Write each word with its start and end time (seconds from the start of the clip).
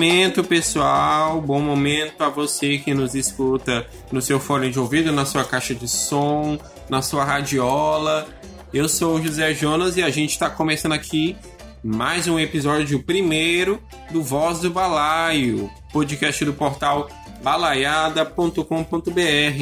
momento, 0.00 0.42
pessoal. 0.42 1.42
Bom 1.42 1.60
momento 1.60 2.22
a 2.22 2.30
você 2.30 2.78
que 2.78 2.94
nos 2.94 3.14
escuta 3.14 3.86
no 4.10 4.22
seu 4.22 4.40
fone 4.40 4.70
de 4.70 4.80
ouvido, 4.80 5.12
na 5.12 5.26
sua 5.26 5.44
caixa 5.44 5.74
de 5.74 5.86
som, 5.86 6.58
na 6.88 7.02
sua 7.02 7.22
radiola. 7.22 8.26
Eu 8.72 8.88
sou 8.88 9.16
o 9.16 9.22
José 9.22 9.52
Jonas 9.52 9.98
e 9.98 10.02
a 10.02 10.08
gente 10.08 10.30
está 10.30 10.48
começando 10.48 10.92
aqui 10.92 11.36
mais 11.84 12.26
um 12.26 12.38
episódio 12.38 13.02
primeiro 13.02 13.78
do 14.10 14.22
Voz 14.22 14.60
do 14.60 14.70
Balaio, 14.70 15.70
podcast 15.92 16.46
do 16.46 16.54
portal 16.54 17.06
balaiada.com.br. 17.42 18.64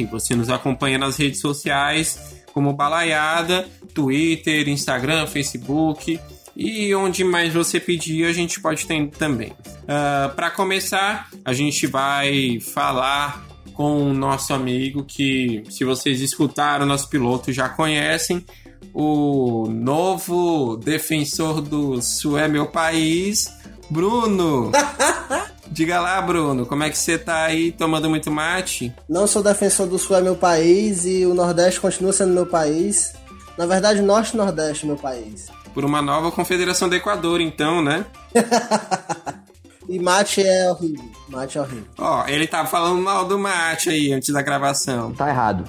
Você 0.09 0.35
nos 0.35 0.49
acompanha 0.49 0.97
nas 0.97 1.17
redes 1.17 1.41
sociais 1.41 2.37
como 2.53 2.71
Balaiada, 2.71 3.67
Twitter, 3.93 4.69
Instagram, 4.69 5.27
Facebook 5.27 6.17
e 6.59 6.93
onde 6.93 7.23
mais 7.23 7.53
você 7.53 7.79
pedir 7.79 8.25
a 8.25 8.33
gente 8.33 8.59
pode 8.59 8.85
ter 8.85 9.07
também. 9.11 9.51
Uh, 9.51 9.55
ah, 9.87 10.33
Para 10.35 10.51
começar, 10.51 11.29
a 11.45 11.53
gente 11.53 11.87
vai 11.87 12.59
falar 12.59 13.47
com 13.73 14.11
o 14.11 14.13
nosso 14.13 14.53
amigo 14.53 15.05
que, 15.05 15.63
se 15.69 15.85
vocês 15.85 16.19
escutaram 16.19 16.85
nosso 16.85 17.07
piloto, 17.07 17.53
já 17.53 17.69
conhecem, 17.69 18.45
o 18.93 19.69
novo 19.69 20.75
defensor 20.75 21.61
do 21.61 22.01
Sué 22.01 22.49
Meu 22.49 22.65
País, 22.65 23.49
Bruno. 23.89 24.69
Diga 25.71 26.01
lá, 26.01 26.21
Bruno, 26.21 26.65
como 26.65 26.83
é 26.83 26.89
que 26.89 26.97
você 26.97 27.17
tá 27.17 27.45
aí 27.45 27.71
tomando 27.71 28.09
muito 28.09 28.29
mate? 28.29 28.93
Não 29.07 29.25
sou 29.27 29.41
defensor 29.41 29.87
do 29.87 29.97
Sul 29.97 30.17
é 30.17 30.21
meu 30.21 30.35
país 30.35 31.05
e 31.05 31.25
o 31.25 31.33
Nordeste 31.33 31.79
continua 31.79 32.11
sendo 32.11 32.33
meu 32.33 32.45
país. 32.45 33.13
Na 33.57 33.65
verdade, 33.65 34.01
Norte 34.01 34.33
e 34.33 34.37
Nordeste 34.37 34.83
é 34.83 34.87
meu 34.87 34.97
país. 34.97 35.47
Por 35.73 35.85
uma 35.85 36.01
nova 36.01 36.31
confederação 36.31 36.89
do 36.89 36.95
Equador, 36.95 37.41
então, 37.41 37.81
né? 37.81 38.05
e 39.87 39.99
mate 39.99 40.41
é 40.41 40.69
horrível. 40.69 41.09
Mate 41.29 41.57
é 41.57 41.61
horrível. 41.61 41.85
Ó, 41.97 42.27
ele 42.27 42.47
tava 42.47 42.63
tá 42.63 42.69
falando 42.69 43.01
mal 43.01 43.25
do 43.25 43.37
mate 43.37 43.89
aí 43.89 44.11
antes 44.11 44.33
da 44.33 44.41
gravação. 44.41 45.13
Tá 45.13 45.29
errado. 45.29 45.63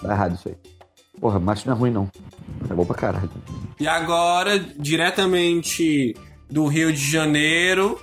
Tá 0.00 0.12
errado 0.12 0.34
isso 0.34 0.48
aí. 0.48 0.56
Porra, 1.20 1.38
mate 1.38 1.66
não 1.66 1.74
é 1.74 1.78
ruim, 1.78 1.90
não. 1.90 2.10
É 2.68 2.74
bom 2.74 2.84
pra 2.84 2.96
caralho. 2.96 3.30
E 3.78 3.86
agora, 3.86 4.58
diretamente 4.58 6.14
do 6.50 6.66
Rio 6.66 6.92
de 6.92 7.10
Janeiro, 7.10 8.00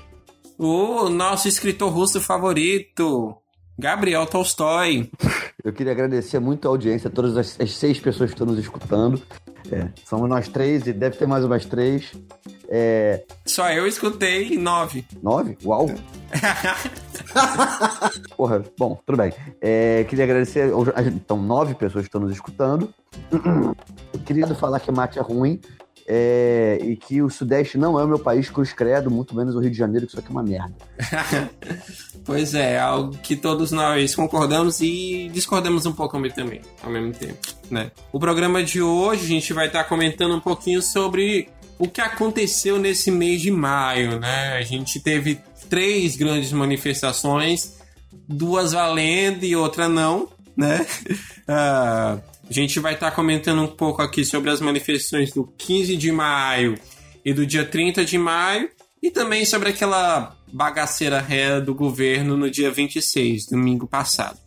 o 0.58 1.08
nosso 1.09 1.47
escritor 1.47 1.92
russo 1.92 2.20
favorito, 2.20 3.36
Gabriel 3.77 4.25
Tolstói. 4.25 5.09
Eu 5.64 5.73
queria 5.73 5.92
agradecer 5.92 6.39
muito 6.39 6.67
a 6.67 6.72
audiência, 6.72 7.09
todas 7.09 7.38
as, 7.38 7.59
as 7.59 7.72
seis 7.75 8.00
pessoas 8.00 8.30
que 8.30 8.36
estão 8.36 8.47
nos 8.47 8.59
escutando. 8.59 9.22
É, 9.72 9.89
somos 10.06 10.30
nós 10.30 10.48
três 10.48 10.88
e 10.88 10.94
deve 10.94 11.17
ter 11.17 11.28
mais 11.28 11.44
umas 11.44 11.66
três. 11.66 12.14
É... 12.67 13.23
Só 13.45 13.70
eu 13.72 13.88
escutei 13.88 14.58
nove. 14.58 15.06
Nove? 15.22 15.58
Uau! 15.66 15.88
Porra, 18.38 18.64
bom, 18.78 19.00
tudo 19.06 19.17
bem. 19.17 19.34
É, 19.61 20.06
queria 20.08 20.26
agradecer. 20.26 20.72
Então, 21.08 21.42
nove 21.42 21.73
pessoas 21.76 22.03
que 22.03 22.09
estão 22.09 22.22
nos 22.22 22.31
escutando. 22.31 22.94
queria 24.26 24.48
falar 24.56 24.80
que 24.80 24.92
mate 24.92 25.17
é 25.17 25.22
ruim 25.22 25.59
é, 26.11 26.79
e 26.81 26.95
que 26.95 27.21
o 27.21 27.30
Sudeste 27.30 27.77
não 27.77 27.99
é 27.99 28.03
o 28.03 28.08
meu 28.08 28.17
país 28.17 28.49
cruz 28.49 28.73
credo, 28.73 29.11
muito 29.11 29.36
menos 29.36 29.53
o 29.53 29.59
Rio 29.59 29.70
de 29.70 29.77
Janeiro, 29.77 30.08
que 30.08 30.14
isso 30.14 30.20
aqui 30.20 30.30
é 30.30 30.31
uma 30.31 30.42
merda. 30.42 30.73
pois 32.25 32.55
é, 32.55 32.80
algo 32.80 33.15
que 33.20 33.36
todos 33.36 33.71
nós 33.71 34.15
concordamos 34.15 34.81
e 34.81 35.30
discordamos 35.31 35.86
um 35.86 35.93
pouco 35.93 36.19
também, 36.31 36.61
ao 36.81 36.89
mesmo 36.89 37.14
tempo, 37.14 37.37
né? 37.69 37.92
O 38.11 38.19
programa 38.19 38.64
de 38.64 38.81
hoje 38.81 39.25
a 39.25 39.27
gente 39.27 39.53
vai 39.53 39.67
estar 39.67 39.83
comentando 39.83 40.36
um 40.36 40.39
pouquinho 40.39 40.81
sobre 40.81 41.48
o 41.77 41.87
que 41.87 42.02
aconteceu 42.02 42.80
nesse 42.80 43.11
mês 43.11 43.39
de 43.39 43.52
maio, 43.52 44.19
né? 44.19 44.58
A 44.58 44.64
gente 44.64 44.99
teve 44.99 45.39
três 45.69 46.15
grandes 46.15 46.52
manifestações, 46.52 47.77
duas 48.27 48.71
valendo 48.71 49.43
e 49.43 49.55
outra 49.55 49.87
não, 49.87 50.27
né? 50.58 50.83
Uh, 51.48 52.19
A 52.49 52.54
gente 52.54 52.80
vai 52.80 52.95
estar 52.95 53.11
tá 53.11 53.15
comentando 53.15 53.61
um 53.61 53.67
pouco 53.67 54.02
aqui 54.02 54.26
sobre 54.26 54.49
as 54.49 54.60
manifestações 54.60 55.32
do 55.32 55.45
15 55.55 55.95
de 55.95 56.11
maio 56.11 56.76
e 57.23 57.32
do 57.32 57.45
dia 57.45 57.64
30 57.64 58.04
de 58.04 58.17
maio, 58.17 58.70
e 59.04 59.11
também 59.11 59.45
sobre 59.45 59.70
aquela 59.70 60.36
bagaceira 60.52 61.21
ré 61.21 61.61
do 61.61 61.76
governo 61.76 62.36
no 62.36 62.49
dia 62.49 62.71
26, 62.71 63.45
domingo 63.52 63.87
passado. 63.87 64.39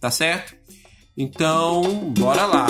Tá 0.00 0.10
certo? 0.10 0.56
Então, 1.16 2.12
bora 2.12 2.44
lá! 2.44 2.66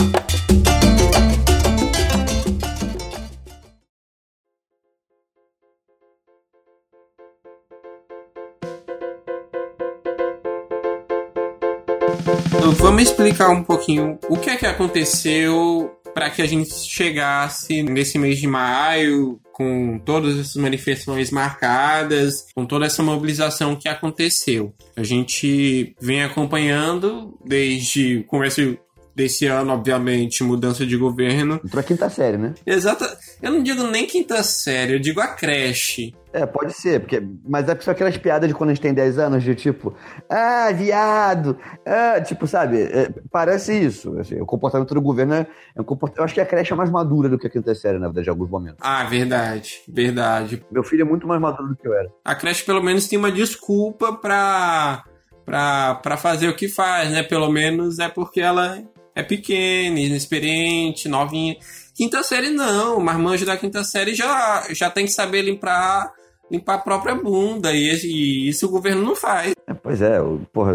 Vamos 12.72 13.02
explicar 13.02 13.50
um 13.50 13.62
pouquinho 13.62 14.18
o 14.28 14.36
que 14.36 14.48
é 14.48 14.56
que 14.56 14.64
aconteceu 14.64 15.94
para 16.14 16.30
que 16.30 16.40
a 16.40 16.46
gente 16.46 16.72
chegasse 16.72 17.82
nesse 17.82 18.18
mês 18.18 18.38
de 18.38 18.46
maio 18.46 19.40
com 19.52 19.98
todas 19.98 20.38
essas 20.38 20.56
manifestações 20.56 21.30
marcadas, 21.30 22.46
com 22.54 22.64
toda 22.64 22.86
essa 22.86 23.02
mobilização 23.02 23.76
que 23.76 23.88
aconteceu. 23.88 24.72
A 24.96 25.02
gente 25.02 25.94
vem 26.00 26.22
acompanhando 26.22 27.38
desde 27.44 28.18
o 28.18 28.24
começo 28.24 28.76
desse 29.14 29.46
ano, 29.46 29.72
obviamente, 29.72 30.42
mudança 30.42 30.84
de 30.86 30.96
governo. 30.96 31.60
Pra 31.70 31.82
quinta 31.82 32.08
série, 32.08 32.36
né? 32.36 32.54
Exato. 32.66 33.04
Eu 33.40 33.52
não 33.52 33.62
digo 33.62 33.84
nem 33.84 34.06
quinta 34.06 34.42
série, 34.42 34.94
eu 34.94 34.98
digo 34.98 35.20
a 35.20 35.28
creche. 35.28 36.14
É, 36.34 36.44
pode 36.44 36.72
ser, 36.72 36.98
porque, 36.98 37.22
mas 37.48 37.68
é 37.68 37.78
só 37.78 37.92
aquelas 37.92 38.16
piadas 38.16 38.48
de 38.48 38.54
quando 38.56 38.70
a 38.70 38.74
gente 38.74 38.82
tem 38.82 38.92
10 38.92 39.20
anos, 39.20 39.44
de 39.44 39.54
tipo, 39.54 39.94
ah, 40.28 40.68
viado, 40.72 41.56
ah, 41.86 42.20
tipo, 42.20 42.44
sabe, 42.48 42.82
é, 42.82 43.08
parece 43.30 43.72
isso. 43.72 44.18
Assim, 44.18 44.40
o 44.40 44.44
comportamento 44.44 44.92
do 44.92 45.00
governo 45.00 45.32
é, 45.32 45.46
é 45.76 45.80
um 45.80 45.84
comportamento. 45.84 46.18
Eu 46.18 46.24
acho 46.24 46.34
que 46.34 46.40
a 46.40 46.44
creche 46.44 46.72
é 46.72 46.76
mais 46.76 46.90
madura 46.90 47.28
do 47.28 47.38
que 47.38 47.46
a 47.46 47.50
quinta 47.50 47.72
série, 47.72 48.00
na 48.00 48.08
verdade, 48.08 48.26
em 48.26 48.30
alguns 48.30 48.50
momentos. 48.50 48.78
Ah, 48.80 49.04
verdade, 49.04 49.82
verdade. 49.86 50.66
Meu 50.72 50.82
filho 50.82 51.02
é 51.02 51.04
muito 51.04 51.24
mais 51.24 51.40
maduro 51.40 51.68
do 51.68 51.76
que 51.76 51.86
eu 51.86 51.94
era. 51.94 52.10
A 52.24 52.34
creche, 52.34 52.64
pelo 52.64 52.82
menos, 52.82 53.06
tem 53.06 53.16
uma 53.16 53.30
desculpa 53.30 54.12
pra, 54.14 55.04
pra, 55.46 55.94
pra 55.94 56.16
fazer 56.16 56.48
o 56.48 56.56
que 56.56 56.66
faz, 56.66 57.12
né? 57.12 57.22
Pelo 57.22 57.48
menos 57.48 58.00
é 58.00 58.08
porque 58.08 58.40
ela 58.40 58.82
é 59.14 59.22
pequena, 59.22 60.00
inexperiente, 60.00 61.08
novinha. 61.08 61.56
Quinta 61.94 62.24
série 62.24 62.50
não, 62.50 62.98
o 62.98 63.00
marmanjo 63.00 63.46
da 63.46 63.56
quinta 63.56 63.84
série 63.84 64.16
já, 64.16 64.66
já 64.70 64.90
tem 64.90 65.06
que 65.06 65.12
saber 65.12 65.42
limpar 65.42 66.12
limpar 66.50 66.74
a 66.74 66.78
própria 66.78 67.14
bunda, 67.14 67.72
e, 67.72 67.90
e 68.04 68.48
isso 68.48 68.66
o 68.66 68.70
governo 68.70 69.02
não 69.02 69.16
faz. 69.16 69.54
É, 69.66 69.74
pois 69.74 70.02
é, 70.02 70.20
o, 70.20 70.40
porra, 70.52 70.72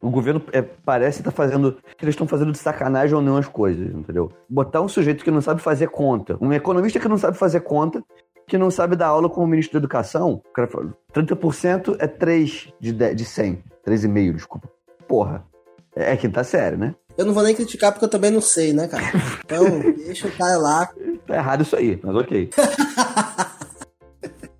o 0.00 0.10
governo 0.10 0.42
é, 0.52 0.62
parece 0.62 1.20
estar 1.20 1.30
tá 1.30 1.36
fazendo. 1.36 1.78
Eles 2.00 2.14
estão 2.14 2.26
fazendo 2.26 2.52
de 2.52 2.58
sacanagem 2.58 3.14
ou 3.14 3.22
não 3.22 3.36
as 3.36 3.48
coisas, 3.48 3.94
entendeu? 3.94 4.30
Botar 4.48 4.80
um 4.80 4.88
sujeito 4.88 5.24
que 5.24 5.30
não 5.30 5.40
sabe 5.40 5.60
fazer 5.60 5.88
conta, 5.88 6.36
um 6.40 6.52
economista 6.52 7.00
que 7.00 7.08
não 7.08 7.18
sabe 7.18 7.36
fazer 7.36 7.60
conta, 7.60 8.02
que 8.46 8.58
não 8.58 8.70
sabe 8.70 8.96
dar 8.96 9.08
aula 9.08 9.28
como 9.28 9.46
ministro 9.46 9.74
da 9.74 9.84
educação, 9.84 10.40
o 10.44 10.52
cara 10.52 10.68
fala, 10.68 10.94
30% 11.12 11.96
é 11.98 12.06
3 12.06 12.68
de, 12.80 12.92
10, 12.92 13.16
de 13.16 13.24
100, 13.24 13.62
3,5, 13.86 14.34
desculpa. 14.34 14.70
Porra, 15.08 15.44
é, 15.94 16.12
é 16.12 16.16
quinta 16.16 16.44
série, 16.44 16.76
né? 16.76 16.94
Eu 17.16 17.24
não 17.24 17.32
vou 17.32 17.42
nem 17.42 17.54
criticar 17.54 17.92
porque 17.92 18.04
eu 18.04 18.10
também 18.10 18.30
não 18.30 18.42
sei, 18.42 18.72
né, 18.72 18.86
cara? 18.86 19.04
Então, 19.46 19.64
deixa 19.96 20.26
o 20.26 20.32
cara 20.32 20.58
lá. 20.58 20.90
Tá 21.24 21.36
errado 21.36 21.62
isso 21.62 21.76
aí, 21.76 22.00
mas 22.02 22.16
ok. 22.16 22.50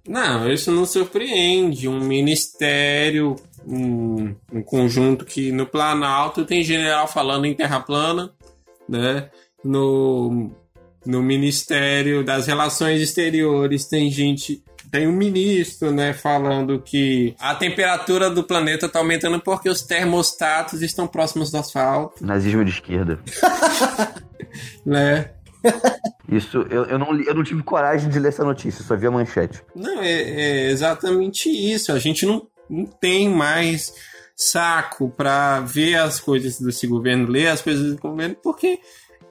não, 0.08 0.50
isso 0.50 0.70
não 0.70 0.86
surpreende. 0.86 1.88
Um 1.88 2.00
ministério, 2.00 3.36
um, 3.66 4.34
um 4.52 4.62
conjunto 4.62 5.24
que 5.24 5.50
no 5.52 5.66
Planalto 5.66 6.44
tem 6.44 6.62
general 6.62 7.08
falando 7.08 7.46
em 7.46 7.54
terra 7.54 7.80
plana, 7.80 8.30
né? 8.88 9.28
No, 9.64 10.50
no 11.04 11.22
Ministério 11.22 12.24
das 12.24 12.46
Relações 12.46 13.00
Exteriores 13.00 13.86
tem 13.86 14.10
gente 14.10 14.62
tem 14.90 15.06
um 15.08 15.12
ministro, 15.12 15.90
né, 15.90 16.12
falando 16.12 16.80
que 16.80 17.34
a 17.40 17.54
temperatura 17.54 18.30
do 18.30 18.44
planeta 18.44 18.86
está 18.86 19.00
aumentando 19.00 19.40
porque 19.40 19.68
os 19.68 19.82
termostatos 19.82 20.80
estão 20.80 21.06
próximos 21.06 21.50
do 21.50 21.58
asfalto. 21.58 22.24
Nazismo 22.24 22.64
de 22.64 22.70
esquerda. 22.70 23.18
né? 24.86 25.30
Isso, 26.28 26.58
eu, 26.70 26.84
eu, 26.86 26.98
não, 26.98 27.20
eu 27.20 27.34
não 27.34 27.44
tive 27.44 27.62
coragem 27.62 28.10
de 28.10 28.18
ler 28.18 28.28
essa 28.28 28.44
notícia, 28.44 28.84
só 28.84 28.96
vi 28.96 29.06
a 29.06 29.10
manchete. 29.10 29.62
Não, 29.74 30.02
é, 30.02 30.10
é 30.10 30.70
exatamente 30.70 31.48
isso. 31.48 31.92
A 31.92 31.98
gente 31.98 32.26
não, 32.26 32.46
não 32.68 32.84
tem 32.84 33.28
mais 33.28 33.92
saco 34.34 35.08
para 35.08 35.60
ver 35.60 35.96
as 35.96 36.20
coisas 36.20 36.60
desse 36.60 36.86
governo, 36.86 37.28
ler 37.28 37.48
as 37.48 37.62
coisas 37.62 37.94
do 37.94 38.00
governo, 38.00 38.36
porque 38.42 38.80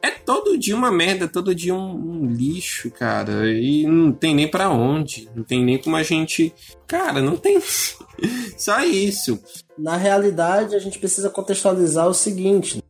é 0.02 0.12
todo 0.12 0.58
dia 0.58 0.76
uma 0.76 0.92
merda, 0.92 1.28
todo 1.28 1.56
dia 1.56 1.74
um, 1.74 1.96
um, 1.96 2.26
lixo, 2.28 2.92
cara. 2.92 3.50
E 3.52 3.88
não 3.88 4.12
tem 4.12 4.36
nem 4.36 4.48
para 4.48 4.70
onde. 4.70 5.28
Não 5.36 5.44
tem 5.44 5.64
nem 5.64 5.82
como 5.82 5.96
a 5.96 6.04
gente. 6.04 6.54
Cara, 6.88 7.22
não 7.22 7.36
tem. 7.36 7.60
Só 8.56 8.84
isso. 8.84 9.40
Na 9.78 9.98
realidade, 9.98 10.76
a 10.76 10.80
gente 10.80 11.00
precisa 11.00 11.30
contextualizar 11.30 12.08
o 12.08 12.14
seguinte: 12.14 12.84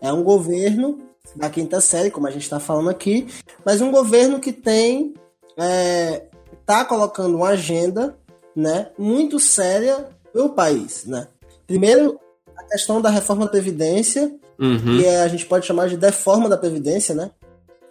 é 0.00 0.12
um 0.12 0.22
governo 0.22 1.11
da 1.36 1.48
quinta 1.48 1.80
série, 1.80 2.10
como 2.10 2.26
a 2.26 2.30
gente 2.30 2.42
está 2.42 2.60
falando 2.60 2.90
aqui, 2.90 3.26
mas 3.64 3.80
um 3.80 3.90
governo 3.90 4.40
que 4.40 4.52
tem. 4.52 5.14
É, 5.56 6.26
tá 6.64 6.84
colocando 6.84 7.36
uma 7.36 7.48
agenda 7.48 8.16
né, 8.56 8.90
muito 8.96 9.38
séria 9.38 10.08
para 10.32 10.44
o 10.44 10.50
país, 10.50 11.04
né? 11.04 11.26
Primeiro, 11.66 12.18
a 12.56 12.62
questão 12.64 13.00
da 13.00 13.10
reforma 13.10 13.44
da 13.44 13.50
Previdência, 13.50 14.32
Uhum. 14.58 14.98
que 14.98 15.04
é, 15.04 15.22
a 15.22 15.28
gente 15.28 15.44
pode 15.46 15.66
chamar 15.66 15.88
de 15.88 15.96
deforma 15.96 16.48
da 16.48 16.56
Previdência, 16.56 17.14
né? 17.14 17.32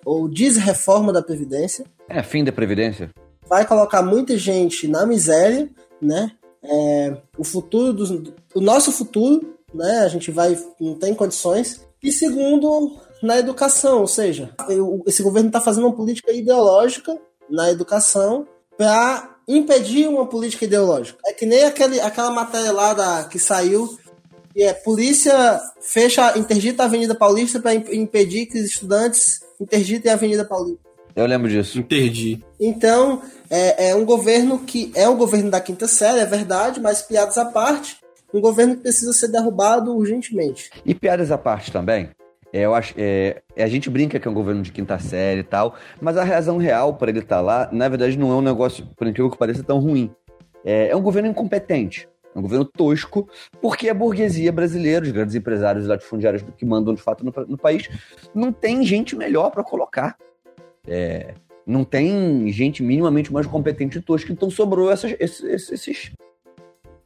Ou 0.05 0.29
desreforma 0.29 1.11
da 1.11 1.21
Previdência. 1.21 1.85
É, 2.07 2.23
fim 2.23 2.45
da 2.45 2.51
Previdência. 2.51 3.09
Vai 3.47 3.67
colocar 3.67 4.01
muita 4.01 4.37
gente 4.37 4.87
na 4.87 5.05
miséria, 5.05 5.69
né? 6.01 6.31
É, 6.63 7.17
o 7.37 7.43
futuro 7.43 7.91
dos, 7.91 8.09
o 8.55 8.61
nosso 8.61 8.91
futuro, 8.91 9.55
né? 9.73 9.99
A 9.99 10.07
gente 10.07 10.31
vai 10.31 10.57
não 10.79 10.95
tem 10.95 11.13
condições. 11.13 11.85
E 12.01 12.11
segundo, 12.11 12.97
na 13.21 13.37
educação, 13.37 14.01
ou 14.01 14.07
seja, 14.07 14.49
eu- 14.69 15.03
esse 15.05 15.21
governo 15.21 15.49
está 15.49 15.61
fazendo 15.61 15.85
uma 15.87 15.95
política 15.95 16.31
ideológica 16.31 17.17
na 17.49 17.69
educação 17.69 18.47
para 18.77 19.29
impedir 19.47 20.07
uma 20.07 20.25
política 20.25 20.65
ideológica. 20.65 21.19
É 21.27 21.33
que 21.33 21.45
nem 21.45 21.63
aquele, 21.63 21.99
aquela 21.99 22.31
matéria 22.31 22.71
lá 22.71 22.93
da, 22.93 23.23
que 23.25 23.37
saiu 23.39 23.89
que 24.53 24.63
é 24.63 24.73
polícia 24.73 25.61
fecha, 25.79 26.37
interdita 26.37 26.83
a 26.83 26.85
Avenida 26.85 27.15
Paulista 27.15 27.59
para 27.59 27.73
impedir 27.73 28.47
que 28.47 28.57
os 28.59 28.65
estudantes 28.65 29.39
interditem 29.59 30.11
a 30.11 30.15
Avenida 30.15 30.43
Paulista. 30.43 30.81
Eu 31.15 31.25
lembro 31.25 31.49
disso. 31.49 31.79
Entendi. 31.79 32.43
Então, 32.59 33.21
é, 33.49 33.89
é 33.89 33.95
um 33.95 34.03
governo 34.05 34.59
que 34.59 34.91
é 34.95 35.07
um 35.07 35.15
governo 35.15 35.49
da 35.49 35.59
quinta 35.61 35.87
série, 35.87 36.19
é 36.19 36.25
verdade, 36.25 36.79
mas 36.81 37.01
piadas 37.01 37.37
à 37.37 37.45
parte, 37.45 37.97
um 38.33 38.39
governo 38.41 38.75
que 38.75 38.81
precisa 38.81 39.11
ser 39.13 39.27
derrubado 39.29 39.95
urgentemente. 39.95 40.69
E 40.85 40.93
piadas 40.95 41.31
à 41.31 41.37
parte 41.37 41.71
também. 41.71 42.09
É, 42.53 42.61
eu 42.65 42.75
acho, 42.75 42.93
é, 42.97 43.41
a 43.57 43.67
gente 43.67 43.89
brinca 43.89 44.19
que 44.19 44.27
é 44.27 44.31
um 44.31 44.33
governo 44.33 44.61
de 44.61 44.71
quinta 44.71 44.99
série 44.99 45.39
e 45.39 45.43
tal, 45.43 45.75
mas 46.01 46.17
a 46.17 46.23
razão 46.23 46.57
real 46.57 46.95
para 46.95 47.09
ele 47.09 47.19
estar 47.19 47.39
lá, 47.39 47.69
na 47.71 47.87
verdade, 47.87 48.17
não 48.17 48.31
é 48.31 48.35
um 48.35 48.41
negócio, 48.41 48.85
por 48.95 49.07
incrível 49.07 49.31
que 49.31 49.37
pareça, 49.37 49.63
tão 49.63 49.79
ruim. 49.79 50.11
É, 50.65 50.89
é 50.89 50.95
um 50.95 51.01
governo 51.01 51.29
incompetente. 51.29 52.09
É 52.33 52.39
um 52.39 52.41
governo 52.41 52.65
tosco, 52.65 53.27
porque 53.61 53.89
a 53.89 53.93
burguesia 53.93 54.51
brasileira, 54.51 55.05
os 55.05 55.11
grandes 55.11 55.35
empresários 55.35 55.85
latifundiários 55.85 56.43
que 56.57 56.65
mandam 56.65 56.93
de 56.93 57.01
fato 57.01 57.25
no, 57.25 57.33
no 57.47 57.57
país, 57.57 57.89
não 58.33 58.51
tem 58.51 58.83
gente 58.83 59.15
melhor 59.15 59.49
para 59.49 59.63
colocar. 59.63 60.17
É, 60.87 61.33
não 61.65 61.83
tem 61.83 62.51
gente 62.51 62.81
minimamente 62.81 63.31
mais 63.31 63.45
competente 63.47 63.97
e 63.97 64.01
tosca, 64.01 64.31
então 64.31 64.49
sobrou 64.49 64.91
essas, 64.91 65.15
esses, 65.19 65.43
esses, 65.43 65.71
esses. 65.71 66.11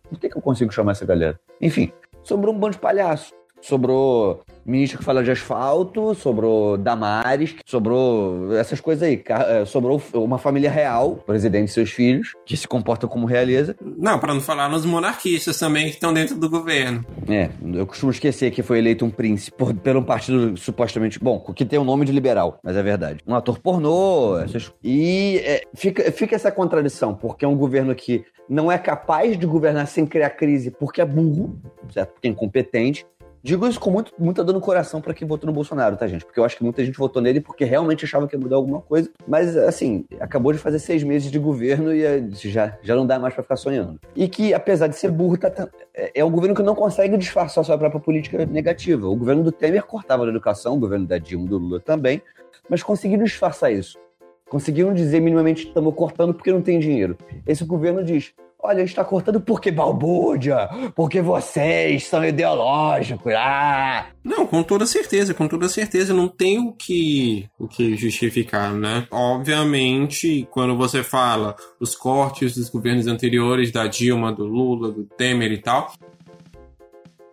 Por 0.09 0.19
que, 0.19 0.29
que 0.29 0.37
eu 0.37 0.41
consigo 0.41 0.71
chamar 0.71 0.91
essa 0.91 1.05
galera? 1.05 1.39
Enfim, 1.59 1.91
sobrou 2.23 2.53
um 2.53 2.59
bando 2.59 2.73
de 2.73 2.79
palhaço. 2.79 3.33
Sobrou 3.61 4.43
ministro 4.65 4.99
que 4.99 5.05
fala 5.05 5.23
de 5.23 5.31
asfalto, 5.31 6.15
sobrou 6.15 6.77
Damares, 6.77 7.55
sobrou 7.65 8.55
essas 8.55 8.81
coisas 8.81 9.03
aí. 9.03 9.23
Eh, 9.27 9.65
Sobrou 9.65 10.01
uma 10.13 10.37
família 10.37 10.71
real, 10.71 11.17
presidente 11.25 11.69
e 11.69 11.71
seus 11.71 11.91
filhos, 11.91 12.33
que 12.45 12.57
se 12.57 12.67
comportam 12.67 13.07
como 13.09 13.25
realeza. 13.25 13.75
Não, 13.81 14.17
para 14.19 14.33
não 14.33 14.41
falar 14.41 14.69
nos 14.69 14.85
monarquistas 14.85 15.57
também 15.59 15.85
que 15.85 15.91
estão 15.91 16.13
dentro 16.13 16.35
do 16.35 16.49
governo. 16.49 17.05
É, 17.27 17.49
eu 17.73 17.85
costumo 17.85 18.11
esquecer 18.11 18.51
que 18.51 18.63
foi 18.63 18.79
eleito 18.79 19.05
um 19.05 19.09
príncipe 19.09 19.57
por, 19.57 19.73
pelo 19.73 20.03
partido 20.03 20.57
supostamente. 20.57 21.19
Bom, 21.19 21.39
que 21.39 21.65
tem 21.65 21.79
o 21.79 21.83
nome 21.83 22.05
de 22.05 22.11
liberal, 22.11 22.59
mas 22.63 22.75
é 22.75 22.83
verdade. 22.83 23.19
Um 23.27 23.35
ator 23.35 23.59
pornô, 23.59 24.39
essas, 24.39 24.71
e 24.83 25.41
é, 25.43 25.61
fica, 25.73 26.11
fica 26.11 26.35
essa 26.35 26.51
contradição, 26.51 27.13
porque 27.13 27.45
é 27.45 27.47
um 27.47 27.55
governo 27.55 27.93
que 27.93 28.23
não 28.47 28.71
é 28.71 28.77
capaz 28.77 29.37
de 29.37 29.45
governar 29.45 29.87
sem 29.87 30.05
criar 30.05 30.29
crise 30.31 30.71
porque 30.71 31.01
é 31.01 31.05
burro, 31.05 31.59
certo? 31.91 32.13
Porque 32.13 32.27
é 32.27 32.31
incompetente. 32.31 33.05
Digo 33.45 33.67
isso 33.67 33.79
com 33.79 33.91
muito, 33.91 34.11
muita 34.17 34.43
dor 34.43 34.53
no 34.53 34.59
coração 34.59 34.99
pra 34.99 35.13
quem 35.13 35.27
votou 35.27 35.45
no 35.45 35.53
Bolsonaro, 35.53 35.95
tá, 35.95 36.07
gente? 36.07 36.25
Porque 36.25 36.39
eu 36.39 36.43
acho 36.43 36.57
que 36.57 36.63
muita 36.63 36.83
gente 36.83 36.97
votou 36.97 37.21
nele 37.21 37.39
porque 37.39 37.63
realmente 37.63 38.03
achava 38.03 38.27
que 38.27 38.35
ia 38.35 38.39
mudar 38.39 38.55
alguma 38.55 38.81
coisa. 38.81 39.11
Mas, 39.27 39.55
assim, 39.55 40.03
acabou 40.19 40.51
de 40.51 40.57
fazer 40.57 40.79
seis 40.79 41.03
meses 41.03 41.29
de 41.29 41.37
governo 41.37 41.93
e 41.93 42.03
eh, 42.03 42.23
já, 42.31 42.75
já 42.81 42.95
não 42.95 43.05
dá 43.05 43.19
mais 43.19 43.35
pra 43.35 43.43
ficar 43.43 43.55
sonhando. 43.55 43.99
E 44.15 44.27
que, 44.27 44.51
apesar 44.51 44.87
de 44.87 44.95
ser 44.95 45.11
burro, 45.11 45.37
tá, 45.37 45.51
tá- 45.51 45.69
é 45.93 46.11
é 46.15 46.25
um 46.25 46.31
governo 46.31 46.55
que 46.55 46.63
não 46.63 46.73
consegue 46.73 47.15
disfarçar 47.17 47.63
sua 47.63 47.77
própria 47.77 48.01
política 48.01 48.47
negativa. 48.47 49.07
O 49.07 49.15
governo 49.15 49.43
do 49.43 49.51
Temer 49.51 49.85
cortava 49.85 50.23
na 50.25 50.31
educação, 50.31 50.73
o 50.73 50.79
governo 50.79 51.05
da 51.05 51.19
Dilma 51.19 51.47
do 51.47 51.59
Lula 51.59 51.79
também, 51.79 52.23
mas 52.67 52.81
conseguiram 52.81 53.25
disfarçar 53.25 53.71
isso. 53.71 53.95
Conseguiram 54.49 54.91
dizer 54.91 55.19
minimamente 55.19 55.61
que 55.61 55.67
estamos 55.67 55.93
cortando 55.93 56.33
porque 56.33 56.51
não 56.51 56.63
tem 56.63 56.79
dinheiro. 56.79 57.15
Esse 57.45 57.63
governo 57.63 58.03
diz: 58.03 58.33
olha, 58.65 58.81
está 58.81 59.03
cortando 59.03 59.39
porque 59.39 59.71
balbúrdia, 59.71 60.69
porque 60.95 61.21
vocês 61.21 62.05
são 62.05 62.23
ideológicos. 62.23 63.33
Ah! 63.35 64.07
Não, 64.23 64.45
com 64.45 64.63
toda 64.63 64.85
certeza, 64.85 65.33
com 65.33 65.47
toda 65.47 65.69
certeza, 65.69 66.13
não 66.13 66.27
tem 66.27 66.59
o 66.59 66.71
que, 66.71 67.47
o 67.59 67.67
que 67.67 67.95
justificar, 67.95 68.73
né? 68.73 69.07
Obviamente, 69.11 70.47
quando 70.51 70.75
você 70.75 71.03
fala 71.03 71.55
os 71.79 71.95
cortes 71.95 72.55
dos 72.55 72.69
governos 72.69 73.07
anteriores, 73.07 73.71
da 73.71 73.87
Dilma, 73.87 74.33
do 74.33 74.45
Lula, 74.45 74.91
do 74.91 75.03
Temer 75.03 75.51
e 75.51 75.57
tal, 75.59 75.93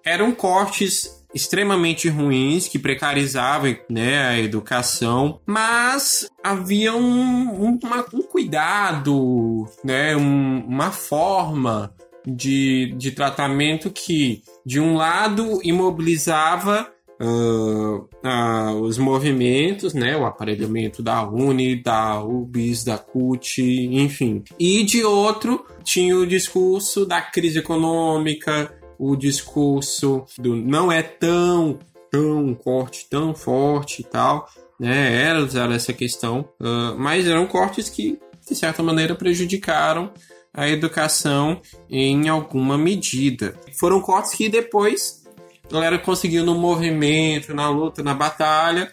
eram 0.04 0.32
cortes 0.32 1.21
extremamente 1.34 2.08
ruins 2.08 2.68
que 2.68 2.78
precarizavam 2.78 3.76
né, 3.88 4.26
a 4.28 4.38
educação, 4.38 5.40
mas 5.46 6.28
havia 6.42 6.94
um, 6.94 7.64
um, 7.64 7.78
uma- 7.82 8.04
um 8.12 8.22
cuidado, 8.22 9.66
né, 9.84 10.16
um- 10.16 10.64
uma 10.66 10.90
forma 10.90 11.94
de, 12.26 12.94
de 12.96 13.10
tratamento 13.10 13.90
que, 13.90 14.42
de 14.64 14.78
um 14.80 14.94
lado, 14.94 15.60
imobilizava 15.62 16.88
ah, 17.24 18.00
ah, 18.24 18.72
os 18.74 18.98
movimentos, 18.98 19.94
né, 19.94 20.16
o 20.16 20.24
aparelhamento 20.26 21.02
da 21.02 21.22
Uni, 21.28 21.80
da 21.80 22.20
UBS, 22.22 22.82
da 22.84 22.98
CUT, 22.98 23.62
enfim. 23.62 24.42
E 24.58 24.82
de 24.82 25.04
outro, 25.04 25.64
tinha 25.84 26.16
o 26.16 26.26
discurso 26.26 27.06
da 27.06 27.20
crise 27.20 27.58
econômica, 27.60 28.74
o 29.02 29.16
discurso 29.16 30.24
do 30.38 30.54
não 30.54 30.92
é 30.92 31.02
tão, 31.02 31.80
tão 32.08 32.54
corte 32.54 33.08
tão 33.10 33.34
forte 33.34 34.02
e 34.02 34.04
tal, 34.04 34.48
né, 34.78 35.20
era 35.24 35.42
usar 35.42 35.72
essa 35.72 35.92
questão, 35.92 36.48
ah, 36.60 36.94
mas 36.96 37.26
eram 37.26 37.48
cortes 37.48 37.88
que, 37.88 38.20
de 38.48 38.54
certa 38.54 38.80
maneira, 38.80 39.16
prejudicaram 39.16 40.12
a 40.54 40.68
educação 40.68 41.60
em 41.90 42.28
alguma 42.28 42.78
medida. 42.78 43.58
Foram 43.76 44.00
cortes 44.00 44.34
que 44.34 44.48
depois 44.48 45.24
a 45.68 45.72
galera 45.72 45.98
conseguiu 45.98 46.44
no 46.44 46.54
movimento, 46.54 47.52
na 47.52 47.68
luta, 47.68 48.04
na 48.04 48.14
batalha, 48.14 48.88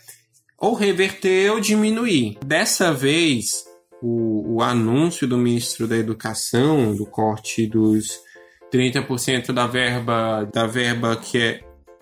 ou 0.57 0.73
reverter 0.73 1.51
ou 1.51 1.59
diminuir. 1.59 2.39
Dessa 2.43 2.91
vez, 2.91 3.63
o, 4.01 4.55
o 4.55 4.61
anúncio 4.63 5.27
do 5.27 5.37
ministro 5.37 5.87
da 5.87 5.97
Educação, 5.97 6.95
do 6.95 7.05
corte 7.05 7.67
dos 7.67 8.27
30% 8.71 9.51
da 9.51 9.67
verba, 9.67 10.49
da 10.53 10.65
verba 10.65 11.15
que 11.15 11.37
é 11.37 11.59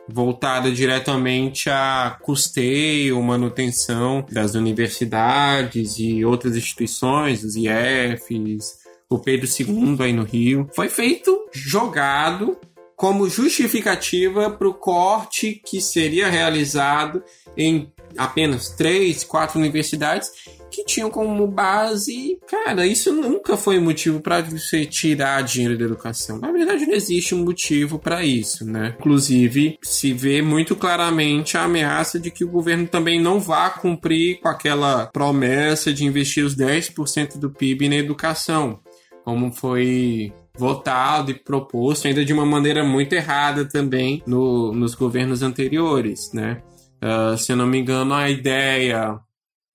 voltada 0.09 0.71
diretamente 0.71 1.69
a 1.69 2.17
custeio, 2.21 3.21
manutenção 3.21 4.25
das 4.31 4.55
universidades 4.55 5.99
e 5.99 6.23
outras 6.23 6.55
instituições, 6.55 7.43
os 7.43 7.55
IFs, 7.55 8.77
o 9.09 9.19
Pedro 9.19 9.47
II 9.47 9.97
aí 9.99 10.13
no 10.13 10.23
Rio, 10.23 10.69
foi 10.73 10.89
feito 10.89 11.47
jogado 11.53 12.57
como 12.95 13.29
justificativa 13.29 14.49
para 14.49 14.67
o 14.67 14.73
corte 14.73 15.61
que 15.63 15.79
seria 15.79 16.29
realizado 16.29 17.23
em 17.55 17.91
apenas 18.17 18.69
três, 18.69 19.23
quatro 19.23 19.59
universidades 19.59 20.31
que 20.71 20.83
tinham 20.83 21.09
como 21.09 21.47
base, 21.47 22.37
cara, 22.47 22.85
isso 22.85 23.11
nunca 23.13 23.57
foi 23.57 23.79
motivo 23.79 24.19
para 24.19 24.41
você 24.41 24.85
tirar 24.85 25.41
dinheiro 25.43 25.77
da 25.77 25.85
educação. 25.85 26.39
Na 26.39 26.51
verdade, 26.51 26.85
não 26.85 26.93
existe 26.93 27.33
um 27.33 27.43
motivo 27.43 27.99
para 27.99 28.23
isso, 28.23 28.65
né? 28.65 28.95
Inclusive, 28.99 29.77
se 29.81 30.13
vê 30.13 30.41
muito 30.41 30.75
claramente 30.75 31.57
a 31.57 31.63
ameaça 31.63 32.19
de 32.19 32.31
que 32.31 32.43
o 32.43 32.49
governo 32.49 32.87
também 32.87 33.21
não 33.21 33.39
vá 33.39 33.69
cumprir 33.69 34.39
com 34.39 34.47
aquela 34.47 35.07
promessa 35.07 35.93
de 35.93 36.05
investir 36.05 36.45
os 36.45 36.55
10% 36.55 37.37
do 37.37 37.49
PIB 37.49 37.89
na 37.89 37.95
educação, 37.95 38.79
como 39.23 39.51
foi 39.51 40.33
votado 40.57 41.31
e 41.31 41.35
proposto 41.35 42.07
ainda 42.07 42.25
de 42.25 42.33
uma 42.33 42.45
maneira 42.45 42.83
muito 42.83 43.13
errada 43.13 43.65
também 43.65 44.23
no, 44.25 44.73
nos 44.73 44.95
governos 44.95 45.43
anteriores, 45.43 46.31
né? 46.33 46.61
Uh, 46.97 47.37
se 47.37 47.51
eu 47.51 47.55
não 47.55 47.67
me 47.67 47.77
engano, 47.77 48.13
a 48.13 48.27
ideia 48.29 49.19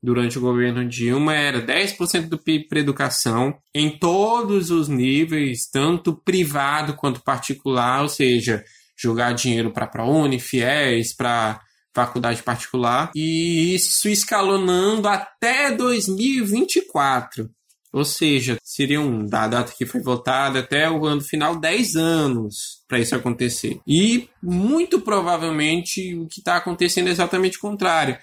durante 0.02 0.36
o 0.36 0.40
governo 0.40 0.86
Dilma 0.86 1.34
era 1.34 1.64
10% 1.64 2.28
do 2.28 2.38
PIB 2.38 2.66
para 2.68 2.80
educação 2.80 3.54
em 3.74 3.96
todos 3.98 4.70
os 4.70 4.88
níveis, 4.88 5.68
tanto 5.70 6.14
privado 6.14 6.94
quanto 6.94 7.22
particular, 7.22 8.02
ou 8.02 8.08
seja, 8.08 8.64
jogar 8.96 9.32
dinheiro 9.32 9.70
para 9.70 9.86
ProUni, 9.86 10.40
FIES, 10.40 11.14
para 11.14 11.60
faculdade 11.94 12.42
particular, 12.42 13.10
e 13.14 13.74
isso 13.74 14.08
escalonando 14.08 15.06
até 15.08 15.70
2024. 15.70 17.50
Ou 17.92 18.06
seja, 18.06 18.56
seria 18.64 19.02
um, 19.02 19.26
da 19.26 19.46
data 19.46 19.74
que 19.76 19.84
foi 19.84 20.00
votada 20.00 20.60
até 20.60 20.90
o 20.90 21.04
ano 21.04 21.20
final, 21.20 21.60
10 21.60 21.94
anos 21.94 22.82
para 22.88 22.98
isso 22.98 23.14
acontecer. 23.14 23.78
E 23.86 24.30
muito 24.42 24.98
provavelmente 25.02 26.16
o 26.16 26.26
que 26.26 26.40
está 26.40 26.56
acontecendo 26.56 27.08
é 27.08 27.10
exatamente 27.10 27.58
o 27.58 27.60
contrário. 27.60 28.16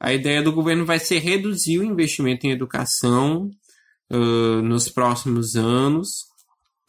A 0.00 0.12
ideia 0.12 0.42
do 0.42 0.52
governo 0.52 0.86
vai 0.86 0.98
ser 0.98 1.18
reduzir 1.18 1.78
o 1.78 1.84
investimento 1.84 2.46
em 2.46 2.50
educação 2.50 3.50
uh, 4.10 4.62
nos 4.62 4.88
próximos 4.88 5.54
anos 5.56 6.30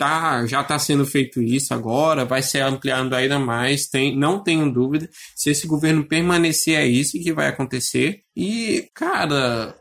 tá, 0.01 0.47
já 0.47 0.61
está 0.61 0.79
sendo 0.79 1.05
feito 1.05 1.43
isso 1.43 1.75
agora, 1.75 2.25
vai 2.25 2.41
ser 2.41 2.61
ampliando 2.61 3.13
ainda 3.13 3.37
mais, 3.37 3.85
tem, 3.85 4.17
não 4.17 4.41
tenho 4.41 4.73
dúvida. 4.73 5.07
Se 5.35 5.51
esse 5.51 5.67
governo 5.67 6.03
permanecer, 6.03 6.75
é 6.75 6.87
isso 6.87 7.21
que 7.21 7.31
vai 7.31 7.47
acontecer. 7.47 8.21
E, 8.35 8.89
cara, 8.95 9.75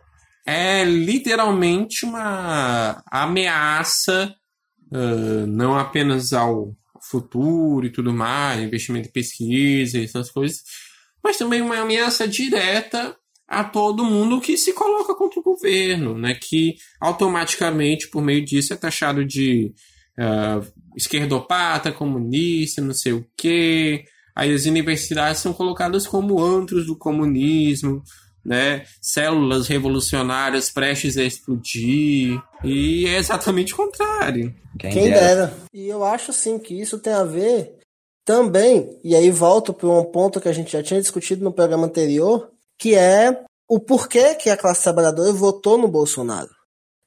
é 0.44 0.84
literalmente 0.84 2.04
uma 2.04 3.02
ameaça, 3.10 4.34
uh, 4.92 5.46
não 5.46 5.78
apenas 5.78 6.34
ao 6.34 6.76
futuro 7.00 7.86
e 7.86 7.90
tudo 7.90 8.12
mais, 8.12 8.60
investimento 8.60 9.08
em 9.08 9.12
pesquisa 9.12 10.02
essas 10.02 10.30
coisas, 10.30 10.58
mas 11.24 11.38
também 11.38 11.62
uma 11.62 11.78
ameaça 11.78 12.28
direta 12.28 13.16
a 13.50 13.64
todo 13.64 14.04
mundo 14.04 14.40
que 14.40 14.56
se 14.56 14.72
coloca 14.72 15.12
contra 15.12 15.40
o 15.40 15.42
governo, 15.42 16.16
né? 16.16 16.34
Que 16.40 16.76
automaticamente, 17.00 18.08
por 18.08 18.22
meio 18.22 18.44
disso, 18.44 18.72
é 18.72 18.76
taxado 18.76 19.24
de 19.24 19.74
uh, 20.16 20.64
esquerdopata, 20.96 21.90
comunista, 21.90 22.80
não 22.80 22.94
sei 22.94 23.12
o 23.12 23.26
quê. 23.36 24.04
Aí 24.36 24.54
as 24.54 24.66
universidades 24.66 25.40
são 25.40 25.52
colocadas 25.52 26.06
como 26.06 26.40
antros 26.40 26.86
do 26.86 26.96
comunismo, 26.96 28.04
né? 28.44 28.84
Células 29.02 29.66
revolucionárias 29.66 30.70
prestes 30.70 31.16
a 31.16 31.24
explodir. 31.24 32.40
E 32.62 33.04
é 33.06 33.16
exatamente 33.16 33.74
o 33.74 33.76
contrário. 33.76 34.54
Quem, 34.78 34.92
Quem 34.92 35.10
dera. 35.10 35.46
dera. 35.46 35.56
E 35.74 35.88
eu 35.88 36.04
acho 36.04 36.32
sim 36.32 36.56
que 36.56 36.80
isso 36.80 37.00
tem 37.00 37.12
a 37.12 37.24
ver 37.24 37.80
também, 38.24 38.96
e 39.02 39.16
aí 39.16 39.28
volto 39.28 39.72
para 39.72 39.88
um 39.88 40.04
ponto 40.04 40.40
que 40.40 40.48
a 40.48 40.52
gente 40.52 40.70
já 40.70 40.80
tinha 40.84 41.00
discutido 41.00 41.42
no 41.42 41.52
programa 41.52 41.86
anterior, 41.86 42.48
que 42.80 42.94
é 42.94 43.44
o 43.68 43.78
porquê 43.78 44.34
que 44.34 44.48
a 44.48 44.56
classe 44.56 44.82
trabalhadora 44.82 45.32
votou 45.32 45.76
no 45.76 45.86
Bolsonaro. 45.86 46.48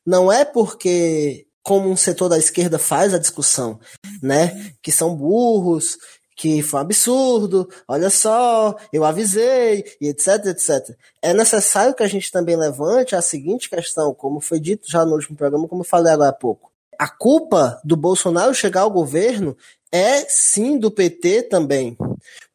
Não 0.05 0.31
é 0.31 0.45
porque, 0.45 1.47
como 1.63 1.89
um 1.89 1.97
setor 1.97 2.29
da 2.29 2.37
esquerda 2.37 2.77
faz 2.77 3.13
a 3.13 3.17
discussão, 3.17 3.79
né, 4.21 4.71
que 4.81 4.91
são 4.91 5.15
burros, 5.15 5.97
que 6.37 6.61
foi 6.61 6.79
um 6.79 6.83
absurdo, 6.83 7.67
olha 7.87 8.09
só, 8.09 8.75
eu 8.91 9.03
avisei, 9.03 9.83
e 9.99 10.09
etc, 10.09 10.45
etc. 10.45 10.95
É 11.21 11.33
necessário 11.33 11.95
que 11.95 12.03
a 12.03 12.07
gente 12.07 12.31
também 12.31 12.55
levante 12.55 13.15
a 13.15 13.21
seguinte 13.21 13.69
questão, 13.69 14.13
como 14.13 14.39
foi 14.39 14.59
dito 14.59 14.89
já 14.89 15.03
no 15.03 15.13
último 15.13 15.35
programa, 15.35 15.67
como 15.67 15.81
eu 15.81 15.87
falei 15.87 16.13
agora 16.13 16.29
há 16.29 16.33
pouco. 16.33 16.71
A 16.99 17.07
culpa 17.07 17.81
do 17.83 17.97
Bolsonaro 17.97 18.53
chegar 18.53 18.81
ao 18.81 18.91
governo 18.91 19.57
é 19.93 20.25
sim 20.27 20.79
do 20.79 20.89
PT 20.89 21.43
também. 21.43 21.95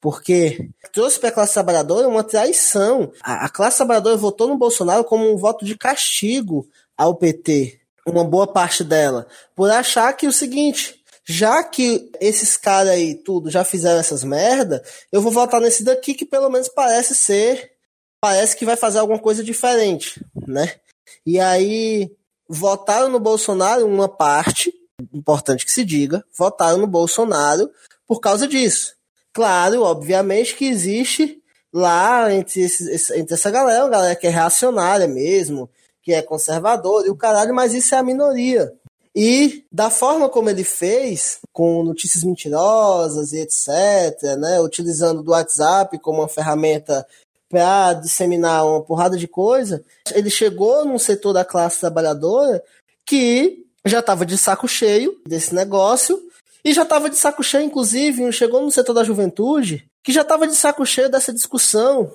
Porque 0.01 0.69
trouxe 0.93 1.21
para 1.21 1.29
a 1.29 1.33
classe 1.33 1.55
trabalhadora 1.55 2.09
uma 2.09 2.25
traição. 2.25 3.13
A, 3.23 3.47
a 3.47 3.49
classe 3.49 3.77
trabalhadora 3.77 4.17
votou 4.17 4.49
no 4.49 4.59
Bolsonaro 4.59 5.05
como 5.05 5.33
um 5.33 5.37
voto 5.37 5.65
de 5.65 5.79
castigo 5.79 6.69
ao 6.97 7.15
PT, 7.15 7.79
uma 8.05 8.25
boa 8.25 8.47
parte 8.47 8.83
dela, 8.83 9.29
por 9.55 9.71
achar 9.71 10.13
que 10.15 10.27
o 10.27 10.33
seguinte, 10.33 11.01
já 11.25 11.63
que 11.63 12.11
esses 12.21 12.57
caras 12.57 12.91
aí 12.93 13.15
tudo 13.15 13.49
já 13.49 13.63
fizeram 13.63 14.01
essas 14.01 14.25
merda, 14.25 14.83
eu 15.13 15.23
vou 15.23 15.31
votar 15.31 15.61
nesse 15.61 15.85
daqui 15.85 16.15
que 16.15 16.25
pelo 16.25 16.51
menos 16.51 16.69
parece 16.69 17.15
ser, 17.15 17.71
parece 18.21 18.57
que 18.57 18.65
vai 18.65 18.75
fazer 18.75 18.99
alguma 18.99 19.19
coisa 19.21 19.45
diferente, 19.45 20.21
né? 20.45 20.75
E 21.25 21.39
aí 21.39 22.11
votaram 22.49 23.09
no 23.09 23.21
Bolsonaro 23.21 23.87
uma 23.87 24.09
parte 24.09 24.73
importante 25.13 25.65
que 25.65 25.73
se 25.73 25.85
diga, 25.85 26.25
votaram 26.37 26.79
no 26.79 26.87
Bolsonaro 26.87 27.71
por 28.07 28.21
causa 28.21 28.47
disso. 28.47 28.95
Claro, 29.33 29.83
obviamente 29.83 30.57
que 30.57 30.67
existe 30.67 31.41
lá 31.73 32.33
entre, 32.33 32.63
esses, 32.63 33.11
entre 33.11 33.35
essa 33.35 33.51
galera, 33.51 33.85
uma 33.85 33.91
galera 33.91 34.17
que 34.17 34.27
é 34.27 34.31
reacionária 34.31 35.07
mesmo, 35.07 35.71
que 36.03 36.13
é 36.13 36.23
conservadora 36.23 37.07
e 37.07 37.11
o 37.11 37.17
caralho, 37.17 37.55
mas 37.55 37.75
isso 37.75 37.95
é 37.95 37.99
a 37.99 38.03
minoria. 38.03 38.73
E 39.15 39.65
da 39.71 39.91
forma 39.91 40.29
como 40.29 40.49
ele 40.49 40.65
fez, 40.65 41.39
com 41.53 41.83
notícias 41.83 42.25
mentirosas 42.25 43.33
e 43.33 43.41
etc., 43.41 44.37
né, 44.39 44.61
utilizando 44.61 45.23
do 45.23 45.33
WhatsApp 45.33 45.99
como 45.99 46.21
uma 46.21 46.29
ferramenta 46.29 47.07
para 47.49 47.95
disseminar 47.95 48.67
uma 48.67 48.83
porrada 48.83 49.17
de 49.17 49.27
coisa, 49.27 49.83
ele 50.15 50.31
chegou 50.31 50.85
num 50.85 50.99
setor 50.99 51.33
da 51.33 51.45
classe 51.45 51.81
trabalhadora 51.81 52.63
que 53.07 53.67
já 53.89 54.01
estava 54.01 54.25
de 54.27 54.37
saco 54.37 54.69
cheio 54.69 55.21
desse 55.27 55.55
negócio 55.55 56.21
e 56.65 56.73
já 56.73 56.83
estava 56.83 57.09
de 57.09 57.17
saco 57.17 57.43
cheio, 57.43 57.65
inclusive, 57.65 58.31
chegou 58.33 58.63
no 58.63 58.71
setor 58.71 58.93
da 58.93 59.05
juventude, 59.05 59.87
que 60.03 60.13
já 60.13 60.23
estava 60.23 60.47
de 60.47 60.55
saco 60.55 60.85
cheio 60.85 61.11
dessa 61.11 61.33
discussão 61.33 62.13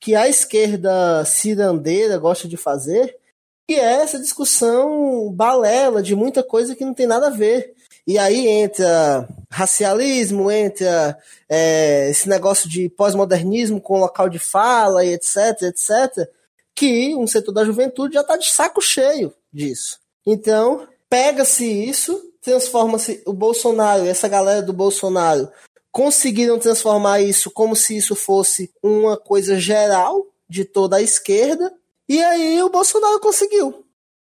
que 0.00 0.14
a 0.14 0.28
esquerda 0.28 1.24
cirandeira 1.24 2.18
gosta 2.18 2.46
de 2.46 2.56
fazer, 2.56 3.16
que 3.66 3.74
é 3.74 4.02
essa 4.02 4.18
discussão 4.18 5.30
balela 5.32 6.02
de 6.02 6.14
muita 6.14 6.42
coisa 6.42 6.74
que 6.74 6.84
não 6.84 6.94
tem 6.94 7.06
nada 7.06 7.26
a 7.26 7.30
ver. 7.30 7.74
E 8.06 8.16
aí 8.16 8.46
entra 8.46 9.28
racialismo, 9.50 10.50
entra 10.50 11.18
é, 11.48 12.08
esse 12.08 12.28
negócio 12.28 12.68
de 12.68 12.88
pós-modernismo 12.88 13.80
com 13.80 13.98
local 13.98 14.28
de 14.28 14.38
fala 14.38 15.04
e 15.04 15.12
etc, 15.12 15.62
etc, 15.62 16.28
que 16.74 17.14
um 17.14 17.26
setor 17.26 17.52
da 17.52 17.64
juventude 17.64 18.14
já 18.14 18.20
está 18.20 18.36
de 18.36 18.50
saco 18.50 18.80
cheio 18.80 19.34
disso. 19.52 19.98
Então, 20.24 20.86
pega-se 21.08 21.64
isso, 21.64 22.32
transforma-se 22.40 23.22
o 23.26 23.32
Bolsonaro, 23.32 24.06
essa 24.06 24.28
galera 24.28 24.62
do 24.62 24.72
Bolsonaro 24.72 25.48
conseguiram 25.90 26.58
transformar 26.58 27.20
isso 27.20 27.50
como 27.50 27.74
se 27.74 27.96
isso 27.96 28.14
fosse 28.14 28.70
uma 28.82 29.16
coisa 29.16 29.58
geral 29.58 30.26
de 30.48 30.64
toda 30.64 30.96
a 30.96 31.02
esquerda, 31.02 31.72
e 32.08 32.22
aí 32.22 32.62
o 32.62 32.70
Bolsonaro 32.70 33.20
conseguiu. 33.20 33.84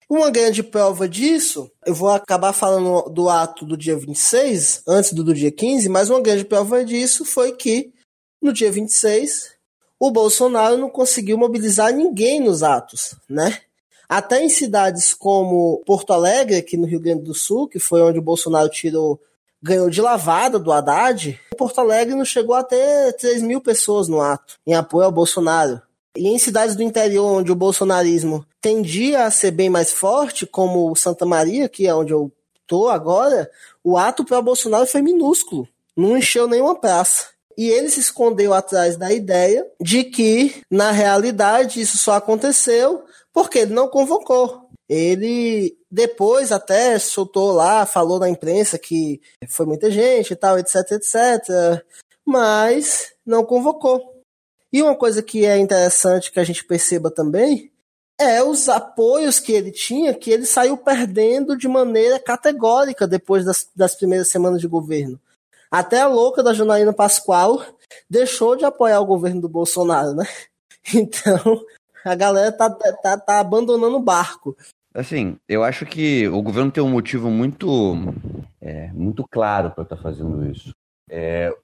Uma 0.09 0.31
grande 0.31 0.63
prova 0.63 1.07
disso, 1.07 1.71
eu 1.85 1.93
vou 1.93 2.09
acabar 2.09 2.51
falando 2.51 3.09
do 3.09 3.29
ato 3.29 3.63
do 3.65 3.77
dia 3.77 3.95
26, 3.95 4.81
antes 4.87 5.13
do, 5.13 5.23
do 5.23 5.33
dia 5.33 5.51
15, 5.51 5.87
mas 5.87 6.09
uma 6.09 6.19
grande 6.19 6.43
prova 6.43 6.83
disso 6.83 7.23
foi 7.23 7.51
que 7.51 7.93
no 8.41 8.51
dia 8.51 8.71
26 8.71 9.51
o 9.99 10.09
Bolsonaro 10.09 10.77
não 10.77 10.89
conseguiu 10.89 11.37
mobilizar 11.37 11.93
ninguém 11.93 12.39
nos 12.39 12.63
atos, 12.63 13.15
né? 13.29 13.61
Até 14.09 14.43
em 14.43 14.49
cidades 14.49 15.13
como 15.13 15.83
Porto 15.85 16.11
Alegre, 16.11 16.55
aqui 16.55 16.75
no 16.75 16.87
Rio 16.87 16.99
Grande 16.99 17.21
do 17.21 17.35
Sul, 17.35 17.67
que 17.67 17.77
foi 17.77 18.01
onde 18.01 18.17
o 18.17 18.23
Bolsonaro 18.23 18.67
tirou, 18.67 19.21
ganhou 19.61 19.87
de 19.87 20.01
lavada 20.01 20.57
do 20.57 20.71
Haddad, 20.71 21.39
Porto 21.55 21.79
Alegre 21.79 22.15
não 22.15 22.25
chegou 22.25 22.55
a 22.55 22.63
ter 22.63 23.13
3 23.17 23.43
mil 23.43 23.61
pessoas 23.61 24.07
no 24.07 24.19
ato, 24.19 24.57
em 24.65 24.73
apoio 24.73 25.05
ao 25.05 25.11
Bolsonaro. 25.11 25.79
E 26.17 26.27
em 26.27 26.39
cidades 26.39 26.75
do 26.75 26.81
interior 26.81 27.25
onde 27.25 27.51
o 27.51 27.55
bolsonarismo 27.55 28.43
tendia 28.59 29.25
a 29.25 29.31
ser 29.31 29.51
bem 29.51 29.69
mais 29.69 29.91
forte, 29.91 30.47
como 30.47 30.95
Santa 30.95 31.25
Maria, 31.25 31.69
que 31.69 31.85
é 31.85 31.93
onde 31.93 32.11
eu 32.11 32.31
tô 32.65 32.89
agora, 32.89 33.49
o 33.83 33.95
ato 33.95 34.25
para 34.25 34.41
Bolsonaro 34.41 34.87
foi 34.87 35.03
minúsculo, 35.03 35.67
não 35.95 36.17
encheu 36.17 36.47
nenhuma 36.47 36.73
praça. 36.73 37.27
E 37.57 37.69
ele 37.69 37.89
se 37.89 37.99
escondeu 37.99 38.53
atrás 38.53 38.95
da 38.95 39.11
ideia 39.11 39.67
de 39.81 40.03
que, 40.05 40.63
na 40.71 40.91
realidade, 40.91 41.81
isso 41.81 41.97
só 41.97 42.13
aconteceu 42.13 43.03
porque 43.39 43.59
ele 43.59 43.73
não 43.73 43.87
convocou. 43.87 44.69
Ele 44.89 45.77
depois 45.89 46.51
até 46.51 46.99
soltou 46.99 47.53
lá, 47.53 47.85
falou 47.85 48.19
na 48.19 48.27
imprensa 48.27 48.77
que 48.77 49.21
foi 49.47 49.65
muita 49.65 49.89
gente 49.89 50.31
e 50.33 50.35
tal, 50.35 50.59
etc, 50.59 50.75
etc, 50.91 51.85
mas 52.25 53.13
não 53.25 53.45
convocou. 53.45 54.21
E 54.73 54.81
uma 54.81 54.93
coisa 54.93 55.23
que 55.23 55.45
é 55.45 55.57
interessante 55.57 56.33
que 56.33 56.39
a 56.39 56.43
gente 56.43 56.65
perceba 56.65 57.09
também 57.09 57.71
é 58.19 58.43
os 58.43 58.67
apoios 58.67 59.39
que 59.39 59.53
ele 59.53 59.71
tinha, 59.71 60.13
que 60.13 60.29
ele 60.29 60.45
saiu 60.45 60.75
perdendo 60.75 61.57
de 61.57 61.69
maneira 61.69 62.19
categórica 62.19 63.07
depois 63.07 63.45
das, 63.45 63.69
das 63.73 63.95
primeiras 63.95 64.27
semanas 64.27 64.59
de 64.59 64.67
governo. 64.67 65.17
Até 65.71 66.01
a 66.01 66.07
louca 66.07 66.43
da 66.43 66.53
Janaína 66.53 66.91
Pascoal 66.91 67.65
deixou 68.09 68.57
de 68.57 68.65
apoiar 68.65 68.99
o 68.99 69.05
governo 69.05 69.39
do 69.39 69.47
Bolsonaro, 69.47 70.13
né? 70.13 70.25
Então, 70.91 71.63
a 72.05 72.15
galera 72.15 72.51
tá, 72.51 72.69
tá, 72.69 73.17
tá 73.17 73.39
abandonando 73.39 73.97
o 73.97 74.03
barco. 74.03 74.55
Assim, 74.93 75.37
eu 75.47 75.63
acho 75.63 75.85
que 75.85 76.27
o 76.27 76.41
governo 76.41 76.71
tem 76.71 76.83
um 76.83 76.89
motivo 76.89 77.29
muito, 77.29 77.95
é, 78.59 78.91
muito 78.91 79.25
claro 79.27 79.71
para 79.71 79.83
estar 79.83 79.95
tá 79.95 80.01
fazendo 80.01 80.49
isso. 80.49 80.73
É, 81.09 81.55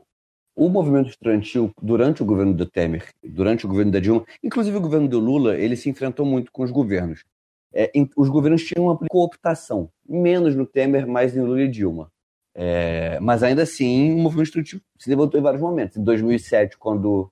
o 0.55 0.69
movimento 0.69 1.09
estudantil, 1.09 1.71
durante 1.81 2.21
o 2.21 2.25
governo 2.25 2.53
do 2.53 2.65
Temer, 2.65 3.09
durante 3.23 3.65
o 3.65 3.69
governo 3.69 3.91
da 3.91 3.99
Dilma, 3.99 4.25
inclusive 4.43 4.77
o 4.77 4.81
governo 4.81 5.07
do 5.07 5.19
Lula, 5.19 5.57
ele 5.57 5.75
se 5.75 5.89
enfrentou 5.89 6.25
muito 6.25 6.51
com 6.51 6.63
os 6.63 6.71
governos. 6.71 7.25
É, 7.73 7.91
os 8.15 8.29
governos 8.29 8.63
tinham 8.63 8.85
uma 8.85 8.97
cooptação, 9.09 9.89
menos 10.07 10.55
no 10.55 10.65
Temer, 10.65 11.05
mais 11.05 11.35
em 11.35 11.41
Lula 11.41 11.63
e 11.63 11.67
Dilma. 11.67 12.09
É, 12.53 13.19
mas 13.19 13.43
ainda 13.43 13.63
assim, 13.63 14.13
o 14.13 14.17
movimento 14.17 14.45
estudantil 14.45 14.79
se 14.97 15.09
levantou 15.09 15.39
em 15.39 15.43
vários 15.43 15.61
momentos. 15.61 15.97
Em 15.97 16.03
2007, 16.03 16.77
quando 16.77 17.29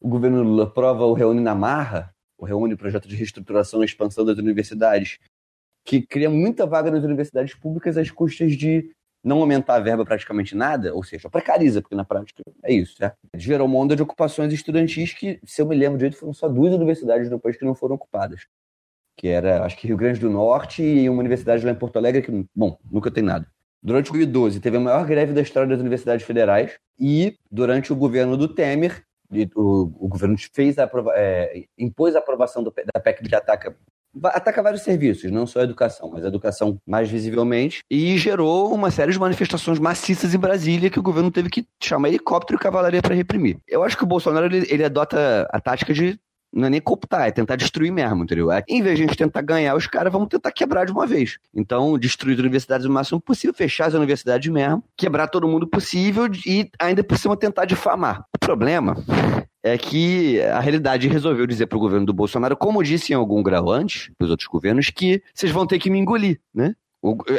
o 0.00 0.08
governo 0.08 0.42
Lula 0.42 0.68
prova 0.68 1.04
o 1.04 1.12
Reúne 1.12 1.40
na 1.40 1.54
Marra, 1.54 2.13
o 2.44 2.46
Reúne, 2.46 2.76
projeto 2.76 3.08
de 3.08 3.16
reestruturação 3.16 3.82
e 3.82 3.86
expansão 3.86 4.24
das 4.24 4.38
universidades, 4.38 5.18
que 5.84 6.00
cria 6.00 6.30
muita 6.30 6.66
vaga 6.66 6.90
nas 6.90 7.04
universidades 7.04 7.54
públicas 7.54 7.96
às 7.96 8.10
custas 8.10 8.56
de 8.56 8.90
não 9.22 9.40
aumentar 9.40 9.76
a 9.76 9.80
verba 9.80 10.04
praticamente 10.04 10.54
nada, 10.54 10.94
ou 10.94 11.02
seja, 11.02 11.30
precariza, 11.30 11.80
porque 11.80 11.94
na 11.94 12.04
prática 12.04 12.42
é 12.62 12.72
isso, 12.72 12.96
certo? 12.96 13.16
Gerou 13.34 13.66
uma 13.66 13.78
onda 13.78 13.96
de 13.96 14.02
ocupações 14.02 14.52
estudantis 14.52 15.14
que, 15.14 15.40
se 15.44 15.62
eu 15.62 15.66
me 15.66 15.74
lembro 15.74 15.96
direito, 15.96 16.18
foram 16.18 16.34
só 16.34 16.46
duas 16.46 16.74
universidades 16.74 17.30
no 17.30 17.40
país 17.40 17.56
que 17.56 17.64
não 17.64 17.74
foram 17.74 17.94
ocupadas. 17.94 18.46
Que 19.16 19.28
era, 19.28 19.64
acho 19.64 19.78
que 19.78 19.86
Rio 19.86 19.96
Grande 19.96 20.20
do 20.20 20.28
Norte 20.28 20.82
e 20.82 21.08
uma 21.08 21.20
universidade 21.20 21.64
lá 21.64 21.72
em 21.72 21.74
Porto 21.74 21.96
Alegre, 21.96 22.20
que, 22.20 22.46
bom, 22.54 22.78
nunca 22.90 23.10
tem 23.10 23.24
nada. 23.24 23.46
durante 23.82 24.10
2012, 24.10 24.60
teve 24.60 24.76
a 24.76 24.80
maior 24.80 25.06
greve 25.06 25.32
da 25.32 25.40
história 25.40 25.68
das 25.68 25.80
universidades 25.80 26.26
federais 26.26 26.78
e, 26.98 27.36
durante 27.50 27.92
o 27.92 27.96
governo 27.96 28.36
do 28.36 28.48
Temer, 28.48 29.04
o, 29.54 29.92
o 29.98 30.08
governo 30.08 30.36
fez 30.52 30.78
a, 30.78 30.90
é, 31.14 31.64
impôs 31.78 32.14
a 32.16 32.18
aprovação 32.18 32.62
do, 32.62 32.72
da 32.94 33.00
PEC 33.00 33.22
que 33.22 33.34
ataca 33.34 33.76
ataca 34.22 34.62
vários 34.62 34.82
serviços, 34.82 35.30
não 35.30 35.46
só 35.46 35.60
a 35.60 35.64
educação, 35.64 36.10
mas 36.12 36.24
a 36.24 36.28
educação 36.28 36.78
mais 36.86 37.10
visivelmente, 37.10 37.80
e 37.90 38.16
gerou 38.16 38.72
uma 38.72 38.90
série 38.90 39.12
de 39.12 39.18
manifestações 39.18 39.78
maciças 39.78 40.34
em 40.34 40.38
Brasília 40.38 40.90
que 40.90 40.98
o 40.98 41.02
governo 41.02 41.30
teve 41.30 41.50
que 41.50 41.66
chamar 41.82 42.08
helicóptero 42.08 42.58
e 42.58 42.62
cavalaria 42.62 43.02
para 43.02 43.14
reprimir. 43.14 43.58
Eu 43.66 43.82
acho 43.82 43.96
que 43.96 44.04
o 44.04 44.06
Bolsonaro 44.06 44.46
ele, 44.46 44.66
ele 44.70 44.84
adota 44.84 45.48
a 45.50 45.60
tática 45.60 45.92
de 45.92 46.18
não 46.54 46.66
é 46.66 46.70
nem 46.70 46.80
cooptar, 46.80 47.26
é 47.26 47.30
tentar 47.30 47.56
destruir 47.56 47.90
mesmo, 47.90 48.22
entendeu? 48.22 48.50
É, 48.52 48.62
em 48.68 48.80
vez 48.80 48.96
de 48.96 49.04
a 49.04 49.06
gente 49.06 49.16
tentar 49.16 49.42
ganhar 49.42 49.74
os 49.74 49.86
caras, 49.86 50.12
vamos 50.12 50.28
tentar 50.28 50.52
quebrar 50.52 50.86
de 50.86 50.92
uma 50.92 51.06
vez. 51.06 51.38
Então, 51.54 51.98
destruir 51.98 52.34
as 52.34 52.40
universidades 52.40 52.86
o 52.86 52.90
máximo 52.90 53.20
possível, 53.20 53.52
fechar 53.52 53.86
as 53.86 53.94
universidades 53.94 54.50
mesmo, 54.50 54.84
quebrar 54.96 55.26
todo 55.26 55.48
mundo 55.48 55.66
possível 55.66 56.28
e 56.46 56.70
ainda 56.78 57.02
por 57.02 57.18
cima 57.18 57.36
tentar 57.36 57.64
difamar. 57.64 58.24
O 58.34 58.38
problema 58.38 58.96
é 59.62 59.76
que 59.76 60.40
a 60.42 60.60
realidade 60.60 61.08
resolveu 61.08 61.46
dizer 61.46 61.66
para 61.66 61.76
o 61.76 61.80
governo 61.80 62.06
do 62.06 62.12
Bolsonaro, 62.12 62.56
como 62.56 62.82
disse 62.82 63.12
em 63.12 63.16
algum 63.16 63.42
grau 63.42 63.70
antes, 63.70 64.10
dos 64.20 64.30
outros 64.30 64.46
governos, 64.46 64.90
que 64.90 65.22
vocês 65.34 65.50
vão 65.50 65.66
ter 65.66 65.78
que 65.78 65.90
me 65.90 65.98
engolir, 65.98 66.38
né? 66.54 66.74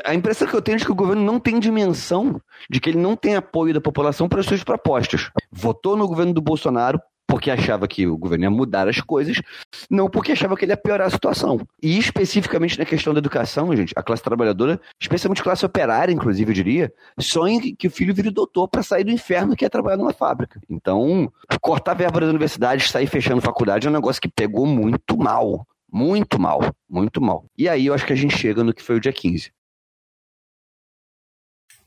A 0.03 0.13
impressão 0.13 0.47
que 0.47 0.53
eu 0.53 0.61
tenho 0.61 0.75
é 0.75 0.79
que 0.79 0.91
o 0.91 0.95
governo 0.95 1.23
não 1.23 1.39
tem 1.39 1.59
dimensão 1.59 2.39
de 2.69 2.79
que 2.79 2.91
ele 2.91 2.99
não 2.99 3.15
tem 3.15 3.35
apoio 3.35 3.73
da 3.73 3.81
população 3.81 4.29
para 4.29 4.39
as 4.39 4.45
suas 4.45 4.63
propostas. 4.63 5.31
Votou 5.51 5.97
no 5.97 6.07
governo 6.07 6.33
do 6.33 6.41
Bolsonaro, 6.41 7.01
porque 7.27 7.51
achava 7.51 7.87
que 7.87 8.07
o 8.07 8.17
governo 8.17 8.45
ia 8.45 8.49
mudar 8.51 8.87
as 8.87 9.01
coisas, 9.01 9.41
não 9.89 10.09
porque 10.09 10.31
achava 10.31 10.55
que 10.55 10.65
ele 10.65 10.71
ia 10.71 10.77
piorar 10.77 11.07
a 11.07 11.09
situação. 11.09 11.59
E 11.81 11.97
especificamente 11.97 12.77
na 12.77 12.85
questão 12.85 13.13
da 13.13 13.19
educação, 13.19 13.75
gente, 13.75 13.93
a 13.95 14.03
classe 14.03 14.23
trabalhadora, 14.23 14.79
especialmente 14.99 15.43
classe 15.43 15.65
operária, 15.65 16.13
inclusive, 16.13 16.51
eu 16.51 16.55
diria, 16.55 16.93
sonha 17.19 17.59
que 17.77 17.87
o 17.87 17.91
filho 17.91 18.13
vire 18.13 18.29
doutor 18.29 18.67
para 18.67 18.83
sair 18.83 19.03
do 19.03 19.11
inferno 19.11 19.55
que 19.55 19.65
é 19.65 19.69
trabalhar 19.69 19.97
numa 19.97 20.13
fábrica. 20.13 20.59
Então, 20.69 21.31
cortar 21.61 21.91
a 21.91 21.95
verba 21.95 22.19
das 22.19 22.29
universidades, 22.29 22.89
sair 22.89 23.07
fechando 23.07 23.41
faculdade 23.41 23.87
é 23.87 23.89
um 23.89 23.93
negócio 23.93 24.21
que 24.21 24.29
pegou 24.29 24.65
muito 24.65 25.17
mal. 25.17 25.65
Muito 25.91 26.37
mal, 26.37 26.59
muito 26.89 27.21
mal. 27.21 27.45
E 27.57 27.69
aí 27.69 27.85
eu 27.85 27.93
acho 27.93 28.05
que 28.05 28.11
a 28.11 28.17
gente 28.17 28.35
chega 28.35 28.65
no 28.65 28.73
que 28.73 28.83
foi 28.83 28.97
o 28.97 28.99
dia 28.99 29.13
15. 29.13 29.54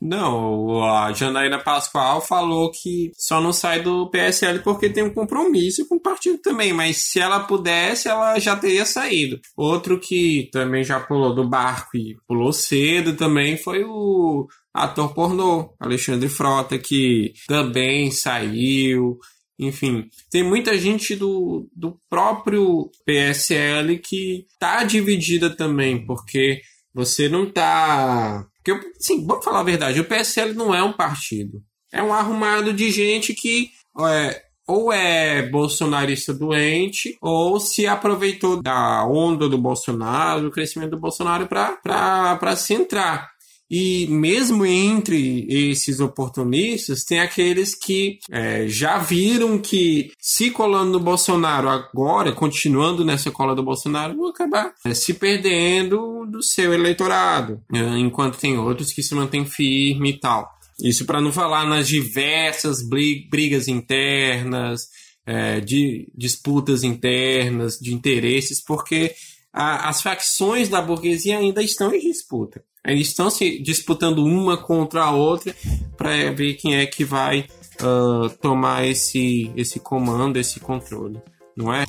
Não, 0.01 0.81
a 0.83 1.11
Janaína 1.11 1.59
Pascoal 1.59 2.21
falou 2.21 2.71
que 2.71 3.11
só 3.17 3.41
não 3.41 3.51
sai 3.51 3.81
do 3.81 4.09
PSL 4.09 4.59
porque 4.59 4.89
tem 4.89 5.03
um 5.03 5.13
compromisso 5.13 5.85
com 5.87 5.95
o 5.95 6.01
partido 6.01 6.37
também, 6.37 6.71
mas 6.71 7.09
se 7.09 7.19
ela 7.19 7.41
pudesse, 7.41 8.07
ela 8.07 8.39
já 8.39 8.55
teria 8.55 8.85
saído. 8.85 9.39
Outro 9.57 9.99
que 9.99 10.49
também 10.53 10.85
já 10.85 11.01
pulou 11.01 11.35
do 11.35 11.47
barco 11.47 11.97
e 11.97 12.15
pulou 12.25 12.53
cedo 12.53 13.15
também 13.15 13.57
foi 13.57 13.83
o 13.83 14.47
ator 14.73 15.13
pornô, 15.13 15.73
Alexandre 15.77 16.29
Frota, 16.29 16.77
que 16.77 17.33
também 17.45 18.09
saiu. 18.09 19.17
Enfim, 19.59 20.05
tem 20.31 20.41
muita 20.41 20.77
gente 20.77 21.13
do, 21.13 21.69
do 21.75 21.99
próprio 22.09 22.89
PSL 23.05 23.99
que 23.99 24.45
tá 24.57 24.85
dividida 24.85 25.49
também, 25.49 26.05
porque 26.05 26.61
você 26.93 27.27
não 27.27 27.51
tá 27.51 28.45
porque, 28.75 28.93
sim, 28.99 29.25
vamos 29.25 29.43
falar 29.43 29.61
a 29.61 29.63
verdade, 29.63 29.99
o 29.99 30.05
PSL 30.05 30.53
não 30.53 30.73
é 30.73 30.83
um 30.83 30.93
partido. 30.93 31.61
É 31.91 32.03
um 32.03 32.13
arrumado 32.13 32.71
de 32.73 32.91
gente 32.91 33.33
que 33.33 33.71
é, 33.99 34.41
ou 34.67 34.93
é 34.93 35.49
bolsonarista 35.49 36.31
doente, 36.31 37.17
ou 37.21 37.59
se 37.59 37.87
aproveitou 37.87 38.61
da 38.61 39.03
onda 39.03 39.49
do 39.49 39.57
Bolsonaro, 39.57 40.43
do 40.43 40.51
crescimento 40.51 40.91
do 40.91 40.99
Bolsonaro, 40.99 41.47
para 41.47 42.55
se 42.55 42.75
entrar. 42.75 43.29
E 43.69 44.07
mesmo 44.07 44.65
entre 44.65 45.45
esses 45.47 45.99
oportunistas, 45.99 47.03
tem 47.03 47.19
aqueles 47.19 47.75
que 47.75 48.17
é, 48.31 48.67
já 48.67 48.97
viram 48.97 49.59
que 49.59 50.11
se 50.19 50.49
colando 50.49 50.93
no 50.93 50.99
Bolsonaro 50.99 51.69
agora, 51.69 52.31
continuando 52.31 53.05
nessa 53.05 53.29
cola 53.29 53.53
do 53.53 53.61
Bolsonaro, 53.61 54.15
vão 54.15 54.27
acabar 54.27 54.73
é, 54.83 54.93
se 54.93 55.13
perdendo 55.13 56.25
do 56.25 56.41
seu 56.41 56.73
eleitorado, 56.73 57.61
é, 57.73 57.99
enquanto 57.99 58.39
tem 58.39 58.57
outros 58.57 58.91
que 58.91 59.03
se 59.03 59.13
mantêm 59.13 59.45
firme 59.45 60.11
e 60.11 60.19
tal. 60.19 60.49
Isso 60.81 61.05
para 61.05 61.21
não 61.21 61.31
falar 61.31 61.65
nas 61.65 61.87
diversas 61.87 62.79
brigas 62.81 63.67
internas, 63.67 64.87
é, 65.25 65.59
de 65.59 66.11
disputas 66.15 66.83
internas, 66.83 67.77
de 67.77 67.93
interesses, 67.93 68.63
porque 68.63 69.13
a, 69.53 69.89
as 69.89 70.01
facções 70.01 70.69
da 70.69 70.81
burguesia 70.81 71.37
ainda 71.37 71.61
estão 71.61 71.93
em 71.93 71.99
disputa. 71.99 72.63
Eles 72.85 73.09
estão 73.09 73.29
se 73.29 73.61
disputando 73.61 74.19
uma 74.19 74.57
contra 74.57 75.03
a 75.03 75.11
outra 75.11 75.53
para 75.97 76.31
ver 76.31 76.53
quem 76.53 76.77
é 76.77 76.85
que 76.85 77.03
vai 77.03 77.45
uh, 77.81 78.29
tomar 78.41 78.87
esse, 78.87 79.51
esse 79.55 79.79
comando, 79.79 80.37
esse 80.37 80.59
controle, 80.61 81.21
não 81.55 81.73
é? 81.73 81.83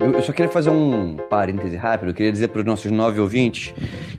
Eu, 0.00 0.22
só 0.22 0.32
queria 0.32 0.50
fazer 0.50 0.70
um 0.70 1.16
parêntese 1.16 1.76
rápido. 1.76 2.10
Eu 2.10 2.14
queria 2.14 2.32
dizer 2.32 2.48
para 2.48 2.60
os 2.60 2.66
nossos 2.66 2.90
nove 2.90 3.20
ouvintes 3.20 3.72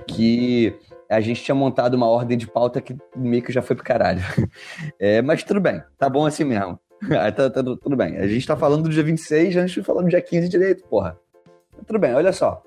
que 0.08 0.74
a 1.10 1.20
gente 1.20 1.44
tinha 1.44 1.56
montado 1.56 1.96
uma 1.96 2.08
ordem 2.08 2.38
de 2.38 2.48
pauta 2.48 2.80
que 2.80 2.96
meio 3.14 3.44
que 3.44 3.52
já 3.52 3.62
foi 3.62 3.76
pro 3.76 3.86
caralho. 3.86 4.22
É, 4.98 5.22
mas 5.22 5.44
tudo 5.44 5.60
bem, 5.60 5.82
tá 5.98 6.10
bom 6.10 6.26
assim 6.26 6.46
mesmo. 6.46 6.80
tá, 7.36 7.50
tá, 7.50 7.64
tudo 7.64 7.96
bem. 7.96 8.18
A 8.18 8.28
gente 8.28 8.46
tá 8.48 8.56
falando 8.56 8.84
do 8.84 8.90
dia 8.90 9.04
26, 9.04 9.58
antes 9.58 9.74
de 9.74 9.84
falar 9.84 10.02
do 10.02 10.10
dia 10.10 10.22
15 10.22 10.48
direito, 10.48 10.84
porra. 10.88 11.18
Tudo 11.86 12.00
bem, 12.00 12.14
olha 12.14 12.32
só. 12.32 12.62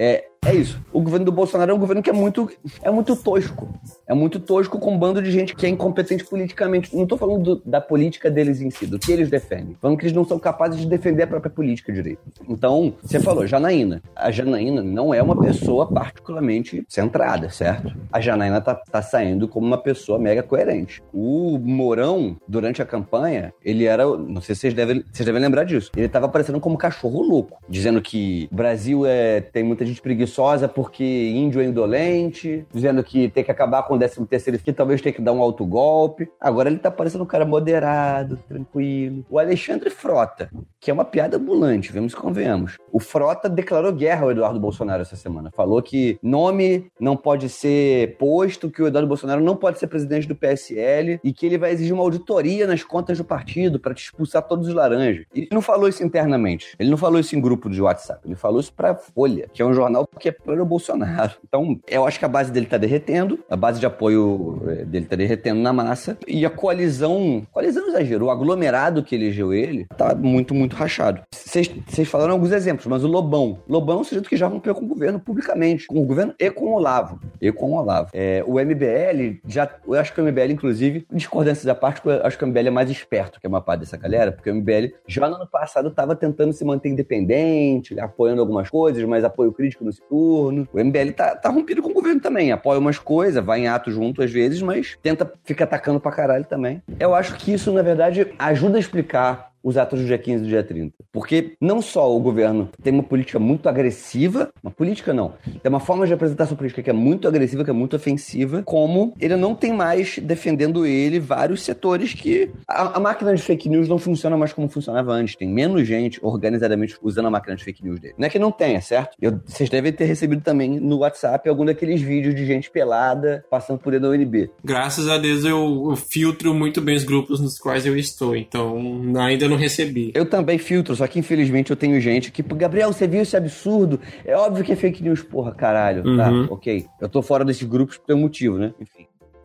É, 0.00 0.29
é 0.50 0.54
isso. 0.54 0.80
O 0.90 1.02
governo 1.02 1.26
do 1.26 1.32
Bolsonaro 1.32 1.70
é 1.70 1.74
um 1.74 1.78
governo 1.78 2.02
que 2.02 2.08
é 2.08 2.12
muito, 2.12 2.50
é 2.82 2.90
muito 2.90 3.14
tosco. 3.14 3.68
É 4.06 4.14
muito 4.14 4.40
tosco 4.40 4.78
com 4.78 4.94
um 4.94 4.98
bando 4.98 5.22
de 5.22 5.30
gente 5.30 5.54
que 5.54 5.66
é 5.66 5.68
incompetente 5.68 6.24
politicamente. 6.24 6.94
Não 6.96 7.02
estou 7.02 7.18
falando 7.18 7.56
do, 7.56 7.62
da 7.64 7.78
política 7.78 8.30
deles 8.30 8.60
em 8.60 8.70
si, 8.70 8.86
do 8.86 8.98
que 8.98 9.12
eles 9.12 9.28
defendem. 9.28 9.76
Falando 9.80 9.98
que 9.98 10.04
eles 10.04 10.16
não 10.16 10.24
são 10.24 10.38
capazes 10.38 10.80
de 10.80 10.86
defender 10.86 11.24
a 11.24 11.26
própria 11.26 11.50
política 11.50 11.92
direito. 11.92 12.20
Então, 12.48 12.94
você 13.02 13.20
falou, 13.20 13.46
Janaína. 13.46 14.02
A 14.16 14.30
Janaína 14.30 14.82
não 14.82 15.12
é 15.12 15.22
uma 15.22 15.38
pessoa 15.38 15.86
particularmente 15.86 16.84
centrada, 16.88 17.50
certo? 17.50 17.94
A 18.10 18.18
Janaína 18.18 18.62
tá, 18.62 18.74
tá 18.74 19.02
saindo 19.02 19.46
como 19.46 19.66
uma 19.66 19.78
pessoa 19.78 20.18
mega 20.18 20.42
coerente. 20.42 21.02
O 21.12 21.58
Mourão, 21.58 22.36
durante 22.48 22.80
a 22.80 22.86
campanha, 22.86 23.52
ele 23.62 23.84
era. 23.84 24.04
Não 24.04 24.40
sei 24.40 24.54
se 24.54 24.62
vocês 24.62 24.74
devem, 24.74 25.04
vocês 25.12 25.26
devem 25.26 25.40
lembrar 25.40 25.64
disso. 25.64 25.90
Ele 25.94 26.06
estava 26.06 26.26
aparecendo 26.26 26.58
como 26.58 26.78
cachorro 26.78 27.22
louco, 27.22 27.62
dizendo 27.68 28.00
que 28.00 28.48
Brasil 28.50 29.04
é, 29.04 29.42
tem 29.42 29.62
muita 29.62 29.84
gente 29.84 30.00
preguiçosa 30.00 30.29
porque 30.74 31.04
índio 31.30 31.60
é 31.60 31.64
indolente, 31.64 32.66
dizendo 32.72 33.02
que 33.02 33.28
tem 33.28 33.44
que 33.44 33.50
acabar 33.50 33.82
com 33.82 33.94
o 33.94 33.98
13 33.98 34.26
terceiro 34.26 34.58
que 34.58 34.72
talvez 34.72 35.00
tenha 35.00 35.12
que 35.12 35.22
dar 35.22 35.32
um 35.32 35.42
autogolpe. 35.42 36.28
Agora 36.40 36.68
ele 36.68 36.78
tá 36.78 36.90
parecendo 36.90 37.24
um 37.24 37.26
cara 37.26 37.44
moderado, 37.44 38.38
tranquilo. 38.48 39.24
O 39.28 39.38
Alexandre 39.38 39.90
Frota, 39.90 40.50
que 40.80 40.90
é 40.90 40.94
uma 40.94 41.04
piada 41.04 41.36
ambulante, 41.36 41.92
vemos 41.92 42.12
e 42.12 42.16
convenhamos. 42.16 42.76
O 42.92 43.00
Frota 43.00 43.48
declarou 43.48 43.92
guerra 43.92 44.24
ao 44.24 44.30
Eduardo 44.30 44.60
Bolsonaro 44.60 45.02
essa 45.02 45.16
semana. 45.16 45.50
Falou 45.54 45.82
que 45.82 46.18
nome 46.22 46.90
não 46.98 47.16
pode 47.16 47.48
ser 47.48 48.16
posto, 48.16 48.70
que 48.70 48.82
o 48.82 48.86
Eduardo 48.86 49.08
Bolsonaro 49.08 49.42
não 49.42 49.56
pode 49.56 49.78
ser 49.78 49.86
presidente 49.86 50.26
do 50.26 50.34
PSL 50.34 51.20
e 51.22 51.32
que 51.32 51.46
ele 51.46 51.58
vai 51.58 51.72
exigir 51.72 51.92
uma 51.92 52.02
auditoria 52.02 52.66
nas 52.66 52.82
contas 52.82 53.18
do 53.18 53.24
partido 53.24 53.78
para 53.78 53.94
te 53.94 54.04
expulsar 54.04 54.42
todos 54.42 54.68
os 54.68 54.74
laranjas. 54.74 55.26
Ele 55.34 55.48
não 55.52 55.62
falou 55.62 55.88
isso 55.88 56.02
internamente. 56.02 56.74
Ele 56.78 56.90
não 56.90 56.96
falou 56.96 57.20
isso 57.20 57.36
em 57.36 57.40
grupo 57.40 57.68
de 57.68 57.80
WhatsApp. 57.80 58.20
Ele 58.24 58.36
falou 58.36 58.60
isso 58.60 58.72
pra 58.72 58.94
Folha, 58.94 59.48
que 59.52 59.62
é 59.62 59.66
um 59.66 59.72
jornal 59.72 60.06
que 60.20 60.28
é 60.28 60.32
pro 60.32 60.64
Bolsonaro. 60.64 61.32
Então, 61.50 61.80
eu 61.88 62.06
acho 62.06 62.18
que 62.18 62.24
a 62.24 62.28
base 62.28 62.52
dele 62.52 62.66
tá 62.66 62.76
derretendo, 62.76 63.40
a 63.50 63.56
base 63.56 63.80
de 63.80 63.86
apoio 63.86 64.62
eh, 64.68 64.84
dele 64.84 65.06
tá 65.06 65.16
derretendo 65.16 65.60
na 65.60 65.72
massa, 65.72 66.16
e 66.28 66.46
a 66.46 66.50
coalizão, 66.50 67.44
coalizão 67.50 67.88
exagero, 67.88 68.26
o 68.26 68.30
aglomerado 68.30 69.02
que 69.02 69.16
elegeu 69.16 69.52
ele, 69.52 69.86
tá 69.96 70.14
muito, 70.14 70.54
muito 70.54 70.76
rachado. 70.76 71.22
Vocês 71.32 71.68
falaram 72.06 72.34
alguns 72.34 72.52
exemplos, 72.52 72.86
mas 72.86 73.02
o 73.02 73.08
Lobão. 73.08 73.58
Lobão 73.68 73.98
é 73.98 74.00
um 74.02 74.04
sujeito 74.04 74.28
que 74.28 74.36
já 74.36 74.46
rompeu 74.46 74.74
com 74.74 74.84
o 74.84 74.88
governo 74.88 75.18
publicamente, 75.18 75.88
com 75.88 76.00
o 76.00 76.06
governo 76.06 76.34
e 76.38 76.50
com 76.50 76.66
o 76.66 76.74
Olavo. 76.74 77.18
E 77.40 77.50
com 77.50 77.72
o 77.72 77.74
Olavo. 77.74 78.10
É, 78.12 78.44
o 78.46 78.54
MBL, 78.60 79.40
já, 79.46 79.68
eu 79.86 79.94
acho 79.94 80.14
que 80.14 80.20
o 80.20 80.24
MBL, 80.24 80.52
inclusive, 80.52 81.06
discordâncias 81.12 81.66
à 81.66 81.74
parte, 81.74 82.00
eu 82.04 82.24
acho 82.24 82.38
que 82.38 82.44
o 82.44 82.46
MBL 82.46 82.68
é 82.68 82.70
mais 82.70 82.90
esperto 82.90 83.40
que 83.40 83.46
a 83.46 83.50
uma 83.50 83.60
parte 83.60 83.80
dessa 83.80 83.96
galera, 83.96 84.30
porque 84.30 84.50
o 84.50 84.54
MBL 84.54 84.94
já 85.06 85.28
no 85.28 85.36
ano 85.36 85.46
passado 85.46 85.88
estava 85.88 86.14
tentando 86.14 86.52
se 86.52 86.64
manter 86.64 86.88
independente, 86.88 87.98
apoiando 87.98 88.40
algumas 88.40 88.70
coisas, 88.70 89.02
mas 89.04 89.24
apoio 89.24 89.52
crítico 89.52 89.84
no 89.84 89.92
turno. 90.10 90.68
O 90.72 90.78
MBL 90.82 91.12
tá, 91.16 91.36
tá 91.36 91.48
rompido 91.48 91.80
com 91.80 91.90
o 91.90 91.94
governo 91.94 92.20
também, 92.20 92.50
apoia 92.50 92.80
umas 92.80 92.98
coisas, 92.98 93.42
vai 93.42 93.60
em 93.60 93.68
ato 93.68 93.92
junto 93.92 94.22
às 94.22 94.32
vezes, 94.32 94.60
mas 94.60 94.98
tenta, 95.00 95.32
fica 95.44 95.62
atacando 95.62 96.00
pra 96.00 96.10
caralho 96.10 96.44
também. 96.44 96.82
Eu 96.98 97.14
acho 97.14 97.36
que 97.36 97.52
isso, 97.52 97.72
na 97.72 97.82
verdade, 97.82 98.26
ajuda 98.38 98.76
a 98.76 98.80
explicar 98.80 99.49
os 99.62 99.76
atos 99.76 100.00
do 100.00 100.06
dia 100.06 100.18
15 100.18 100.42
e 100.42 100.46
do 100.46 100.48
dia 100.48 100.62
30. 100.62 100.94
Porque 101.12 101.54
não 101.60 101.82
só 101.82 102.14
o 102.14 102.20
governo 102.20 102.68
tem 102.82 102.92
uma 102.92 103.02
política 103.02 103.38
muito 103.38 103.68
agressiva, 103.68 104.50
uma 104.62 104.70
política 104.70 105.12
não, 105.12 105.34
tem 105.62 105.68
uma 105.68 105.80
forma 105.80 106.06
de 106.06 106.12
apresentar 106.12 106.46
sua 106.46 106.56
política 106.56 106.82
que 106.82 106.90
é 106.90 106.94
muito 106.94 107.28
agressiva, 107.28 107.64
que 107.64 107.70
é 107.70 107.74
muito 107.74 107.96
ofensiva, 107.96 108.62
como 108.62 109.14
ele 109.20 109.36
não 109.36 109.54
tem 109.54 109.72
mais 109.72 110.18
defendendo 110.18 110.86
ele 110.86 111.18
vários 111.18 111.62
setores 111.62 112.14
que 112.14 112.50
a, 112.66 112.96
a 112.96 113.00
máquina 113.00 113.34
de 113.34 113.42
fake 113.42 113.68
news 113.68 113.88
não 113.88 113.98
funciona 113.98 114.36
mais 114.36 114.52
como 114.52 114.68
funcionava 114.68 115.12
antes. 115.12 115.36
Tem 115.36 115.48
menos 115.48 115.86
gente 115.86 116.18
organizadamente 116.22 116.96
usando 117.02 117.26
a 117.26 117.30
máquina 117.30 117.56
de 117.56 117.64
fake 117.64 117.84
news 117.84 118.00
dele. 118.00 118.14
Não 118.16 118.26
é 118.26 118.30
que 118.30 118.38
não 118.38 118.52
tenha, 118.52 118.80
certo? 118.80 119.16
Eu, 119.20 119.40
vocês 119.44 119.68
devem 119.68 119.92
ter 119.92 120.04
recebido 120.04 120.42
também 120.42 120.80
no 120.80 120.98
WhatsApp 120.98 121.48
algum 121.48 121.64
daqueles 121.64 122.00
vídeos 122.00 122.34
de 122.34 122.46
gente 122.46 122.70
pelada 122.70 123.44
passando 123.50 123.78
por 123.78 123.92
dentro 123.92 124.08
da 124.08 124.14
UNB. 124.14 124.50
Graças 124.64 125.08
a 125.08 125.18
Deus 125.18 125.44
eu, 125.44 125.88
eu 125.90 125.96
filtro 125.96 126.54
muito 126.54 126.80
bem 126.80 126.96
os 126.96 127.04
grupos 127.04 127.40
nos 127.40 127.58
quais 127.58 127.86
eu 127.86 127.96
estou, 127.96 128.36
então 128.36 128.76
ainda 129.18 129.48
não 129.50 129.56
recebi. 129.56 130.10
Eu 130.14 130.24
também 130.26 130.58
filtro, 130.58 130.94
só 130.96 131.06
que 131.06 131.18
infelizmente 131.18 131.70
eu 131.70 131.76
tenho 131.76 132.00
gente 132.00 132.30
que, 132.32 132.42
Gabriel, 132.42 132.92
você 132.92 133.06
viu 133.06 133.20
esse 133.22 133.36
absurdo? 133.36 134.00
É 134.24 134.36
óbvio 134.36 134.64
que 134.64 134.72
é 134.72 134.76
fake 134.76 135.02
news, 135.02 135.22
porra, 135.22 135.52
caralho. 135.54 136.02
Tá, 136.16 136.30
Uhum. 136.30 136.46
ok. 136.50 136.86
Eu 137.00 137.08
tô 137.08 137.20
fora 137.22 137.44
desses 137.44 137.62
grupos 137.66 137.96
por 137.98 138.14
um 138.14 138.18
motivo, 138.20 138.58
né? 138.58 138.72
Enfim. 138.80 138.99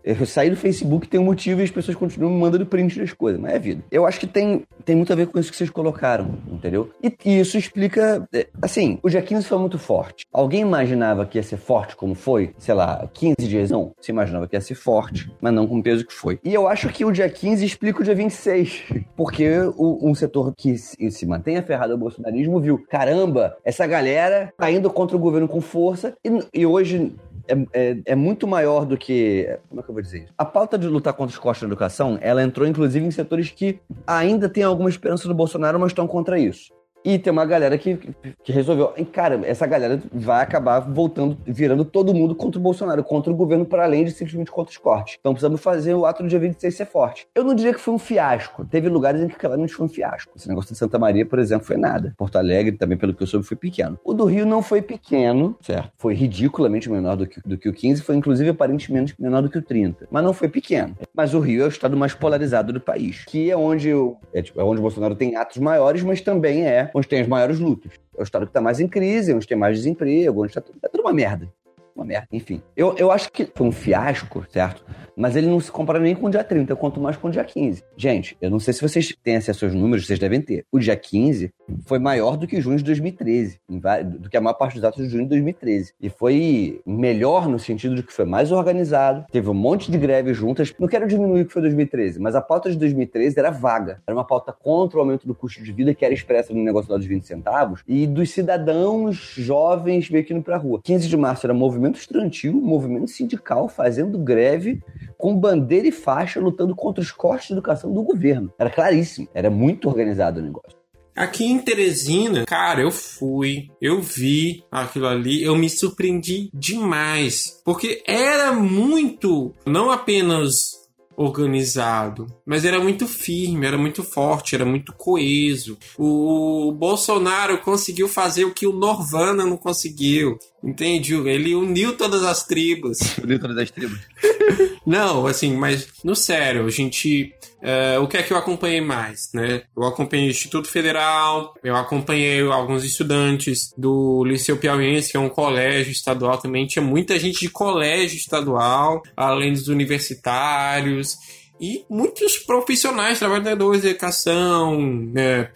Eu 0.05 0.25
saí 0.25 0.49
do 0.51 0.55
Facebook 0.55 1.07
tem 1.07 1.19
um 1.19 1.23
motivo 1.23 1.61
e 1.61 1.63
as 1.63 1.71
pessoas 1.71 1.97
continuam 1.97 2.31
me 2.31 2.39
mandando 2.39 2.65
print 2.65 2.99
das 2.99 3.11
coisas, 3.11 3.41
mas 3.41 3.53
é 3.53 3.59
vida. 3.59 3.83
Eu 3.91 4.05
acho 4.05 4.19
que 4.19 4.27
tem, 4.27 4.63
tem 4.85 4.95
muito 4.95 5.11
a 5.11 5.15
ver 5.15 5.25
com 5.27 5.39
isso 5.39 5.49
que 5.49 5.57
vocês 5.57 5.69
colocaram, 5.69 6.29
entendeu? 6.51 6.91
E, 7.03 7.11
e 7.25 7.39
isso 7.39 7.57
explica. 7.57 8.27
é, 8.31 8.45
Assim, 8.61 8.99
o 9.01 9.09
dia 9.09 9.21
15 9.21 9.47
foi 9.47 9.57
muito 9.57 9.79
forte. 9.79 10.25
Alguém 10.31 10.61
imaginava 10.61 11.25
que 11.25 11.37
ia 11.39 11.43
ser 11.43 11.57
forte 11.57 11.95
como 11.95 12.13
foi? 12.13 12.53
Sei 12.59 12.73
lá, 12.75 13.09
15 13.13 13.35
dias? 13.47 13.71
Não. 13.71 13.93
Você 13.99 14.11
imaginava 14.11 14.47
que 14.47 14.55
ia 14.55 14.61
ser 14.61 14.75
forte, 14.75 15.31
mas 15.41 15.51
não 15.53 15.65
com 15.67 15.79
o 15.79 15.83
peso 15.83 16.05
que 16.05 16.13
foi. 16.13 16.39
E 16.43 16.53
eu 16.53 16.67
acho 16.67 16.87
que 16.89 17.03
o 17.03 17.11
dia 17.11 17.27
15 17.27 17.65
explica 17.65 18.01
o 18.01 18.03
dia 18.03 18.13
26. 18.15 18.83
Porque 19.17 19.49
o- 19.75 20.07
um 20.07 20.13
setor 20.13 20.53
que 20.55 20.77
se, 20.77 21.09
se 21.09 21.25
mantém 21.25 21.57
aferrado 21.57 21.93
ao 21.93 21.97
bolsonarismo 21.97 22.59
viu: 22.59 22.77
caramba, 22.89 23.57
essa 23.65 23.87
galera 23.87 24.53
tá 24.57 24.69
indo 24.69 24.89
contra 24.89 25.17
o 25.17 25.19
governo 25.19 25.47
com 25.47 25.61
força. 25.61 26.13
E, 26.23 26.29
e 26.61 26.65
hoje 26.65 27.11
é, 27.47 27.67
é- 27.73 27.97
é 28.05 28.15
muito 28.15 28.47
maior 28.47 28.85
do 28.85 28.97
que. 28.97 29.57
Como 29.69 29.81
é 29.81 29.83
que 29.83 29.89
eu 29.89 29.93
vou 29.93 30.01
dizer 30.01 30.23
isso? 30.23 30.33
A 30.37 30.45
pauta 30.45 30.77
de 30.77 30.87
lutar 30.87 31.13
contra 31.13 31.33
os 31.33 31.39
costos 31.39 31.61
da 31.61 31.67
educação, 31.67 32.17
ela 32.21 32.43
entrou 32.43 32.67
inclusive 32.67 33.05
em 33.05 33.11
setores 33.11 33.49
que 33.51 33.79
ainda 34.05 34.49
têm 34.49 34.63
alguma 34.63 34.89
esperança 34.89 35.27
do 35.27 35.33
Bolsonaro, 35.33 35.79
mas 35.79 35.91
estão 35.91 36.07
contra 36.07 36.39
isso. 36.39 36.73
E 37.05 37.19
tem 37.19 37.31
uma 37.31 37.45
galera 37.45 37.77
que, 37.77 37.99
que 38.43 38.51
resolveu. 38.51 38.91
E, 38.97 39.05
cara, 39.05 39.39
essa 39.45 39.67
galera 39.67 40.01
vai 40.11 40.41
acabar 40.41 40.79
voltando, 40.79 41.37
virando 41.45 41.85
todo 41.85 42.15
mundo 42.15 42.33
contra 42.33 42.59
o 42.59 42.63
Bolsonaro, 42.63 43.03
contra 43.03 43.31
o 43.31 43.35
governo, 43.35 43.63
para 43.63 43.83
além 43.83 44.05
de 44.05 44.11
simplesmente 44.11 44.49
contra 44.49 44.71
os 44.71 44.77
cortes. 44.77 45.17
Então 45.19 45.31
precisamos 45.31 45.61
fazer 45.61 45.93
o 45.93 46.07
ato 46.07 46.23
do 46.23 46.29
dia 46.29 46.39
26 46.39 46.75
ser 46.75 46.85
forte. 46.87 47.27
Eu 47.35 47.43
não 47.43 47.53
diria 47.53 47.75
que 47.75 47.79
foi 47.79 47.93
um 47.93 47.99
fiasco. 47.99 48.65
Teve 48.65 48.89
lugares 48.89 49.21
em 49.21 49.27
que 49.27 49.35
claramente 49.35 49.75
foi 49.75 49.85
um 49.85 49.89
fiasco. 49.89 50.33
Esse 50.35 50.49
negócio 50.49 50.73
de 50.73 50.79
Santa 50.79 50.97
Maria, 50.97 51.23
por 51.27 51.37
exemplo, 51.37 51.67
foi 51.67 51.77
nada. 51.77 52.15
Porto 52.17 52.37
Alegre, 52.37 52.75
também, 52.75 52.97
pelo 52.97 53.13
que 53.13 53.21
eu 53.21 53.27
soube, 53.27 53.45
foi 53.45 53.55
pequeno. 53.55 53.99
O 54.03 54.11
do 54.11 54.25
Rio 54.25 54.43
não 54.43 54.63
foi 54.63 54.81
pequeno, 54.81 55.55
certo? 55.61 55.91
Foi 55.99 56.15
ridiculamente 56.15 56.89
menor 56.89 57.17
do 57.17 57.27
que, 57.27 57.39
do 57.45 57.55
que 57.55 57.69
o 57.69 57.73
15, 57.73 58.01
foi 58.01 58.15
inclusive 58.15 58.49
aparentemente 58.49 59.13
menor 59.19 59.43
do 59.43 59.49
que 59.49 59.59
o 59.59 59.61
30. 59.61 60.07
Mas 60.09 60.23
não 60.23 60.33
foi 60.33 60.49
pequeno. 60.49 60.97
Mas 61.13 61.35
o 61.35 61.39
Rio 61.39 61.61
é 61.61 61.65
o 61.65 61.69
estado 61.69 61.95
mais 61.95 62.15
polarizado 62.15 62.73
do 62.73 62.81
país, 62.81 63.23
que 63.25 63.51
é 63.51 63.55
onde, 63.55 63.93
o, 63.93 64.17
é, 64.33 64.41
tipo, 64.41 64.59
é 64.59 64.63
onde 64.63 64.79
o 64.79 64.81
Bolsonaro 64.81 65.13
tem 65.13 65.35
atos 65.35 65.57
maiores, 65.57 66.01
mas 66.01 66.19
também 66.19 66.65
é 66.65 66.89
onde 66.95 67.09
tem 67.09 67.19
as 67.19 67.27
maiores 67.27 67.59
lutas. 67.59 67.91
É 68.17 68.21
o 68.21 68.23
estado 68.23 68.45
que 68.45 68.51
está 68.51 68.61
mais 68.61 68.79
em 68.79 68.87
crise, 68.87 69.33
onde 69.33 69.45
tem 69.45 69.57
mais 69.57 69.77
desemprego, 69.77 70.43
onde 70.43 70.51
está 70.51 70.61
tudo, 70.61 70.79
tá 70.79 70.87
tudo 70.87 71.01
uma 71.01 71.11
merda. 71.11 71.51
Uma 71.95 72.03
merda, 72.05 72.27
enfim. 72.31 72.61
Eu, 72.75 72.93
eu 72.97 73.09
acho 73.09 73.31
que 73.31 73.49
foi 73.55 73.67
um 73.67 73.71
fiasco, 73.71 74.45
certo? 74.51 74.83
Mas 75.15 75.35
ele 75.37 75.47
não 75.47 75.61
se 75.61 75.71
compara 75.71 75.97
nem 75.97 76.13
com 76.13 76.27
o 76.27 76.29
dia 76.29 76.43
30, 76.43 76.75
quanto 76.75 76.99
mais 76.99 77.15
com 77.15 77.29
o 77.29 77.31
dia 77.31 77.43
15. 77.45 77.81
Gente, 77.95 78.35
eu 78.41 78.49
não 78.49 78.59
sei 78.59 78.73
se 78.73 78.81
vocês 78.81 79.15
têm 79.23 79.37
acesso 79.37 79.63
aos 79.63 79.73
números, 79.73 80.05
vocês 80.05 80.19
devem 80.19 80.41
ter. 80.41 80.65
O 80.69 80.77
dia 80.77 80.95
15 80.97 81.53
foi 81.85 81.97
maior 81.97 82.35
do 82.35 82.45
que 82.45 82.59
junho 82.59 82.77
de 82.77 82.83
2013, 82.83 83.59
em 83.69 83.79
va- 83.79 84.01
do 84.01 84.29
que 84.29 84.35
a 84.35 84.41
maior 84.41 84.55
parte 84.55 84.73
dos 84.75 84.83
atos 84.83 85.05
de 85.05 85.09
junho 85.09 85.23
de 85.23 85.29
2013. 85.29 85.93
E 86.01 86.09
foi 86.09 86.81
melhor 86.85 87.47
no 87.47 87.57
sentido 87.57 87.95
de 87.95 88.03
que 88.03 88.11
foi 88.11 88.25
mais 88.25 88.51
organizado, 88.51 89.25
teve 89.31 89.49
um 89.49 89.53
monte 89.53 89.89
de 89.89 89.97
greves 89.97 90.35
juntas. 90.35 90.73
Não 90.77 90.89
quero 90.89 91.07
diminuir 91.07 91.43
o 91.43 91.45
que 91.45 91.53
foi 91.53 91.61
2013, 91.61 92.19
mas 92.19 92.35
a 92.35 92.41
pauta 92.41 92.69
de 92.69 92.77
2013 92.77 93.39
era 93.39 93.51
vaga. 93.51 94.01
Era 94.05 94.17
uma 94.17 94.25
pauta 94.27 94.51
contra 94.51 94.97
o 94.97 94.99
aumento 94.99 95.25
do 95.25 95.33
custo 95.33 95.63
de 95.63 95.71
vida 95.71 95.93
que 95.95 96.03
era 96.03 96.13
expressa 96.13 96.53
no 96.53 96.61
negócio 96.61 96.91
lá 96.91 96.97
dos 96.97 97.07
20 97.07 97.25
centavos 97.25 97.83
e 97.87 98.05
dos 98.05 98.31
cidadãos 98.31 99.15
jovens 99.37 100.09
meio 100.09 100.25
que 100.25 100.33
indo 100.33 100.43
pra 100.43 100.57
rua. 100.57 100.81
15 100.83 101.07
de 101.07 101.15
março 101.15 101.45
era 101.45 101.53
movimento 101.53 101.84
estudantil, 101.93 102.53
movimento 102.53 103.11
sindical 103.11 103.69
fazendo 103.69 104.17
greve 104.17 104.81
com 105.17 105.35
bandeira 105.35 105.87
e 105.87 105.91
faixa 105.91 106.39
lutando 106.39 106.75
contra 106.75 107.01
os 107.01 107.11
cortes 107.11 107.47
de 107.47 107.53
educação 107.53 107.93
do 107.93 108.03
governo. 108.03 108.51
Era 108.57 108.69
claríssimo, 108.69 109.27
era 109.33 109.49
muito 109.49 109.87
organizado 109.87 110.39
o 110.39 110.43
negócio. 110.43 110.85
Aqui 111.15 111.45
em 111.45 111.59
Teresina, 111.59 112.45
cara, 112.45 112.81
eu 112.81 112.91
fui, 112.91 113.69
eu 113.81 114.01
vi 114.01 114.65
aquilo 114.69 115.07
ali, 115.07 115.41
eu 115.41 115.55
me 115.55 115.69
surpreendi 115.69 116.49
demais. 116.53 117.61
Porque 117.63 118.03
era 118.05 118.51
muito, 118.51 119.53
não 119.65 119.89
apenas 119.91 120.85
organizado, 121.17 122.27
mas 122.45 122.65
era 122.65 122.79
muito 122.79 123.07
firme, 123.07 123.65
era 123.65 123.77
muito 123.77 124.03
forte, 124.03 124.55
era 124.55 124.65
muito 124.65 124.93
coeso. 124.93 125.77
O 125.97 126.71
Bolsonaro 126.73 127.61
conseguiu 127.61 128.07
fazer 128.07 128.45
o 128.45 128.53
que 128.53 128.67
o 128.67 128.73
Norvana 128.73 129.45
não 129.45 129.57
conseguiu, 129.57 130.37
entende? 130.65 131.13
Ele 131.13 131.55
uniu 131.55 131.95
todas 131.95 132.23
as 132.23 132.43
tribos. 132.43 132.99
Uniu 133.23 133.39
todas 133.39 133.57
as 133.57 133.71
tribos. 133.71 133.99
Não, 134.85 135.25
assim, 135.25 135.55
mas 135.55 135.87
no 136.03 136.15
sério, 136.15 136.65
a 136.65 136.69
gente. 136.69 137.33
é, 137.61 137.97
o 137.97 138.07
que 138.07 138.17
é 138.17 138.23
que 138.23 138.31
eu 138.31 138.37
acompanhei 138.37 138.81
mais, 138.81 139.29
né? 139.33 139.63
Eu 139.75 139.83
acompanhei 139.83 140.27
o 140.27 140.29
Instituto 140.29 140.67
Federal, 140.67 141.55
eu 141.63 141.75
acompanhei 141.75 142.41
alguns 142.41 142.83
estudantes 142.83 143.73
do 143.75 144.23
Liceu 144.23 144.57
Piauiense, 144.57 145.11
que 145.11 145.17
é 145.17 145.19
um 145.19 145.29
colégio 145.29 145.91
estadual 145.91 146.37
também. 146.37 146.67
Tinha 146.67 146.83
muita 146.83 147.17
gente 147.17 147.39
de 147.39 147.49
colégio 147.49 148.17
estadual, 148.17 149.01
além 149.15 149.53
dos 149.53 149.67
universitários. 149.67 151.17
E 151.59 151.85
muitos 151.89 152.37
profissionais, 152.37 153.17
trabalhadores 153.17 153.81
de 153.81 153.89
educação, 153.89 155.11
é, 155.15 155.49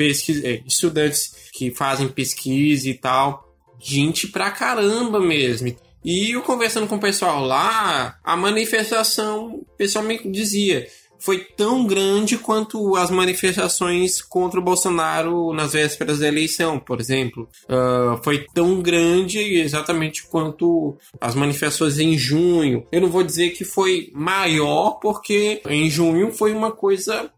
estudantes 0.66 1.50
que 1.52 1.72
fazem 1.72 2.08
pesquisa 2.08 2.90
e 2.90 2.94
tal. 2.94 3.49
Gente 3.80 4.28
pra 4.28 4.52
caramba 4.52 5.20
mesmo. 5.20 5.76
E 6.04 6.32
eu 6.32 6.42
conversando 6.42 6.88
com 6.88 6.96
o 6.96 7.00
pessoal 7.00 7.44
lá, 7.44 8.18
a 8.24 8.36
manifestação, 8.38 9.48
o 9.48 9.66
pessoal 9.78 10.06
me 10.06 10.18
dizia, 10.32 10.88
foi 11.20 11.40
tão 11.40 11.86
grande 11.86 12.38
quanto 12.38 12.96
as 12.96 13.12
manifestações 13.12 14.22
contra 14.22 14.60
o 14.60 14.64
Bolsonaro 14.64 15.54
nas 15.54 15.74
vésperas 15.74 16.20
da 16.20 16.28
eleição, 16.28 16.80
por 16.80 17.00
exemplo. 17.00 17.48
Ah, 17.68 18.20
foi 18.24 18.46
tão 18.54 18.82
grande 18.82 19.38
exatamente 19.38 20.26
quanto 20.28 20.98
as 21.20 21.36
manifestações 21.36 22.00
em 22.00 22.18
junho. 22.18 22.88
Eu 22.92 23.02
não 23.02 23.10
vou 23.10 23.24
dizer 23.24 23.50
que 23.50 23.66
foi 23.66 24.10
maior, 24.14 25.00
porque 25.02 25.62
em 25.68 25.90
junho 25.90 26.32
foi 26.32 26.54
uma 26.54 26.72
coisa 26.72 27.30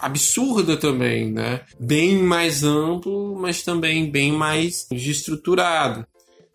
absurda 0.00 0.76
também, 0.76 1.30
né? 1.30 1.60
Bem 1.78 2.22
mais 2.22 2.62
amplo, 2.62 3.36
mas 3.38 3.62
também 3.62 4.10
bem 4.10 4.32
mais 4.32 4.86
estruturado. 4.90 6.06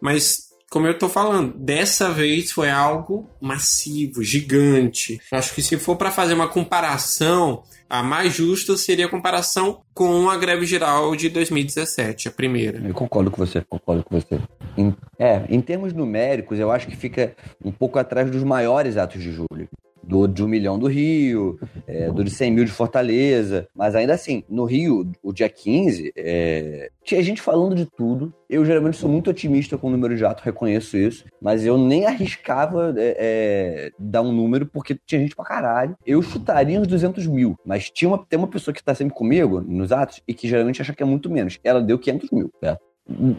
Mas 0.02 0.46
como 0.70 0.88
eu 0.88 0.98
tô 0.98 1.08
falando, 1.08 1.58
dessa 1.58 2.10
vez 2.10 2.52
foi 2.52 2.70
algo 2.70 3.30
massivo, 3.40 4.22
gigante. 4.22 5.22
Acho 5.32 5.54
que 5.56 5.62
se 5.62 5.78
for 5.78 5.96
para 5.96 6.12
fazer 6.12 6.34
uma 6.34 6.50
comparação, 6.50 7.64
a 7.90 8.04
mais 8.04 8.34
justa 8.34 8.76
seria 8.76 9.06
a 9.06 9.10
comparação 9.10 9.84
com 9.94 10.30
a 10.30 10.36
greve 10.38 10.66
geral 10.66 11.16
de 11.16 11.30
2017, 11.30 12.28
a 12.28 12.32
primeira. 12.32 12.86
Eu 12.86 12.94
concordo 12.94 13.32
com 13.32 13.38
você, 13.38 13.62
concordo 13.62 14.04
com 14.04 14.20
você. 14.20 14.40
Em, 14.78 14.94
é, 15.18 15.46
em 15.48 15.62
termos 15.62 15.94
numéricos, 15.94 16.60
eu 16.60 16.72
acho 16.72 16.88
que 16.88 16.96
fica 16.98 17.36
um 17.64 17.72
pouco 17.72 17.98
atrás 17.98 18.30
dos 18.30 18.44
maiores 18.44 18.98
atos 18.98 19.22
de 19.22 19.32
julho. 19.32 19.70
Do 20.06 20.28
de 20.28 20.44
um 20.44 20.48
milhão 20.48 20.78
do 20.78 20.88
Rio, 20.88 21.60
é, 21.88 22.12
do 22.12 22.24
de 22.24 22.30
100 22.30 22.52
mil 22.52 22.66
de 22.66 22.72
Fortaleza. 22.72 23.68
Mas 23.76 23.96
ainda 23.96 24.14
assim, 24.14 24.44
no 24.50 24.66
Rio, 24.66 25.12
o 25.24 25.34
dia 25.34 25.50
15, 25.50 26.14
é, 26.16 26.90
tinha 27.04 27.22
gente 27.24 27.42
falando 27.42 27.76
de 27.76 27.86
tudo. 27.86 28.34
Eu 28.50 28.64
geralmente 28.66 28.98
sou 28.98 29.10
muito 29.10 29.30
otimista 29.30 29.78
com 29.78 29.88
o 29.88 29.92
número 29.92 30.16
de 30.16 30.24
atos, 30.24 30.44
reconheço 30.44 30.98
isso. 30.98 31.26
Mas 31.42 31.66
eu 31.66 31.78
nem 31.78 32.06
arriscava 32.06 32.94
é, 32.98 33.18
é, 33.18 33.92
dar 33.98 34.22
um 34.22 34.32
número, 34.32 34.66
porque 34.66 34.98
tinha 35.06 35.22
gente 35.22 35.36
pra 35.36 35.46
caralho. 35.46 35.98
Eu 36.06 36.22
chutaria 36.22 36.80
uns 36.80 36.88
200 36.88 37.26
mil. 37.28 37.58
Mas 37.66 37.90
tinha 37.90 38.10
uma, 38.10 38.18
tem 38.18 38.38
uma 38.38 38.48
pessoa 38.48 38.74
que 38.74 38.84
tá 38.84 38.94
sempre 38.94 39.16
comigo 39.16 39.62
nos 39.62 39.92
atos 39.92 40.22
e 40.28 40.34
que 40.34 40.48
geralmente 40.48 40.82
acha 40.82 40.94
que 40.94 41.04
é 41.04 41.06
muito 41.06 41.30
menos. 41.30 41.60
Ela 41.64 41.82
deu 41.82 41.98
500 41.98 42.30
mil, 42.32 42.52
certo? 42.60 42.82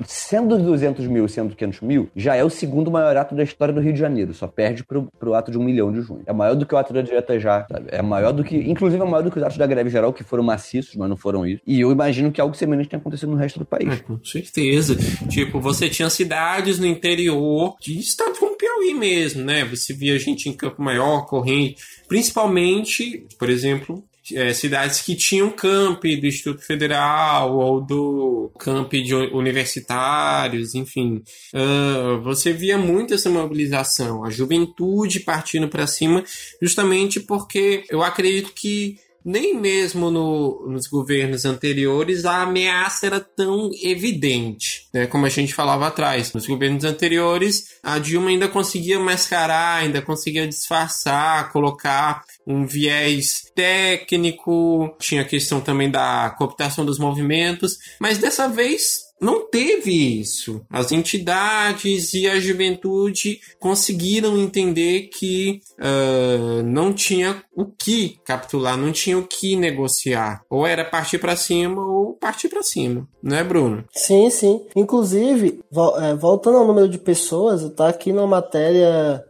Sendo 0.07 0.57
200 0.59 1.07
mil, 1.09 1.26
sendo 1.26 1.57
500 1.57 1.81
mil, 1.81 2.09
já 2.14 2.37
é 2.37 2.44
o 2.44 2.50
segundo 2.50 2.88
maior 2.88 3.16
ato 3.16 3.35
da 3.35 3.42
história 3.42 3.74
do 3.74 3.81
Rio 3.81 3.92
de 3.92 3.98
Janeiro. 3.98 4.33
Só 4.33 4.46
perde 4.46 4.85
pro, 4.85 5.09
pro 5.18 5.35
ato 5.35 5.50
de 5.50 5.59
um 5.59 5.64
milhão 5.64 5.92
de 5.92 6.00
junho. 6.02 6.22
É 6.24 6.33
maior 6.33 6.55
do 6.55 6.64
que 6.64 6.74
o 6.74 6.79
ato 6.79 6.92
da 6.92 7.02
direta 7.02 7.38
já, 7.40 7.66
sabe? 7.68 7.88
É 7.88 8.00
maior 8.00 8.33
do 8.33 8.44
que, 8.44 8.57
inclusive 8.57 9.02
é 9.02 9.05
maior 9.05 9.22
do 9.22 9.31
que 9.31 9.38
os 9.38 9.42
atos 9.42 9.59
da 9.59 9.66
greve 9.66 9.90
geral, 9.90 10.12
que 10.12 10.22
foram 10.22 10.44
maciços, 10.44 10.94
mas 10.94 11.09
não 11.09 11.16
foram 11.16 11.44
isso. 11.44 11.61
E 11.66 11.81
eu 11.81 11.90
imagino 11.90 12.31
que 12.31 12.40
algo 12.40 12.55
semelhante 12.55 12.88
tenha 12.88 13.00
acontecido 13.00 13.33
no 13.33 13.37
resto 13.37 13.59
do 13.59 13.64
país. 13.64 13.92
É, 13.92 13.96
com 13.96 14.24
certeza. 14.24 14.96
Tipo, 15.29 15.61
você 15.61 15.88
tinha 15.88 16.09
cidades 16.09 16.79
no 16.79 16.87
interior 16.87 17.74
de 17.81 17.98
estados 17.98 18.38
como 18.38 18.57
Piauí 18.57 18.94
mesmo, 18.94 19.42
né? 19.44 19.64
Você 19.64 19.92
via 19.92 20.16
gente 20.18 20.48
em 20.48 20.52
Campo 20.52 20.81
Maior, 20.81 21.26
Corrente, 21.26 21.76
principalmente, 22.09 23.26
por 23.37 23.50
exemplo, 23.50 24.05
é, 24.35 24.53
cidades 24.53 25.01
que 25.03 25.15
tinham 25.15 25.51
campi 25.51 26.17
do 26.17 26.27
Instituto 26.27 26.62
Federal 26.62 27.57
ou 27.57 27.81
do 27.81 28.51
campi 28.59 29.03
de 29.03 29.15
universitários, 29.15 30.75
enfim. 30.75 31.23
Uh, 31.55 32.21
você 32.23 32.53
via 32.53 32.79
muito 32.79 33.15
essa 33.15 33.31
mobilização, 33.31 34.25
a 34.25 34.31
juventude 34.31 35.21
partindo 35.21 35.69
para 35.69 35.87
cima, 35.87 36.25
justamente 36.61 37.21
porque 37.21 37.85
eu 37.91 38.03
acredito 38.03 38.53
que 38.55 38.99
nem 39.27 39.61
mesmo 39.61 40.09
no, 40.09 40.69
nos 40.69 40.87
governos 40.87 41.45
anteriores 41.45 42.25
a 42.25 42.43
ameaça 42.43 43.07
era 43.07 43.19
tão 43.19 43.71
evidente, 43.83 44.87
né? 44.95 45.09
Como 45.09 45.27
a 45.27 45.29
gente 45.29 45.53
falava 45.53 45.89
atrás. 45.89 46.33
Nos 46.33 46.47
governos 46.47 46.85
anteriores, 46.85 47.71
a 47.83 47.99
Dilma 47.99 48.29
ainda 48.29 48.47
conseguia 48.47 49.01
mascarar, 49.01 49.83
ainda 49.83 50.01
conseguia 50.01 50.47
disfarçar, 50.47 51.51
colocar 51.51 52.25
um 52.46 52.64
viés 52.64 53.50
técnico, 53.54 54.94
tinha 54.98 55.22
a 55.22 55.26
questão 55.26 55.61
também 55.61 55.90
da 55.90 56.35
cooptação 56.38 56.85
dos 56.85 56.98
movimentos, 56.98 57.78
mas 58.00 58.18
dessa 58.18 58.48
vez 58.48 59.06
não 59.20 59.48
teve 59.48 60.20
isso. 60.20 60.64
As 60.70 60.92
entidades 60.92 62.12
e 62.12 62.28
a 62.28 62.38
juventude 62.38 63.40
conseguiram 63.59 64.38
entender 64.38 65.09
que 65.12 65.61
uh, 65.78 66.62
não 66.62 66.92
tinha 66.92 67.42
o 67.54 67.64
que 67.64 68.18
capitular, 68.24 68.76
não 68.76 68.92
tinha 68.92 69.18
o 69.18 69.26
que 69.26 69.56
negociar. 69.56 70.42
Ou 70.50 70.66
era 70.66 70.85
partir 70.85 71.18
para 71.18 71.35
cima 71.35 71.82
ou 71.82 72.12
partir 72.14 72.48
para 72.48 72.62
cima, 72.62 73.09
não 73.22 73.37
é, 73.37 73.42
Bruno? 73.42 73.85
Sim, 73.92 74.28
sim. 74.30 74.66
Inclusive, 74.76 75.61
é, 76.02 76.14
voltando 76.14 76.59
ao 76.59 76.66
número 76.66 76.88
de 76.88 76.98
pessoas, 76.98 77.68
tá 77.74 77.88
aqui 77.88 78.12
na 78.12 78.26
matéria 78.26 79.24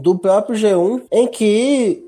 do 0.00 0.18
próprio 0.18 0.58
G1, 0.58 1.02
em 1.10 1.26
que 1.26 2.04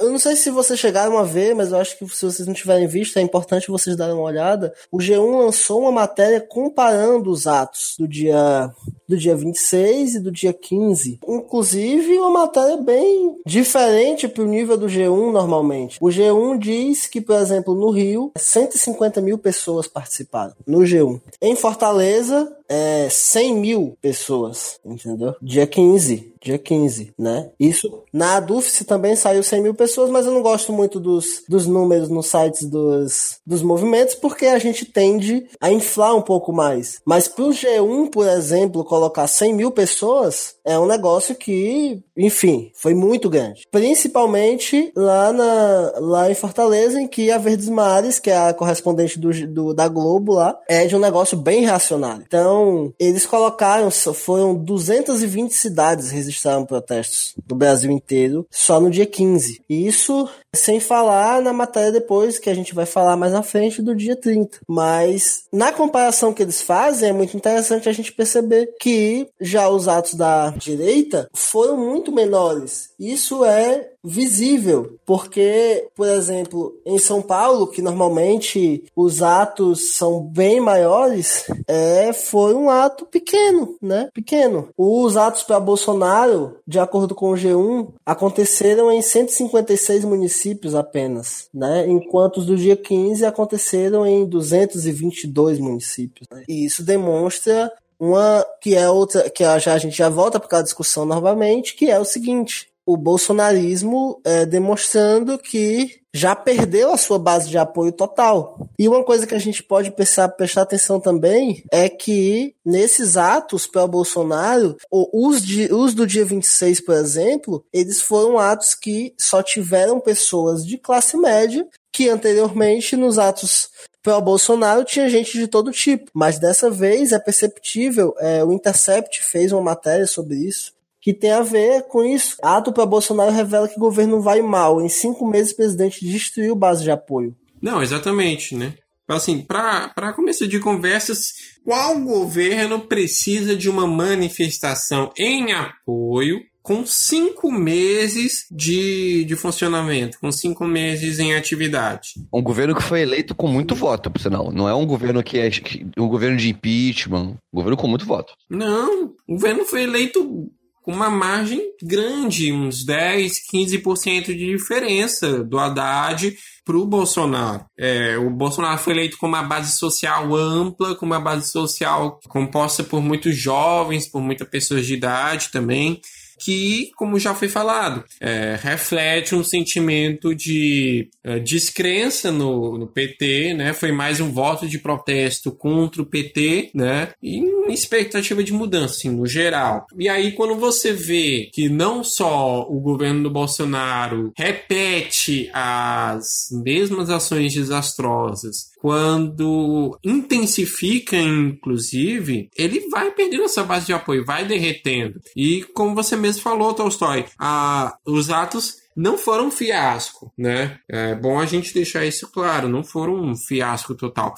eu 0.00 0.10
não 0.10 0.18
sei 0.18 0.34
se 0.36 0.50
vocês 0.50 0.78
chegaram 0.78 1.16
a 1.16 1.22
ver, 1.22 1.54
mas 1.54 1.70
eu 1.70 1.78
acho 1.78 1.96
que 1.96 2.08
se 2.08 2.24
vocês 2.24 2.46
não 2.46 2.54
tiverem 2.54 2.86
visto, 2.86 3.18
é 3.18 3.22
importante 3.22 3.70
vocês 3.70 3.96
darem 3.96 4.14
uma 4.14 4.24
olhada. 4.24 4.74
O 4.90 4.98
G1 4.98 5.44
lançou 5.44 5.82
uma 5.82 5.92
matéria 5.92 6.40
comparando 6.40 7.30
os 7.30 7.46
atos 7.46 7.94
do 7.98 8.06
dia 8.08 8.72
do 9.08 9.16
dia 9.16 9.36
26 9.36 10.14
e 10.16 10.20
do 10.20 10.32
dia 10.32 10.52
15. 10.52 11.20
Inclusive, 11.28 12.18
uma 12.18 12.30
matéria 12.30 12.76
bem 12.78 13.36
diferente 13.44 14.26
para 14.26 14.42
o 14.42 14.46
nível 14.46 14.76
do 14.76 14.86
G1 14.86 15.32
normalmente. 15.32 15.98
O 16.00 16.06
G1 16.06 16.58
diz 16.58 17.06
que, 17.06 17.20
por 17.20 17.36
exemplo, 17.36 17.74
no 17.74 17.90
Rio, 17.90 18.32
150 18.36 19.20
mil 19.20 19.38
pessoas 19.38 19.86
participaram 19.86 20.54
no 20.66 20.78
G1. 20.78 21.20
Em 21.40 21.54
Fortaleza, 21.54 22.56
é 22.68 23.08
100 23.10 23.54
mil 23.54 23.98
pessoas, 24.00 24.80
entendeu? 24.84 25.34
Dia 25.42 25.66
15, 25.66 26.31
dia 26.42 26.58
15, 26.58 27.12
né? 27.18 27.50
Isso, 27.58 28.02
na 28.12 28.36
Adufce 28.36 28.84
também 28.84 29.14
saiu 29.16 29.42
100 29.42 29.62
mil 29.62 29.74
pessoas, 29.74 30.10
mas 30.10 30.26
eu 30.26 30.32
não 30.32 30.42
gosto 30.42 30.72
muito 30.72 30.98
dos, 30.98 31.42
dos 31.48 31.66
números 31.66 32.08
nos 32.08 32.26
sites 32.26 32.64
dos, 32.64 33.38
dos 33.46 33.62
movimentos, 33.62 34.14
porque 34.14 34.46
a 34.46 34.58
gente 34.58 34.84
tende 34.84 35.46
a 35.60 35.70
inflar 35.70 36.14
um 36.14 36.22
pouco 36.22 36.52
mais. 36.52 37.00
Mas 37.04 37.28
pro 37.28 37.50
G1, 37.50 38.10
por 38.10 38.26
exemplo, 38.26 38.84
colocar 38.84 39.26
100 39.26 39.54
mil 39.54 39.70
pessoas 39.70 40.56
é 40.64 40.78
um 40.78 40.86
negócio 40.86 41.34
que, 41.34 42.02
enfim, 42.16 42.70
foi 42.74 42.94
muito 42.94 43.28
grande. 43.28 43.66
Principalmente 43.70 44.92
lá, 44.96 45.32
na, 45.32 45.92
lá 45.96 46.30
em 46.30 46.34
Fortaleza, 46.34 47.00
em 47.00 47.06
que 47.06 47.30
a 47.30 47.38
Verdes 47.38 47.68
Mares, 47.68 48.18
que 48.18 48.30
é 48.30 48.48
a 48.48 48.54
correspondente 48.54 49.18
do, 49.18 49.30
do 49.48 49.74
da 49.74 49.88
Globo 49.88 50.34
lá, 50.34 50.58
é 50.68 50.86
de 50.86 50.96
um 50.96 51.00
negócio 51.00 51.36
bem 51.36 51.62
reacionário. 51.62 52.24
Então, 52.26 52.92
eles 52.98 53.26
colocaram, 53.26 53.90
foram 53.90 54.54
220 54.54 55.52
cidades 55.52 56.10
registraram 56.32 56.64
protestos 56.64 57.34
do 57.46 57.54
Brasil 57.54 57.90
inteiro 57.90 58.46
só 58.50 58.80
no 58.80 58.90
dia 58.90 59.06
15. 59.06 59.62
E 59.68 59.86
isso 59.86 60.28
sem 60.54 60.80
falar 60.80 61.40
na 61.40 61.52
matéria 61.52 61.92
depois, 61.92 62.38
que 62.38 62.50
a 62.50 62.54
gente 62.54 62.74
vai 62.74 62.86
falar 62.86 63.16
mais 63.16 63.32
na 63.32 63.42
frente, 63.42 63.82
do 63.82 63.94
dia 63.94 64.16
30. 64.16 64.60
Mas 64.66 65.44
na 65.52 65.72
comparação 65.72 66.32
que 66.32 66.42
eles 66.42 66.60
fazem, 66.60 67.10
é 67.10 67.12
muito 67.12 67.36
interessante 67.36 67.88
a 67.88 67.92
gente 67.92 68.12
perceber 68.12 68.74
que 68.80 69.28
já 69.40 69.68
os 69.68 69.88
atos 69.88 70.14
da 70.14 70.50
direita 70.50 71.28
foram 71.32 71.76
muito 71.76 72.12
menores. 72.12 72.90
Isso 72.98 73.44
é 73.44 73.91
visível, 74.04 74.98
porque, 75.06 75.88
por 75.94 76.08
exemplo, 76.08 76.74
em 76.84 76.98
São 76.98 77.22
Paulo, 77.22 77.66
que 77.66 77.80
normalmente 77.80 78.84
os 78.96 79.22
atos 79.22 79.94
são 79.94 80.20
bem 80.20 80.60
maiores, 80.60 81.44
é, 81.68 82.12
foi 82.12 82.54
um 82.54 82.68
ato 82.68 83.06
pequeno, 83.06 83.76
né? 83.80 84.08
Pequeno. 84.12 84.68
Os 84.76 85.16
atos 85.16 85.42
para 85.44 85.60
Bolsonaro, 85.60 86.56
de 86.66 86.78
acordo 86.78 87.14
com 87.14 87.30
o 87.30 87.34
G1, 87.34 87.88
aconteceram 88.04 88.90
em 88.90 89.00
156 89.00 90.04
municípios 90.04 90.74
apenas, 90.74 91.48
né? 91.52 91.86
Enquanto 91.88 92.38
os 92.38 92.46
do 92.46 92.56
dia 92.56 92.76
15 92.76 93.24
aconteceram 93.24 94.06
em 94.06 94.26
222 94.26 95.58
municípios. 95.58 96.26
Né? 96.30 96.44
E 96.48 96.64
isso 96.64 96.84
demonstra 96.84 97.72
uma 97.98 98.44
que 98.60 98.74
é 98.74 98.90
outra, 98.90 99.30
que 99.30 99.44
já, 99.60 99.74
a 99.74 99.78
gente 99.78 99.96
já 99.96 100.08
volta 100.08 100.40
para 100.40 100.46
aquela 100.46 100.62
discussão 100.62 101.04
novamente, 101.04 101.76
que 101.76 101.88
é 101.88 102.00
o 102.00 102.04
seguinte: 102.04 102.71
o 102.84 102.96
bolsonarismo 102.96 104.20
é, 104.24 104.44
demonstrando 104.44 105.38
que 105.38 106.02
já 106.14 106.36
perdeu 106.36 106.92
a 106.92 106.96
sua 106.96 107.18
base 107.18 107.48
de 107.48 107.56
apoio 107.56 107.90
total. 107.90 108.68
E 108.78 108.86
uma 108.86 109.02
coisa 109.02 109.26
que 109.26 109.34
a 109.34 109.38
gente 109.38 109.62
pode 109.62 109.90
prestar 109.90 110.34
atenção 110.56 111.00
também 111.00 111.64
é 111.72 111.88
que 111.88 112.54
nesses 112.64 113.16
atos 113.16 113.66
para 113.66 113.86
Bolsonaro, 113.86 114.76
os, 114.90 115.40
de, 115.40 115.72
os 115.72 115.94
do 115.94 116.06
dia 116.06 116.24
26, 116.24 116.80
por 116.80 116.94
exemplo, 116.96 117.64
eles 117.72 118.02
foram 118.02 118.38
atos 118.38 118.74
que 118.74 119.14
só 119.18 119.42
tiveram 119.42 120.00
pessoas 120.00 120.66
de 120.66 120.76
classe 120.76 121.16
média 121.16 121.66
que 121.90 122.08
anteriormente 122.08 122.96
nos 122.96 123.18
atos 123.18 123.70
para 124.02 124.20
Bolsonaro 124.20 124.84
tinha 124.84 125.08
gente 125.08 125.38
de 125.38 125.46
todo 125.46 125.70
tipo, 125.70 126.10
mas 126.12 126.38
dessa 126.38 126.70
vez 126.70 127.12
é 127.12 127.18
perceptível. 127.18 128.14
É, 128.18 128.44
o 128.44 128.52
Intercept 128.52 129.22
fez 129.22 129.52
uma 129.52 129.62
matéria 129.62 130.06
sobre 130.06 130.36
isso 130.36 130.72
que 131.02 131.12
tem 131.12 131.32
a 131.32 131.42
ver 131.42 131.82
com 131.88 132.04
isso. 132.04 132.36
Ato 132.40 132.72
para 132.72 132.86
Bolsonaro 132.86 133.32
revela 133.32 133.68
que 133.68 133.76
o 133.76 133.80
governo 133.80 134.20
vai 134.20 134.40
mal. 134.40 134.80
Em 134.80 134.88
cinco 134.88 135.26
meses, 135.26 135.52
o 135.52 135.56
presidente 135.56 136.06
destruiu 136.06 136.54
base 136.54 136.84
de 136.84 136.92
apoio. 136.92 137.36
Não, 137.60 137.82
exatamente, 137.82 138.54
né? 138.54 138.74
Assim, 139.08 139.40
para 139.40 140.12
começo 140.14 140.46
de 140.46 140.60
conversas, 140.60 141.32
qual 141.64 141.98
governo 141.98 142.80
precisa 142.80 143.56
de 143.56 143.68
uma 143.68 143.86
manifestação 143.86 145.12
em 145.18 145.52
apoio 145.52 146.40
com 146.62 146.86
cinco 146.86 147.50
meses 147.50 148.46
de, 148.50 149.24
de 149.24 149.34
funcionamento, 149.34 150.18
com 150.20 150.30
cinco 150.30 150.64
meses 150.64 151.18
em 151.18 151.34
atividade. 151.34 152.12
Um 152.32 152.40
governo 152.40 152.76
que 152.76 152.82
foi 152.82 153.02
eleito 153.02 153.34
com 153.34 153.48
muito 153.48 153.74
voto, 153.74 154.08
por 154.08 154.20
sinal. 154.20 154.52
Não 154.52 154.68
é 154.68 154.74
um 154.74 154.86
governo 154.86 155.22
que 155.22 155.38
é 155.38 155.50
um 155.98 156.06
governo 156.06 156.36
de 156.36 156.50
impeachment, 156.50 157.36
um 157.52 157.56
governo 157.56 157.76
com 157.76 157.88
muito 157.88 158.06
voto. 158.06 158.32
Não, 158.48 159.12
o 159.26 159.34
governo 159.34 159.64
foi 159.64 159.82
eleito 159.82 160.48
com 160.82 160.92
uma 160.92 161.08
margem 161.08 161.60
grande, 161.82 162.52
uns 162.52 162.84
10, 162.84 163.32
15% 163.52 164.26
de 164.26 164.46
diferença 164.56 165.42
do 165.44 165.58
Haddad 165.58 166.36
para 166.64 166.76
o 166.76 166.86
Bolsonaro. 166.86 167.64
É, 167.78 168.16
o 168.18 168.30
Bolsonaro 168.30 168.78
foi 168.78 168.92
eleito 168.92 169.16
com 169.16 169.26
uma 169.26 169.42
base 169.42 169.76
social 169.78 170.34
ampla, 170.34 170.94
com 170.94 171.06
uma 171.06 171.20
base 171.20 171.50
social 171.50 172.18
composta 172.28 172.82
por 172.82 173.00
muitos 173.00 173.36
jovens, 173.36 174.10
por 174.10 174.20
muitas 174.20 174.48
pessoas 174.48 174.86
de 174.86 174.94
idade 174.94 175.50
também 175.50 176.00
que, 176.44 176.90
como 176.96 177.18
já 177.18 177.34
foi 177.34 177.48
falado, 177.48 178.04
é, 178.20 178.58
reflete 178.60 179.34
um 179.34 179.44
sentimento 179.44 180.34
de 180.34 181.08
é, 181.22 181.38
descrença 181.38 182.30
no, 182.30 182.78
no, 182.78 182.86
PT, 182.86 183.54
né? 183.54 183.72
Foi 183.72 183.92
mais 183.92 184.20
um 184.20 184.30
voto 184.30 184.66
de 184.66 184.78
protesto 184.78 185.52
contra 185.52 186.02
o 186.02 186.06
PT, 186.06 186.70
né? 186.74 187.10
E 187.22 187.40
uma 187.40 187.72
expectativa 187.72 188.42
de 188.42 188.52
mudança, 188.52 188.94
assim, 188.96 189.10
no 189.10 189.26
geral. 189.26 189.86
E 189.98 190.08
aí, 190.08 190.32
quando 190.32 190.56
você 190.56 190.92
vê 190.92 191.50
que 191.52 191.68
não 191.68 192.02
só 192.02 192.62
o 192.68 192.80
governo 192.80 193.22
do 193.22 193.30
Bolsonaro 193.30 194.32
repete 194.36 195.50
as 195.52 196.48
mesmas 196.50 197.10
ações 197.10 197.54
desastrosas, 197.54 198.71
quando 198.82 199.96
intensifica, 200.02 201.16
inclusive, 201.16 202.50
ele 202.56 202.88
vai 202.88 203.12
perdendo 203.12 203.44
essa 203.44 203.62
base 203.62 203.86
de 203.86 203.92
apoio, 203.92 204.24
vai 204.24 204.44
derretendo. 204.44 205.20
E 205.36 205.62
como 205.72 205.94
você 205.94 206.16
mesmo 206.16 206.42
falou, 206.42 206.74
Tolstói, 206.74 207.26
a, 207.38 207.96
os 208.04 208.28
atos 208.28 208.78
não 208.96 209.16
foram 209.16 209.46
um 209.46 209.50
fiasco, 209.52 210.32
né? 210.36 210.80
É 210.88 211.14
bom 211.14 211.38
a 211.38 211.46
gente 211.46 211.72
deixar 211.72 212.04
isso 212.04 212.28
claro, 212.32 212.68
não 212.68 212.82
foram 212.82 213.22
um 213.22 213.36
fiasco 213.36 213.94
total. 213.94 214.34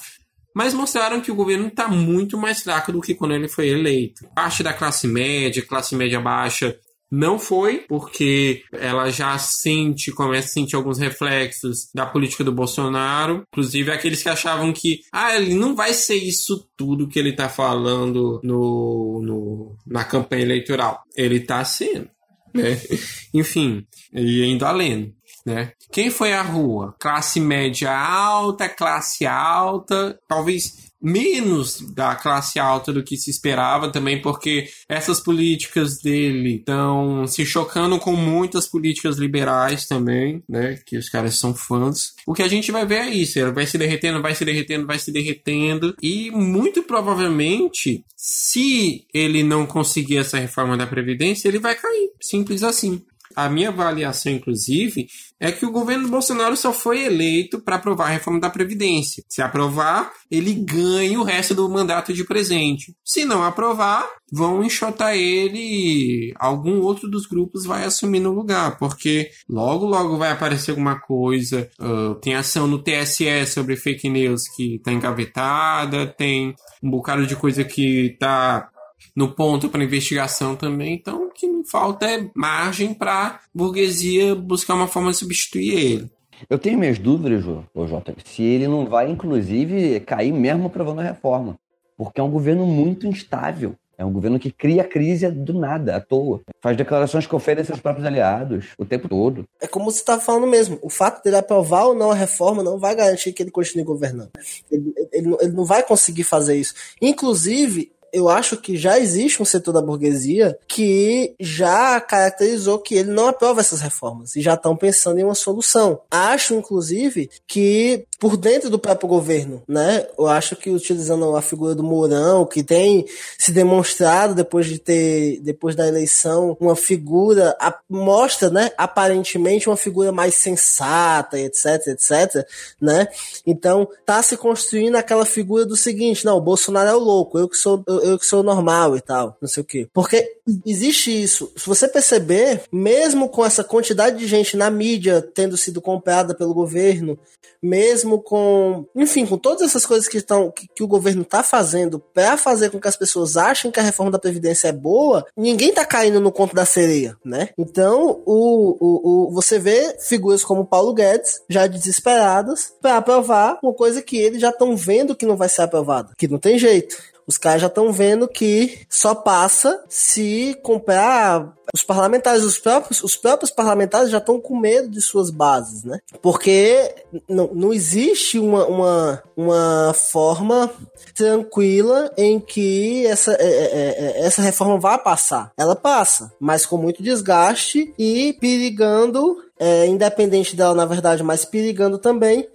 Mas 0.54 0.74
mostraram 0.74 1.22
que 1.22 1.32
o 1.32 1.34
governo 1.34 1.68
está 1.68 1.88
muito 1.88 2.36
mais 2.36 2.60
fraco 2.60 2.92
do 2.92 3.00
que 3.00 3.14
quando 3.14 3.32
ele 3.32 3.48
foi 3.48 3.68
eleito. 3.70 4.28
Parte 4.34 4.62
da 4.62 4.74
classe 4.74 5.08
média, 5.08 5.64
classe 5.64 5.96
média 5.96 6.20
baixa, 6.20 6.78
não 7.10 7.38
foi, 7.38 7.84
porque 7.88 8.62
ela 8.72 9.10
já 9.10 9.38
sente, 9.38 10.10
começa 10.10 10.48
a 10.48 10.50
sentir 10.50 10.76
alguns 10.76 10.98
reflexos 10.98 11.88
da 11.94 12.04
política 12.04 12.42
do 12.42 12.52
Bolsonaro. 12.52 13.44
Inclusive 13.52 13.92
aqueles 13.92 14.22
que 14.22 14.28
achavam 14.28 14.72
que, 14.72 15.00
ah, 15.12 15.36
ele 15.36 15.54
não 15.54 15.76
vai 15.76 15.92
ser 15.92 16.16
isso 16.16 16.68
tudo 16.76 17.08
que 17.08 17.18
ele 17.18 17.32
tá 17.32 17.48
falando 17.48 18.40
no, 18.42 19.22
no 19.22 19.76
na 19.86 20.04
campanha 20.04 20.42
eleitoral. 20.42 21.02
Ele 21.16 21.40
tá 21.40 21.64
sendo. 21.64 22.08
Né? 22.52 22.80
Enfim, 23.34 23.86
e 24.12 24.44
indo 24.44 24.64
além. 24.64 25.14
né? 25.44 25.72
Quem 25.92 26.10
foi 26.10 26.32
à 26.32 26.42
rua? 26.42 26.94
Classe 26.98 27.40
média 27.40 27.96
alta, 27.96 28.68
classe 28.68 29.26
alta, 29.26 30.18
talvez 30.28 30.92
menos 31.04 31.80
da 31.92 32.14
classe 32.14 32.58
alta 32.58 32.92
do 32.92 33.04
que 33.04 33.16
se 33.16 33.30
esperava 33.30 33.92
também, 33.92 34.22
porque 34.22 34.66
essas 34.88 35.20
políticas 35.20 35.98
dele 36.02 36.56
estão 36.56 37.26
se 37.26 37.44
chocando 37.44 37.98
com 37.98 38.16
muitas 38.16 38.66
políticas 38.66 39.18
liberais 39.18 39.86
também, 39.86 40.42
né? 40.48 40.78
Que 40.86 40.96
os 40.96 41.08
caras 41.10 41.38
são 41.38 41.54
fãs. 41.54 42.14
O 42.26 42.32
que 42.32 42.42
a 42.42 42.48
gente 42.48 42.72
vai 42.72 42.86
ver 42.86 43.00
é 43.00 43.10
isso, 43.10 43.38
ele 43.38 43.52
vai 43.52 43.66
se 43.66 43.76
derretendo, 43.76 44.22
vai 44.22 44.34
se 44.34 44.44
derretendo, 44.44 44.86
vai 44.86 44.98
se 44.98 45.12
derretendo, 45.12 45.94
e 46.02 46.30
muito 46.30 46.82
provavelmente, 46.82 48.04
se 48.16 49.06
ele 49.12 49.42
não 49.42 49.66
conseguir 49.66 50.16
essa 50.16 50.38
reforma 50.38 50.76
da 50.76 50.86
Previdência, 50.86 51.48
ele 51.48 51.58
vai 51.58 51.74
cair. 51.74 52.10
Simples 52.20 52.62
assim 52.62 53.02
a 53.34 53.48
minha 53.48 53.68
avaliação, 53.68 54.32
inclusive, 54.32 55.06
é 55.38 55.52
que 55.52 55.66
o 55.66 55.70
governo 55.70 56.08
Bolsonaro 56.08 56.56
só 56.56 56.72
foi 56.72 57.04
eleito 57.04 57.60
para 57.60 57.76
aprovar 57.76 58.06
a 58.06 58.12
reforma 58.12 58.40
da 58.40 58.50
Previdência. 58.50 59.22
Se 59.28 59.42
aprovar, 59.42 60.12
ele 60.30 60.54
ganha 60.54 61.20
o 61.20 61.24
resto 61.24 61.54
do 61.54 61.68
mandato 61.68 62.12
de 62.12 62.24
presente. 62.24 62.94
Se 63.04 63.24
não 63.24 63.42
aprovar, 63.42 64.08
vão 64.32 64.64
enxotar 64.64 65.14
ele 65.14 65.58
e 65.58 66.34
algum 66.36 66.80
outro 66.80 67.08
dos 67.08 67.26
grupos 67.26 67.64
vai 67.64 67.84
assumir 67.84 68.20
no 68.20 68.32
lugar, 68.32 68.78
porque 68.78 69.30
logo, 69.48 69.86
logo 69.86 70.16
vai 70.16 70.30
aparecer 70.32 70.70
alguma 70.70 70.98
coisa. 71.00 71.68
Uh, 71.78 72.14
tem 72.16 72.34
ação 72.34 72.66
no 72.66 72.82
TSE 72.82 73.46
sobre 73.46 73.76
fake 73.76 74.08
news 74.08 74.48
que 74.48 74.76
está 74.76 74.92
engavetada, 74.92 76.06
tem 76.06 76.54
um 76.82 76.90
bocado 76.90 77.26
de 77.26 77.36
coisa 77.36 77.64
que 77.64 78.12
está 78.12 78.70
no 79.14 79.32
ponto 79.32 79.68
para 79.68 79.84
investigação 79.84 80.56
também. 80.56 80.94
Então, 80.94 81.26
o 81.26 81.30
que 81.30 81.46
não 81.46 81.64
falta 81.64 82.06
é 82.06 82.28
margem 82.34 82.92
para 82.92 83.40
burguesia 83.54 84.34
buscar 84.34 84.74
uma 84.74 84.88
forma 84.88 85.10
de 85.10 85.18
substituir 85.18 85.74
ele. 85.74 86.10
Eu 86.48 86.58
tenho 86.58 86.78
minhas 86.78 86.98
dúvidas, 86.98 87.44
Jota, 87.44 88.14
se 88.24 88.42
ele 88.42 88.68
não 88.68 88.86
vai, 88.86 89.10
inclusive, 89.10 90.00
cair 90.00 90.32
mesmo 90.32 90.66
aprovando 90.66 91.00
a 91.00 91.04
reforma. 91.04 91.58
Porque 91.96 92.20
é 92.20 92.24
um 92.24 92.30
governo 92.30 92.66
muito 92.66 93.06
instável. 93.06 93.76
É 93.96 94.04
um 94.04 94.12
governo 94.12 94.40
que 94.40 94.50
cria 94.50 94.82
crise 94.82 95.30
do 95.30 95.54
nada, 95.54 95.96
à 95.96 96.00
toa. 96.00 96.40
Faz 96.60 96.76
declarações 96.76 97.26
que 97.26 97.34
ofendem 97.34 97.64
seus 97.64 97.78
próprios 97.78 98.04
aliados 98.04 98.70
o 98.76 98.84
tempo 98.84 99.08
todo. 99.08 99.44
É 99.60 99.68
como 99.68 99.90
você 99.90 100.00
estava 100.00 100.20
falando 100.20 100.46
mesmo. 100.46 100.78
O 100.82 100.90
fato 100.90 101.22
dele 101.22 101.36
aprovar 101.36 101.84
ou 101.86 101.94
não 101.94 102.10
a 102.10 102.14
reforma 102.14 102.62
não 102.62 102.78
vai 102.78 102.94
garantir 102.96 103.32
que 103.32 103.42
ele 103.42 103.52
continue 103.52 103.84
governando. 103.84 104.30
Ele, 104.70 104.92
ele, 105.12 105.36
ele 105.40 105.52
não 105.52 105.64
vai 105.64 105.82
conseguir 105.82 106.24
fazer 106.24 106.56
isso. 106.56 106.74
Inclusive, 107.00 107.92
eu 108.14 108.28
acho 108.28 108.56
que 108.56 108.76
já 108.76 108.98
existe 108.98 109.42
um 109.42 109.44
setor 109.44 109.72
da 109.72 109.82
burguesia 109.82 110.56
que 110.68 111.34
já 111.40 112.00
caracterizou 112.00 112.78
que 112.78 112.94
ele 112.94 113.10
não 113.10 113.28
aprova 113.28 113.60
essas 113.60 113.80
reformas 113.80 114.36
e 114.36 114.40
já 114.40 114.54
estão 114.54 114.76
pensando 114.76 115.18
em 115.18 115.24
uma 115.24 115.34
solução. 115.34 116.00
Acho, 116.10 116.54
inclusive, 116.54 117.28
que 117.46 118.06
por 118.24 118.38
dentro 118.38 118.70
do 118.70 118.78
próprio 118.78 119.06
governo, 119.06 119.62
né? 119.68 120.06
Eu 120.18 120.26
acho 120.28 120.56
que 120.56 120.70
utilizando 120.70 121.36
a 121.36 121.42
figura 121.42 121.74
do 121.74 121.82
Mourão, 121.82 122.46
que 122.46 122.62
tem 122.62 123.04
se 123.38 123.52
demonstrado 123.52 124.34
depois 124.34 124.64
de 124.64 124.78
ter, 124.78 125.40
depois 125.42 125.76
da 125.76 125.86
eleição, 125.86 126.56
uma 126.58 126.74
figura, 126.74 127.54
a, 127.60 127.78
mostra, 127.86 128.48
né? 128.48 128.70
Aparentemente 128.78 129.68
uma 129.68 129.76
figura 129.76 130.10
mais 130.10 130.36
sensata, 130.36 131.38
etc, 131.38 131.88
etc, 131.88 132.48
né? 132.80 133.08
Então, 133.46 133.86
tá 134.06 134.22
se 134.22 134.38
construindo 134.38 134.96
aquela 134.96 135.26
figura 135.26 135.66
do 135.66 135.76
seguinte, 135.76 136.24
não, 136.24 136.38
o 136.38 136.40
Bolsonaro 136.40 136.88
é 136.88 136.94
o 136.94 136.98
louco, 136.98 137.38
eu 137.38 137.46
que 137.46 137.58
sou, 137.58 137.84
eu, 137.86 138.00
eu 138.04 138.18
que 138.18 138.24
sou 138.24 138.42
normal 138.42 138.96
e 138.96 139.02
tal, 139.02 139.36
não 139.38 139.46
sei 139.46 139.62
o 139.62 139.66
quê. 139.66 139.86
Porque 139.92 140.38
existe 140.64 141.10
isso. 141.10 141.52
Se 141.54 141.66
você 141.66 141.86
perceber, 141.86 142.62
mesmo 142.72 143.28
com 143.28 143.44
essa 143.44 143.62
quantidade 143.62 144.16
de 144.16 144.26
gente 144.26 144.56
na 144.56 144.70
mídia 144.70 145.20
tendo 145.20 145.58
sido 145.58 145.78
comprada 145.82 146.34
pelo 146.34 146.54
governo, 146.54 147.18
mesmo 147.64 148.13
com, 148.20 148.86
enfim, 148.94 149.26
com 149.26 149.38
todas 149.38 149.62
essas 149.62 149.86
coisas 149.86 150.08
que 150.08 150.18
estão 150.18 150.50
que, 150.50 150.66
que 150.68 150.82
o 150.82 150.88
governo 150.88 151.22
está 151.22 151.42
fazendo 151.42 151.98
para 151.98 152.36
fazer 152.36 152.70
com 152.70 152.80
que 152.80 152.88
as 152.88 152.96
pessoas 152.96 153.36
achem 153.36 153.70
que 153.70 153.80
a 153.80 153.82
reforma 153.82 154.10
da 154.10 154.18
previdência 154.18 154.68
é 154.68 154.72
boa, 154.72 155.24
ninguém 155.36 155.72
tá 155.72 155.84
caindo 155.84 156.20
no 156.20 156.32
conto 156.32 156.54
da 156.54 156.64
sereia, 156.64 157.16
né? 157.24 157.50
Então, 157.58 158.22
o, 158.26 158.76
o, 158.80 159.28
o 159.28 159.30
você 159.32 159.58
vê 159.58 159.96
figuras 160.00 160.44
como 160.44 160.66
Paulo 160.66 160.94
Guedes 160.94 161.40
já 161.48 161.66
desesperadas 161.66 162.72
para 162.80 162.96
aprovar 162.96 163.58
uma 163.62 163.72
coisa 163.74 164.02
que 164.02 164.16
eles 164.16 164.40
já 164.40 164.50
estão 164.50 164.76
vendo 164.76 165.16
que 165.16 165.26
não 165.26 165.36
vai 165.36 165.48
ser 165.48 165.62
aprovada, 165.62 166.12
que 166.16 166.28
não 166.28 166.38
tem 166.38 166.58
jeito. 166.58 166.96
Os 167.26 167.38
caras 167.38 167.60
já 167.60 167.68
estão 167.68 167.92
vendo 167.92 168.28
que 168.28 168.80
só 168.88 169.14
passa 169.14 169.82
se 169.88 170.58
comprar. 170.62 171.54
Os 171.74 171.82
parlamentares, 171.82 172.44
os 172.44 172.58
próprios, 172.58 173.02
os 173.02 173.16
próprios 173.16 173.50
parlamentares 173.50 174.10
já 174.10 174.18
estão 174.18 174.38
com 174.38 174.58
medo 174.58 174.88
de 174.88 175.00
suas 175.00 175.30
bases, 175.30 175.82
né? 175.82 175.98
Porque 176.20 176.94
não, 177.28 177.50
não 177.54 177.72
existe 177.72 178.38
uma, 178.38 178.66
uma, 178.66 179.22
uma 179.36 179.92
forma 179.94 180.70
tranquila 181.14 182.12
em 182.16 182.38
que 182.38 183.06
essa, 183.06 183.32
é, 183.32 183.46
é, 183.46 184.20
é, 184.20 184.26
essa 184.26 184.42
reforma 184.42 184.78
vá 184.78 184.98
passar. 184.98 185.52
Ela 185.56 185.74
passa, 185.74 186.32
mas 186.38 186.66
com 186.66 186.76
muito 186.76 187.02
desgaste 187.02 187.94
e 187.98 188.34
perigando, 188.34 189.38
é, 189.58 189.86
independente 189.86 190.54
dela, 190.54 190.74
na 190.74 190.84
verdade, 190.84 191.22
mas 191.22 191.44
perigando 191.44 191.98
também 191.98 192.46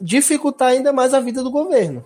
dificultar 0.00 0.68
ainda 0.68 0.92
mais 0.92 1.12
a 1.12 1.20
vida 1.20 1.42
do 1.42 1.50
governo. 1.50 2.04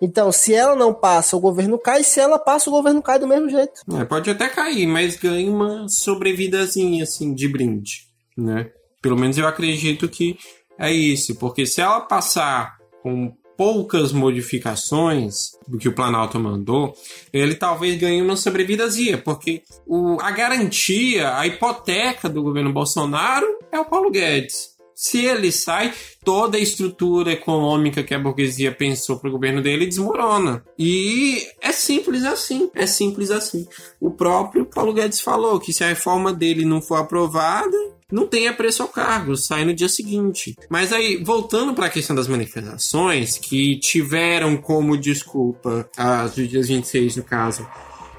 Então, 0.00 0.30
se 0.30 0.54
ela 0.54 0.76
não 0.76 0.92
passa, 0.92 1.36
o 1.36 1.40
governo 1.40 1.78
cai. 1.78 2.04
Se 2.04 2.20
ela 2.20 2.38
passa, 2.38 2.68
o 2.68 2.72
governo 2.72 3.02
cai 3.02 3.18
do 3.18 3.26
mesmo 3.26 3.48
jeito. 3.48 3.80
É, 3.98 4.04
pode 4.04 4.30
até 4.30 4.48
cair, 4.48 4.86
mas 4.86 5.16
ganha 5.16 5.50
uma 5.50 5.86
sobrevidazinha, 5.88 7.04
assim, 7.04 7.34
de 7.34 7.48
brinde, 7.48 8.06
né? 8.36 8.70
Pelo 9.00 9.16
menos 9.16 9.38
eu 9.38 9.46
acredito 9.46 10.08
que 10.08 10.36
é 10.78 10.92
isso. 10.92 11.34
Porque 11.36 11.64
se 11.64 11.80
ela 11.80 12.00
passar 12.00 12.76
com 13.02 13.32
poucas 13.56 14.12
modificações 14.12 15.52
do 15.66 15.78
que 15.78 15.88
o 15.88 15.94
Planalto 15.94 16.38
mandou, 16.38 16.94
ele 17.32 17.54
talvez 17.54 17.98
ganhe 17.98 18.20
uma 18.20 18.36
sobrevidazinha, 18.36 19.16
porque 19.16 19.62
o, 19.86 20.20
a 20.20 20.30
garantia, 20.30 21.34
a 21.36 21.46
hipoteca 21.46 22.28
do 22.28 22.42
governo 22.42 22.72
Bolsonaro 22.72 23.46
é 23.72 23.80
o 23.80 23.84
Paulo 23.84 24.10
Guedes. 24.10 24.75
Se 24.98 25.26
ele 25.26 25.52
sai, 25.52 25.92
toda 26.24 26.56
a 26.56 26.60
estrutura 26.60 27.30
econômica 27.30 28.02
que 28.02 28.14
a 28.14 28.18
burguesia 28.18 28.72
pensou 28.72 29.18
para 29.18 29.28
o 29.28 29.32
governo 29.32 29.60
dele 29.60 29.84
desmorona. 29.84 30.64
E 30.78 31.46
é 31.60 31.70
simples 31.70 32.24
assim. 32.24 32.70
É 32.74 32.86
simples 32.86 33.30
assim. 33.30 33.68
O 34.00 34.10
próprio 34.10 34.64
Paulo 34.64 34.94
Guedes 34.94 35.20
falou 35.20 35.60
que 35.60 35.70
se 35.70 35.84
a 35.84 35.88
reforma 35.88 36.32
dele 36.32 36.64
não 36.64 36.80
for 36.80 36.94
aprovada, 36.94 37.76
não 38.10 38.26
tenha 38.26 38.54
preço 38.54 38.82
ao 38.82 38.88
cargo, 38.88 39.36
sai 39.36 39.66
no 39.66 39.74
dia 39.74 39.88
seguinte. 39.88 40.56
Mas 40.70 40.94
aí, 40.94 41.22
voltando 41.22 41.74
para 41.74 41.86
a 41.86 41.90
questão 41.90 42.16
das 42.16 42.26
manifestações, 42.26 43.36
que 43.36 43.78
tiveram 43.78 44.56
como 44.56 44.96
desculpa, 44.96 45.90
as 45.94 46.36
do 46.36 46.46
dia 46.48 46.62
26 46.62 47.16
no 47.16 47.22
caso, 47.22 47.68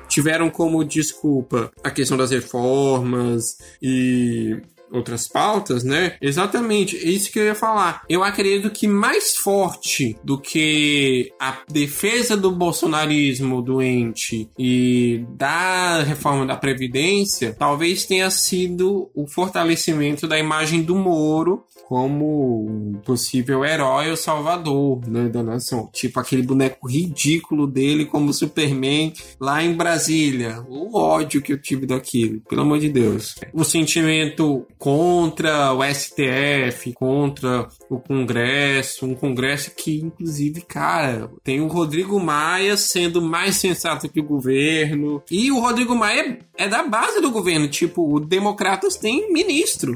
tiveram 0.07 0.49
como 0.49 0.85
desculpa 0.85 1.71
a 1.83 1.89
questão 1.89 2.17
das 2.17 2.29
reformas 2.29 3.57
e 3.81 4.57
outras 4.91 5.27
pautas, 5.27 5.83
né? 5.83 6.15
Exatamente, 6.21 6.97
é 6.97 7.09
isso 7.09 7.31
que 7.31 7.39
eu 7.39 7.45
ia 7.45 7.55
falar. 7.55 8.03
Eu 8.09 8.23
acredito 8.23 8.69
que 8.69 8.87
mais 8.87 9.35
forte 9.35 10.17
do 10.23 10.39
que 10.39 11.31
a 11.39 11.59
defesa 11.69 12.35
do 12.35 12.51
bolsonarismo 12.51 13.61
doente 13.61 14.49
e 14.57 15.25
da 15.35 16.03
reforma 16.03 16.45
da 16.45 16.55
Previdência, 16.55 17.55
talvez 17.57 18.05
tenha 18.05 18.29
sido 18.29 19.09
o 19.13 19.27
fortalecimento 19.27 20.27
da 20.27 20.39
imagem 20.39 20.81
do 20.81 20.95
Moro 20.95 21.63
como 21.87 22.65
um 22.65 22.93
possível 23.05 23.63
herói 23.63 24.09
ou 24.09 24.17
salvador 24.17 25.07
né, 25.07 25.29
da 25.29 25.41
nação. 25.41 25.89
Tipo 25.93 26.19
aquele 26.19 26.41
boneco 26.41 26.85
ridículo 26.85 27.65
dele 27.65 28.05
como 28.05 28.33
Superman 28.33 29.13
lá 29.39 29.63
em 29.63 29.73
Brasília. 29.73 30.61
O 30.67 30.97
ódio 30.97 31.41
que 31.41 31.53
eu 31.53 31.61
tive 31.61 31.85
daquilo, 31.85 32.41
pelo 32.41 32.63
amor 32.63 32.79
de 32.79 32.89
Deus. 32.89 33.35
O 33.53 33.63
sentimento 33.63 34.65
contra 34.77 35.73
o 35.73 35.83
STF, 35.83 36.93
contra 36.93 37.67
o 37.89 37.99
Congresso, 37.99 39.05
um 39.05 39.15
Congresso 39.15 39.71
que, 39.75 39.99
inclusive, 39.99 40.61
cara, 40.61 41.29
tem 41.43 41.61
o 41.61 41.67
Rodrigo 41.67 42.19
Maia 42.19 42.77
sendo 42.77 43.21
mais 43.21 43.57
sensato 43.57 44.09
que 44.09 44.19
o 44.19 44.23
governo. 44.23 45.21
E 45.31 45.51
o 45.51 45.59
Rodrigo 45.59 45.95
Maia 45.95 46.39
é 46.55 46.67
da 46.67 46.83
base 46.83 47.21
do 47.21 47.31
governo. 47.31 47.67
Tipo, 47.67 48.15
o 48.15 48.19
Democratas 48.19 48.97
tem 48.97 49.31
ministro. 49.31 49.93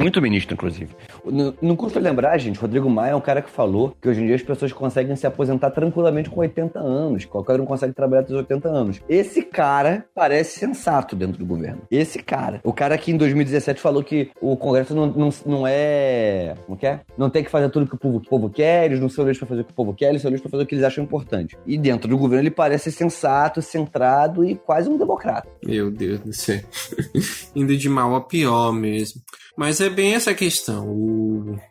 Muito 0.00 0.20
ministro, 0.20 0.54
inclusive. 0.54 0.94
Não, 1.24 1.76
custa 1.76 2.00
lembrar, 2.00 2.36
gente, 2.38 2.58
Rodrigo 2.58 2.90
Maia 2.90 3.12
é 3.12 3.16
um 3.16 3.20
cara 3.20 3.40
que 3.40 3.50
falou 3.50 3.94
que 4.00 4.08
hoje 4.08 4.22
em 4.22 4.26
dia 4.26 4.34
as 4.34 4.42
pessoas 4.42 4.72
conseguem 4.72 5.14
se 5.14 5.26
aposentar 5.26 5.70
tranquilamente 5.70 6.28
com 6.28 6.40
80 6.40 6.78
anos. 6.78 7.24
Qualquer 7.24 7.60
um 7.60 7.64
consegue 7.64 7.92
trabalhar 7.92 8.22
até 8.22 8.32
os 8.32 8.38
80 8.38 8.68
anos. 8.68 9.00
Esse 9.08 9.42
cara 9.42 10.04
parece 10.14 10.58
sensato 10.58 11.14
dentro 11.14 11.38
do 11.38 11.46
governo. 11.46 11.82
Esse 11.90 12.18
cara. 12.18 12.60
O 12.64 12.72
cara 12.72 12.98
que 12.98 13.12
em 13.12 13.16
2017 13.16 13.80
falou 13.80 14.02
que 14.02 14.30
o 14.40 14.56
Congresso 14.56 14.94
não, 14.94 15.06
não, 15.06 15.28
não 15.46 15.66
é. 15.66 16.54
Como 16.66 16.76
que 16.76 16.86
é? 16.86 17.00
Não 17.16 17.30
tem 17.30 17.44
que 17.44 17.50
fazer 17.50 17.70
tudo 17.70 17.86
que 17.86 17.94
o 17.94 17.98
povo, 17.98 18.20
que 18.20 18.26
o 18.26 18.30
povo 18.30 18.50
quer, 18.50 18.86
eles 18.86 19.00
não 19.00 19.08
são 19.08 19.24
eleitos 19.24 19.38
pra 19.38 19.48
fazer 19.48 19.60
o 19.62 19.64
que 19.64 19.72
o 19.72 19.76
povo 19.76 19.94
quer, 19.94 20.08
eles 20.08 20.22
são 20.22 20.28
eleitos 20.28 20.42
pra 20.42 20.50
fazer 20.50 20.64
o 20.64 20.66
que 20.66 20.74
eles 20.74 20.84
acham 20.84 21.04
importante. 21.04 21.56
E 21.66 21.78
dentro 21.78 22.08
do 22.08 22.18
governo 22.18 22.42
ele 22.42 22.50
parece 22.50 22.90
sensato, 22.90 23.62
centrado 23.62 24.44
e 24.44 24.56
quase 24.56 24.88
um 24.88 24.98
democrata. 24.98 25.48
Meu 25.64 25.90
Deus 25.90 26.20
do 26.20 26.32
céu. 26.32 26.60
Indo 27.54 27.76
de 27.76 27.88
mal 27.88 28.14
a 28.14 28.20
pior 28.20 28.72
mesmo. 28.72 29.20
Mas 29.56 29.80
é 29.80 29.90
bem 29.90 30.14
essa 30.14 30.34
questão. 30.34 30.88
O, 30.88 31.11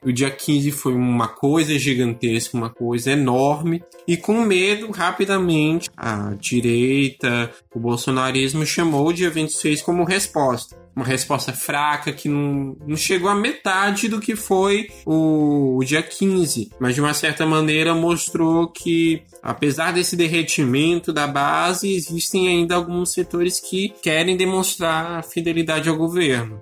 o 0.03 0.11
dia 0.11 0.29
15 0.29 0.71
foi 0.71 0.93
uma 0.93 1.27
coisa 1.27 1.77
gigantesca, 1.77 2.57
uma 2.57 2.69
coisa 2.69 3.11
enorme. 3.11 3.83
E 4.07 4.17
com 4.17 4.41
medo, 4.41 4.91
rapidamente, 4.91 5.89
a 5.95 6.33
direita, 6.39 7.51
o 7.73 7.79
bolsonarismo 7.79 8.65
chamou 8.65 9.07
o 9.07 9.13
dia 9.13 9.29
26 9.29 9.81
como 9.81 10.03
resposta. 10.03 10.79
Uma 10.93 11.05
resposta 11.05 11.53
fraca 11.53 12.11
que 12.11 12.27
não, 12.27 12.75
não 12.85 12.97
chegou 12.97 13.29
à 13.29 13.35
metade 13.35 14.09
do 14.09 14.19
que 14.19 14.35
foi 14.35 14.89
o, 15.05 15.77
o 15.77 15.83
dia 15.85 16.03
15. 16.03 16.71
Mas 16.79 16.95
de 16.95 17.01
uma 17.01 17.13
certa 17.13 17.45
maneira 17.45 17.95
mostrou 17.95 18.67
que, 18.67 19.23
apesar 19.41 19.93
desse 19.93 20.17
derretimento 20.17 21.13
da 21.13 21.27
base, 21.27 21.93
existem 21.93 22.47
ainda 22.49 22.75
alguns 22.75 23.13
setores 23.13 23.59
que 23.59 23.93
querem 24.01 24.35
demonstrar 24.35 25.23
fidelidade 25.23 25.87
ao 25.87 25.95
governo. 25.95 26.61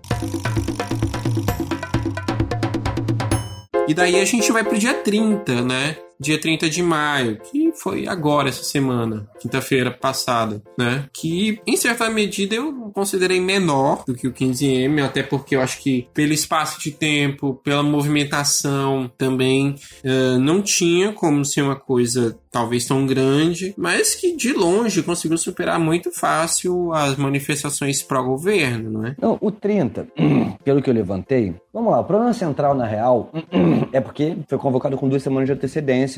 E 3.90 3.94
daí 3.96 4.22
a 4.22 4.26
gente 4.26 4.52
vai 4.52 4.64
pro 4.64 4.78
dia 4.78 4.94
30, 4.94 5.64
né? 5.64 5.98
Dia 6.22 6.38
30 6.38 6.70
de 6.70 6.84
maio, 6.84 7.38
que 7.38 7.72
foi 7.74 8.06
agora 8.06 8.50
essa 8.50 8.64
semana, 8.64 9.26
quinta-feira 9.40 9.90
passada, 9.90 10.62
né? 10.78 11.06
Que 11.14 11.62
em 11.66 11.78
certa 11.78 12.10
medida 12.10 12.56
eu 12.56 12.92
considerei 12.94 13.40
menor 13.40 14.04
do 14.06 14.14
que 14.14 14.28
o 14.28 14.34
15M, 14.34 15.02
até 15.02 15.24
porque 15.24 15.56
eu 15.56 15.62
acho 15.62 15.82
que 15.82 16.10
pelo 16.14 16.34
espaço 16.34 16.78
de 16.82 16.92
tempo, 16.92 17.54
pela 17.64 17.82
movimentação 17.82 19.10
também, 19.18 19.76
uh, 20.04 20.38
não 20.40 20.62
tinha 20.62 21.14
como 21.14 21.46
ser 21.46 21.62
uma 21.62 21.78
coisa 21.78 22.38
talvez 22.52 22.86
tão 22.86 23.06
grande, 23.06 23.74
mas 23.78 24.16
que 24.16 24.36
de 24.36 24.52
longe 24.52 25.04
conseguiu 25.04 25.38
superar 25.38 25.80
muito 25.80 26.12
fácil 26.12 26.92
as 26.94 27.16
manifestações 27.16 28.02
pró-governo, 28.02 28.90
não 28.90 29.06
é? 29.06 29.16
Não, 29.22 29.38
o 29.40 29.52
30, 29.52 30.08
pelo 30.66 30.82
que 30.82 30.90
eu 30.90 30.94
levantei, 30.94 31.56
vamos 31.72 31.92
lá, 31.92 32.00
o 32.00 32.04
problema 32.04 32.34
central 32.34 32.74
na 32.74 32.86
real 32.86 33.32
é 33.94 34.02
porque 34.02 34.36
foi 34.48 34.58
convocado 34.58 34.98
com 34.98 35.08
duas 35.08 35.24
semanas 35.24 35.48
de 35.48 35.54
antecedência 35.54 36.09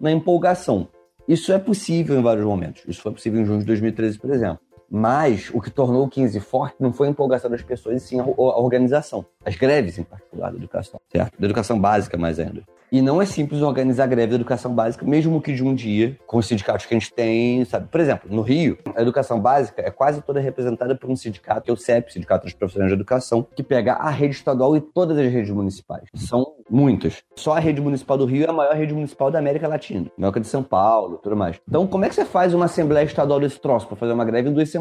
na 0.00 0.10
empolgação. 0.10 0.88
Isso 1.28 1.52
é 1.52 1.58
possível 1.58 2.18
em 2.18 2.22
vários 2.22 2.44
momentos. 2.44 2.82
Isso 2.86 3.02
foi 3.02 3.12
possível 3.12 3.40
em 3.40 3.44
junho 3.44 3.60
de 3.60 3.66
2013, 3.66 4.18
por 4.18 4.30
exemplo. 4.30 4.60
Mas 4.90 5.50
o 5.54 5.60
que 5.60 5.70
tornou 5.70 6.04
o 6.04 6.08
15 6.08 6.40
forte 6.40 6.76
não 6.80 6.92
foi 6.92 7.06
a 7.06 7.10
empolgação 7.10 7.50
das 7.50 7.62
pessoas, 7.62 8.02
e 8.02 8.06
sim 8.06 8.18
a 8.18 8.24
organização. 8.24 9.24
As 9.44 9.54
greves, 9.54 9.98
em 9.98 10.02
particular, 10.02 10.50
da 10.50 10.56
educação, 10.56 11.00
certo? 11.10 11.38
Da 11.38 11.46
educação 11.46 11.80
básica, 11.80 12.16
mais 12.16 12.40
ainda. 12.40 12.64
E 12.92 13.00
não 13.00 13.22
é 13.22 13.24
simples 13.24 13.62
organizar 13.62 14.08
greve 14.08 14.30
da 14.30 14.34
educação 14.34 14.74
básica, 14.74 15.06
mesmo 15.06 15.40
que 15.40 15.52
de 15.52 15.62
um 15.62 15.72
dia, 15.72 16.18
com 16.26 16.38
os 16.38 16.46
sindicatos 16.46 16.86
que 16.86 16.94
a 16.94 16.98
gente 16.98 17.12
tem, 17.12 17.64
sabe? 17.64 17.86
Por 17.86 18.00
exemplo, 18.00 18.28
no 18.28 18.42
Rio, 18.42 18.76
a 18.96 19.00
educação 19.00 19.38
básica 19.38 19.80
é 19.80 19.92
quase 19.92 20.20
toda 20.22 20.40
representada 20.40 20.96
por 20.96 21.08
um 21.08 21.14
sindicato, 21.14 21.62
que 21.62 21.70
é 21.70 21.72
o 21.72 21.76
CEP, 21.76 22.12
Sindicato 22.12 22.46
dos 22.46 22.52
Profissionais 22.52 22.90
de 22.90 22.96
Educação, 22.96 23.46
que 23.54 23.62
pega 23.62 23.92
a 23.92 24.10
rede 24.10 24.34
estadual 24.34 24.76
e 24.76 24.80
todas 24.80 25.16
as 25.16 25.32
redes 25.32 25.50
municipais. 25.50 26.02
São 26.16 26.54
muitas. 26.68 27.22
Só 27.36 27.52
a 27.52 27.60
rede 27.60 27.80
municipal 27.80 28.18
do 28.18 28.26
Rio 28.26 28.46
é 28.46 28.50
a 28.50 28.52
maior 28.52 28.74
rede 28.74 28.92
municipal 28.92 29.30
da 29.30 29.38
América 29.38 29.68
Latina, 29.68 30.10
maior 30.18 30.32
que 30.32 30.40
a 30.40 30.42
de 30.42 30.48
São 30.48 30.64
Paulo, 30.64 31.18
tudo 31.18 31.36
mais. 31.36 31.60
Então, 31.68 31.86
como 31.86 32.04
é 32.04 32.08
que 32.08 32.14
você 32.16 32.24
faz 32.24 32.54
uma 32.54 32.64
assembleia 32.64 33.04
estadual 33.04 33.38
desse 33.38 33.60
troço 33.60 33.86
para 33.86 33.96
fazer 33.96 34.12
uma 34.12 34.24
greve 34.24 34.48
em 34.48 34.52
duas 34.52 34.68
semanas? 34.68 34.79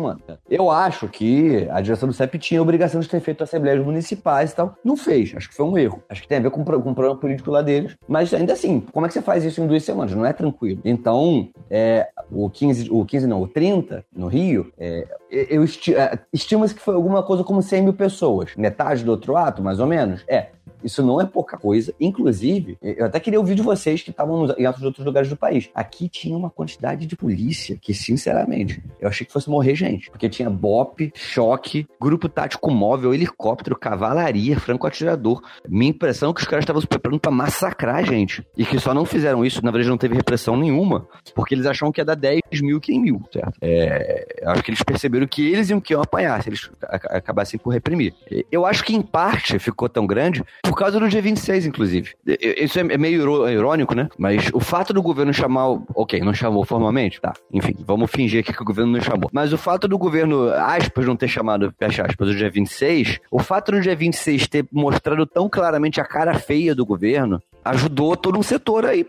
Eu 0.49 0.69
acho 0.69 1.07
que 1.07 1.67
a 1.69 1.81
direção 1.81 2.07
do 2.07 2.13
CEP 2.13 2.37
tinha 2.39 2.59
a 2.59 2.63
obrigação 2.63 2.99
de 2.99 3.09
ter 3.09 3.19
feito 3.19 3.43
assembleias 3.43 3.83
municipais 3.83 4.51
e 4.51 4.55
tal. 4.55 4.75
Não 4.83 4.95
fez. 4.95 5.33
Acho 5.35 5.49
que 5.49 5.55
foi 5.55 5.65
um 5.65 5.77
erro. 5.77 6.03
Acho 6.09 6.21
que 6.21 6.27
tem 6.27 6.37
a 6.37 6.41
ver 6.41 6.51
com, 6.51 6.63
com 6.63 6.89
um 6.89 6.93
problema 6.93 7.15
político 7.15 7.51
lá 7.51 7.61
deles. 7.61 7.95
Mas 8.07 8.33
ainda 8.33 8.53
assim, 8.53 8.79
como 8.91 9.05
é 9.05 9.09
que 9.09 9.13
você 9.13 9.21
faz 9.21 9.43
isso 9.43 9.61
em 9.61 9.67
duas 9.67 9.83
semanas? 9.83 10.13
Não 10.13 10.25
é 10.25 10.33
tranquilo. 10.33 10.81
Então, 10.83 11.49
é, 11.69 12.09
o 12.31 12.49
15, 12.49 12.89
o 12.91 13.05
15 13.05 13.27
não, 13.27 13.41
o 13.41 13.47
30 13.47 14.05
no 14.15 14.27
Rio, 14.27 14.71
é, 14.77 15.07
eu 15.29 15.63
esti 15.63 15.93
é, 15.93 16.19
estima-se 16.33 16.73
que 16.73 16.81
foi 16.81 16.95
alguma 16.95 17.23
coisa 17.23 17.43
como 17.43 17.61
100 17.61 17.83
mil 17.83 17.93
pessoas. 17.93 18.55
Metade 18.55 19.03
do 19.03 19.11
outro 19.11 19.35
ato, 19.37 19.61
mais 19.61 19.79
ou 19.79 19.87
menos? 19.87 20.23
É. 20.27 20.47
Isso 20.83 21.03
não 21.03 21.19
é 21.19 21.25
pouca 21.25 21.57
coisa. 21.57 21.93
Inclusive, 21.99 22.77
eu 22.81 23.05
até 23.05 23.19
queria 23.19 23.39
ouvir 23.39 23.55
de 23.55 23.61
vocês 23.61 24.01
que 24.01 24.11
estavam 24.11 24.47
em 24.57 24.65
outros 24.67 25.05
lugares 25.05 25.29
do 25.29 25.35
país. 25.35 25.69
Aqui 25.73 26.07
tinha 26.07 26.35
uma 26.35 26.49
quantidade 26.49 27.05
de 27.05 27.15
polícia 27.15 27.77
que, 27.81 27.93
sinceramente, 27.93 28.81
eu 28.99 29.07
achei 29.07 29.25
que 29.25 29.33
fosse 29.33 29.49
morrer 29.49 29.75
gente. 29.75 30.09
Porque 30.09 30.29
tinha 30.29 30.49
BOP, 30.49 31.11
choque, 31.15 31.87
grupo 31.99 32.29
tático 32.29 32.71
móvel, 32.71 33.13
helicóptero, 33.13 33.77
cavalaria, 33.77 34.59
franco-atirador. 34.59 35.41
Minha 35.67 35.91
impressão 35.91 36.31
é 36.31 36.33
que 36.33 36.41
os 36.41 36.47
caras 36.47 36.63
estavam 36.63 36.81
se 36.81 36.87
preparando 36.87 37.19
para 37.19 37.31
massacrar 37.31 38.03
gente. 38.05 38.45
E 38.57 38.65
que 38.65 38.79
só 38.79 38.93
não 38.93 39.05
fizeram 39.05 39.45
isso, 39.45 39.63
na 39.63 39.71
verdade 39.71 39.89
não 39.89 39.97
teve 39.97 40.15
repressão 40.15 40.55
nenhuma, 40.55 41.07
porque 41.33 41.55
eles 41.55 41.65
achavam 41.65 41.91
que 41.91 42.01
ia 42.01 42.05
dar 42.05 42.15
10 42.15 42.41
mil 42.61 42.79
que 42.79 42.93
em 42.93 42.99
mil, 42.99 43.21
certo? 43.31 43.53
É, 43.61 44.41
acho 44.45 44.63
que 44.63 44.71
eles 44.71 44.83
perceberam 44.83 45.27
que 45.27 45.51
eles 45.51 45.69
iam 45.69 45.79
que 45.79 45.93
iam 45.93 46.01
apanhar 46.01 46.41
se 46.43 46.49
eles 46.49 46.69
acabassem 46.81 47.59
por 47.59 47.71
reprimir. 47.71 48.13
Eu 48.51 48.65
acho 48.65 48.83
que 48.83 48.95
em 48.95 49.01
parte 49.01 49.57
ficou 49.59 49.89
tão 49.89 50.05
grande 50.05 50.43
por 50.69 50.75
causa 50.77 50.99
do 50.99 51.09
dia 51.09 51.21
26, 51.21 51.65
inclusive. 51.65 52.13
Isso 52.25 52.79
é 52.79 52.97
meio 52.97 53.49
irônico, 53.49 53.95
né? 53.95 54.07
Mas 54.17 54.49
o 54.53 54.59
fato 54.59 54.93
do 54.93 55.01
governo 55.01 55.33
chamar. 55.33 55.79
Ok, 55.95 56.19
não 56.21 56.33
chamou 56.33 56.63
formalmente? 56.63 57.19
Tá. 57.19 57.33
Enfim, 57.51 57.75
vamos 57.79 58.11
fingir 58.11 58.41
aqui 58.41 58.53
que 58.53 58.61
o 58.61 58.65
governo 58.65 58.91
não 58.91 59.01
chamou. 59.01 59.29
Mas 59.33 59.51
o 59.51 59.57
fato 59.57 59.87
do 59.87 59.97
governo, 59.97 60.49
aspas, 60.49 61.05
não 61.05 61.15
ter 61.15 61.27
chamado, 61.27 61.73
fecha 61.77 62.05
aspas, 62.05 62.29
o 62.29 62.35
dia 62.35 62.49
26, 62.49 63.19
o 63.31 63.39
fato 63.39 63.71
do 63.71 63.81
dia 63.81 63.95
26 63.95 64.47
ter 64.47 64.67
mostrado 64.71 65.25
tão 65.25 65.49
claramente 65.49 65.99
a 65.99 66.05
cara 66.05 66.35
feia 66.35 66.75
do 66.75 66.85
governo, 66.85 67.41
ajudou 67.69 68.15
todo 68.15 68.37
um 68.37 68.43
setor 68.43 68.85
aí, 68.85 69.05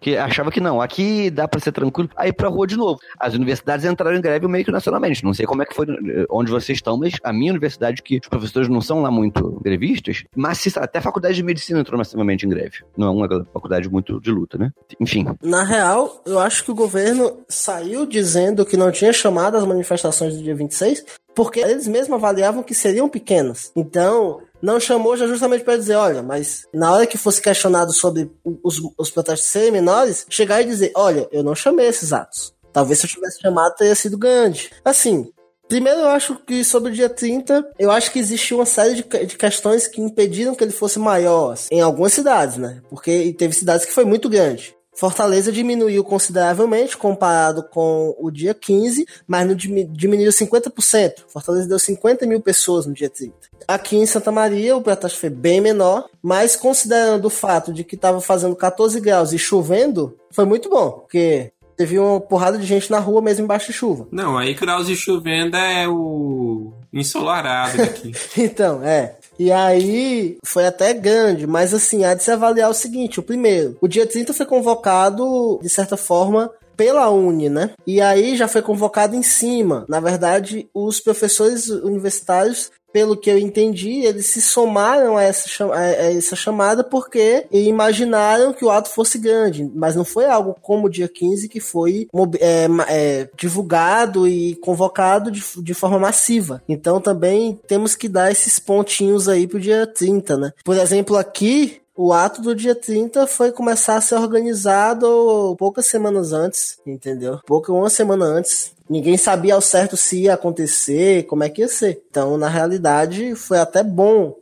que 0.00 0.16
achava 0.16 0.50
que 0.50 0.60
não, 0.60 0.80
aqui 0.80 1.30
dá 1.30 1.46
para 1.46 1.60
ser 1.60 1.72
tranquilo, 1.72 2.10
aí 2.16 2.32
pra 2.32 2.48
rua 2.48 2.66
de 2.66 2.76
novo. 2.76 2.98
As 3.18 3.34
universidades 3.34 3.84
entraram 3.84 4.16
em 4.16 4.20
greve 4.20 4.46
meio 4.48 4.64
que 4.64 4.70
nacionalmente. 4.70 5.24
Não 5.24 5.34
sei 5.34 5.46
como 5.46 5.62
é 5.62 5.66
que 5.66 5.74
foi 5.74 5.86
onde 6.30 6.50
vocês 6.50 6.78
estão, 6.78 6.96
mas 6.96 7.14
a 7.22 7.32
minha 7.32 7.52
universidade, 7.52 8.02
que 8.02 8.18
os 8.22 8.28
professores 8.28 8.68
não 8.68 8.80
são 8.80 9.02
lá 9.02 9.10
muito 9.10 9.60
grevistas, 9.62 10.24
mas 10.34 10.66
até 10.76 10.98
a 10.98 11.02
faculdade 11.02 11.34
de 11.34 11.42
medicina 11.42 11.80
entrou 11.80 11.98
massivamente 11.98 12.46
em 12.46 12.48
greve. 12.48 12.78
Não 12.96 13.08
é 13.08 13.10
uma 13.10 13.44
faculdade 13.52 13.88
muito 13.88 14.20
de 14.20 14.30
luta, 14.30 14.58
né? 14.58 14.70
Enfim. 14.98 15.26
Na 15.42 15.64
real, 15.64 16.22
eu 16.26 16.38
acho 16.38 16.64
que 16.64 16.70
o 16.70 16.74
governo 16.74 17.38
saiu 17.48 18.06
dizendo 18.06 18.64
que 18.64 18.76
não 18.76 18.90
tinha 18.90 19.12
chamado 19.12 19.56
as 19.56 19.64
manifestações 19.64 20.36
do 20.36 20.42
dia 20.42 20.54
26, 20.54 21.04
porque 21.40 21.60
eles 21.60 21.88
mesmos 21.88 22.16
avaliavam 22.16 22.62
que 22.62 22.74
seriam 22.74 23.08
pequenas. 23.08 23.72
Então, 23.74 24.42
não 24.60 24.78
chamou 24.78 25.16
já 25.16 25.26
justamente 25.26 25.64
para 25.64 25.78
dizer, 25.78 25.94
olha, 25.94 26.22
mas 26.22 26.66
na 26.70 26.92
hora 26.92 27.06
que 27.06 27.16
fosse 27.16 27.40
questionado 27.40 27.94
sobre 27.94 28.30
os, 28.62 28.78
os 28.98 29.10
protestos 29.10 29.48
serem 29.48 29.70
menores, 29.70 30.26
chegar 30.28 30.60
e 30.60 30.66
dizer, 30.66 30.92
olha, 30.94 31.26
eu 31.32 31.42
não 31.42 31.54
chamei 31.54 31.86
esses 31.86 32.12
atos. 32.12 32.52
Talvez 32.74 32.98
se 32.98 33.06
eu 33.06 33.10
tivesse 33.10 33.40
chamado, 33.40 33.74
teria 33.74 33.94
sido 33.94 34.18
grande. 34.18 34.70
Assim, 34.84 35.32
Primeiro, 35.66 36.00
eu 36.00 36.08
acho 36.08 36.34
que 36.34 36.64
sobre 36.64 36.90
o 36.90 36.94
dia 36.94 37.08
30, 37.08 37.74
eu 37.78 37.92
acho 37.92 38.10
que 38.10 38.18
existiu 38.18 38.58
uma 38.58 38.66
série 38.66 38.96
de, 38.96 39.02
de 39.02 39.36
questões 39.38 39.86
que 39.86 40.00
impediram 40.00 40.52
que 40.52 40.64
ele 40.64 40.72
fosse 40.72 40.98
maior 40.98 41.52
assim, 41.52 41.68
em 41.70 41.80
algumas 41.80 42.12
cidades, 42.12 42.56
né? 42.56 42.82
Porque 42.90 43.32
teve 43.38 43.54
cidades 43.54 43.86
que 43.86 43.92
foi 43.92 44.04
muito 44.04 44.28
grande. 44.28 44.74
Fortaleza 45.00 45.50
diminuiu 45.50 46.04
consideravelmente 46.04 46.94
comparado 46.94 47.62
com 47.62 48.14
o 48.18 48.30
dia 48.30 48.52
15, 48.52 49.06
mas 49.26 49.48
não 49.48 49.54
diminuiu 49.54 50.30
50%. 50.30 51.24
Fortaleza 51.26 51.66
deu 51.66 51.78
50 51.78 52.26
mil 52.26 52.38
pessoas 52.38 52.84
no 52.84 52.92
dia 52.92 53.08
30. 53.08 53.32
Aqui 53.66 53.96
em 53.96 54.04
Santa 54.04 54.30
Maria 54.30 54.76
o 54.76 54.82
protesto 54.82 55.18
foi 55.18 55.30
bem 55.30 55.58
menor, 55.58 56.06
mas 56.22 56.54
considerando 56.54 57.24
o 57.24 57.30
fato 57.30 57.72
de 57.72 57.82
que 57.82 57.94
estava 57.94 58.20
fazendo 58.20 58.54
14 58.54 59.00
graus 59.00 59.32
e 59.32 59.38
chovendo, 59.38 60.18
foi 60.30 60.44
muito 60.44 60.68
bom, 60.68 60.90
porque 60.90 61.50
teve 61.78 61.98
uma 61.98 62.20
porrada 62.20 62.58
de 62.58 62.66
gente 62.66 62.90
na 62.90 62.98
rua 62.98 63.22
mesmo 63.22 63.44
embaixo 63.44 63.68
de 63.68 63.72
chuva. 63.72 64.06
Não, 64.12 64.36
aí 64.36 64.52
graus 64.52 64.86
e 64.90 64.94
chovendo 64.94 65.56
é 65.56 65.88
o 65.88 66.74
ensolarado 66.92 67.78
daqui. 67.78 68.12
então, 68.36 68.84
é. 68.84 69.14
E 69.40 69.50
aí 69.50 70.36
foi 70.44 70.66
até 70.66 70.92
grande, 70.92 71.46
mas 71.46 71.72
assim, 71.72 72.04
há 72.04 72.12
de 72.12 72.22
se 72.22 72.30
avaliar 72.30 72.68
o 72.68 72.74
seguinte: 72.74 73.18
o 73.18 73.22
primeiro, 73.22 73.74
o 73.80 73.88
dia 73.88 74.06
30 74.06 74.34
foi 74.34 74.44
convocado, 74.44 75.58
de 75.62 75.68
certa 75.70 75.96
forma, 75.96 76.52
pela 76.76 77.08
Uni, 77.08 77.48
né? 77.48 77.70
E 77.86 78.02
aí 78.02 78.36
já 78.36 78.46
foi 78.46 78.60
convocado 78.60 79.16
em 79.16 79.22
cima. 79.22 79.86
Na 79.88 79.98
verdade, 79.98 80.68
os 80.74 81.00
professores 81.00 81.68
universitários 81.70 82.70
pelo 82.92 83.16
que 83.16 83.30
eu 83.30 83.38
entendi, 83.38 84.04
eles 84.04 84.26
se 84.26 84.40
somaram 84.40 85.16
a 85.16 85.22
essa, 85.22 85.48
a 85.74 85.84
essa 85.84 86.36
chamada 86.36 86.82
porque 86.82 87.46
imaginaram 87.50 88.52
que 88.52 88.64
o 88.64 88.70
ato 88.70 88.88
fosse 88.88 89.18
grande, 89.18 89.70
mas 89.74 89.96
não 89.96 90.04
foi 90.04 90.26
algo 90.26 90.56
como 90.60 90.86
o 90.86 90.90
dia 90.90 91.08
15 91.08 91.48
que 91.48 91.60
foi 91.60 92.08
é, 92.38 92.66
é, 92.88 93.28
divulgado 93.36 94.26
e 94.26 94.54
convocado 94.56 95.30
de, 95.30 95.42
de 95.62 95.74
forma 95.74 95.98
massiva. 95.98 96.62
Então 96.68 97.00
também 97.00 97.58
temos 97.66 97.94
que 97.94 98.08
dar 98.08 98.30
esses 98.30 98.58
pontinhos 98.58 99.28
aí 99.28 99.46
pro 99.46 99.60
dia 99.60 99.86
30, 99.86 100.36
né? 100.36 100.52
Por 100.64 100.76
exemplo, 100.76 101.16
aqui 101.16 101.80
o 102.02 102.14
ato 102.14 102.40
do 102.40 102.54
dia 102.54 102.74
30 102.74 103.26
foi 103.26 103.52
começar 103.52 103.96
a 103.96 104.00
ser 104.00 104.14
organizado 104.14 105.54
poucas 105.58 105.86
semanas 105.86 106.32
antes, 106.32 106.78
entendeu? 106.86 107.40
Pouca 107.44 107.70
uma 107.72 107.90
semana 107.90 108.24
antes. 108.24 108.72
Ninguém 108.90 109.16
sabia 109.16 109.54
ao 109.54 109.60
certo 109.60 109.96
se 109.96 110.22
ia 110.22 110.34
acontecer, 110.34 111.24
como 111.26 111.44
é 111.44 111.48
que 111.48 111.62
ia 111.62 111.68
ser. 111.68 112.02
Então, 112.10 112.36
na 112.36 112.48
realidade, 112.48 113.34
foi 113.36 113.58
até 113.58 113.82
bom 113.84 114.34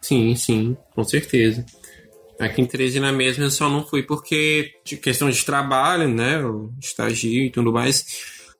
Sim, 0.00 0.34
sim, 0.34 0.76
com 0.94 1.04
certeza. 1.04 1.64
Aqui 2.38 2.62
em 2.62 2.66
13 2.66 3.00
na 3.00 3.12
mesma 3.12 3.44
eu 3.44 3.50
só 3.50 3.68
não 3.68 3.86
fui 3.86 4.02
porque 4.02 4.72
de 4.82 4.96
questão 4.96 5.28
de 5.28 5.44
trabalho, 5.44 6.08
né? 6.08 6.40
Eu 6.40 6.72
estagio 6.80 7.44
e 7.44 7.50
tudo 7.50 7.72
mais. 7.72 8.04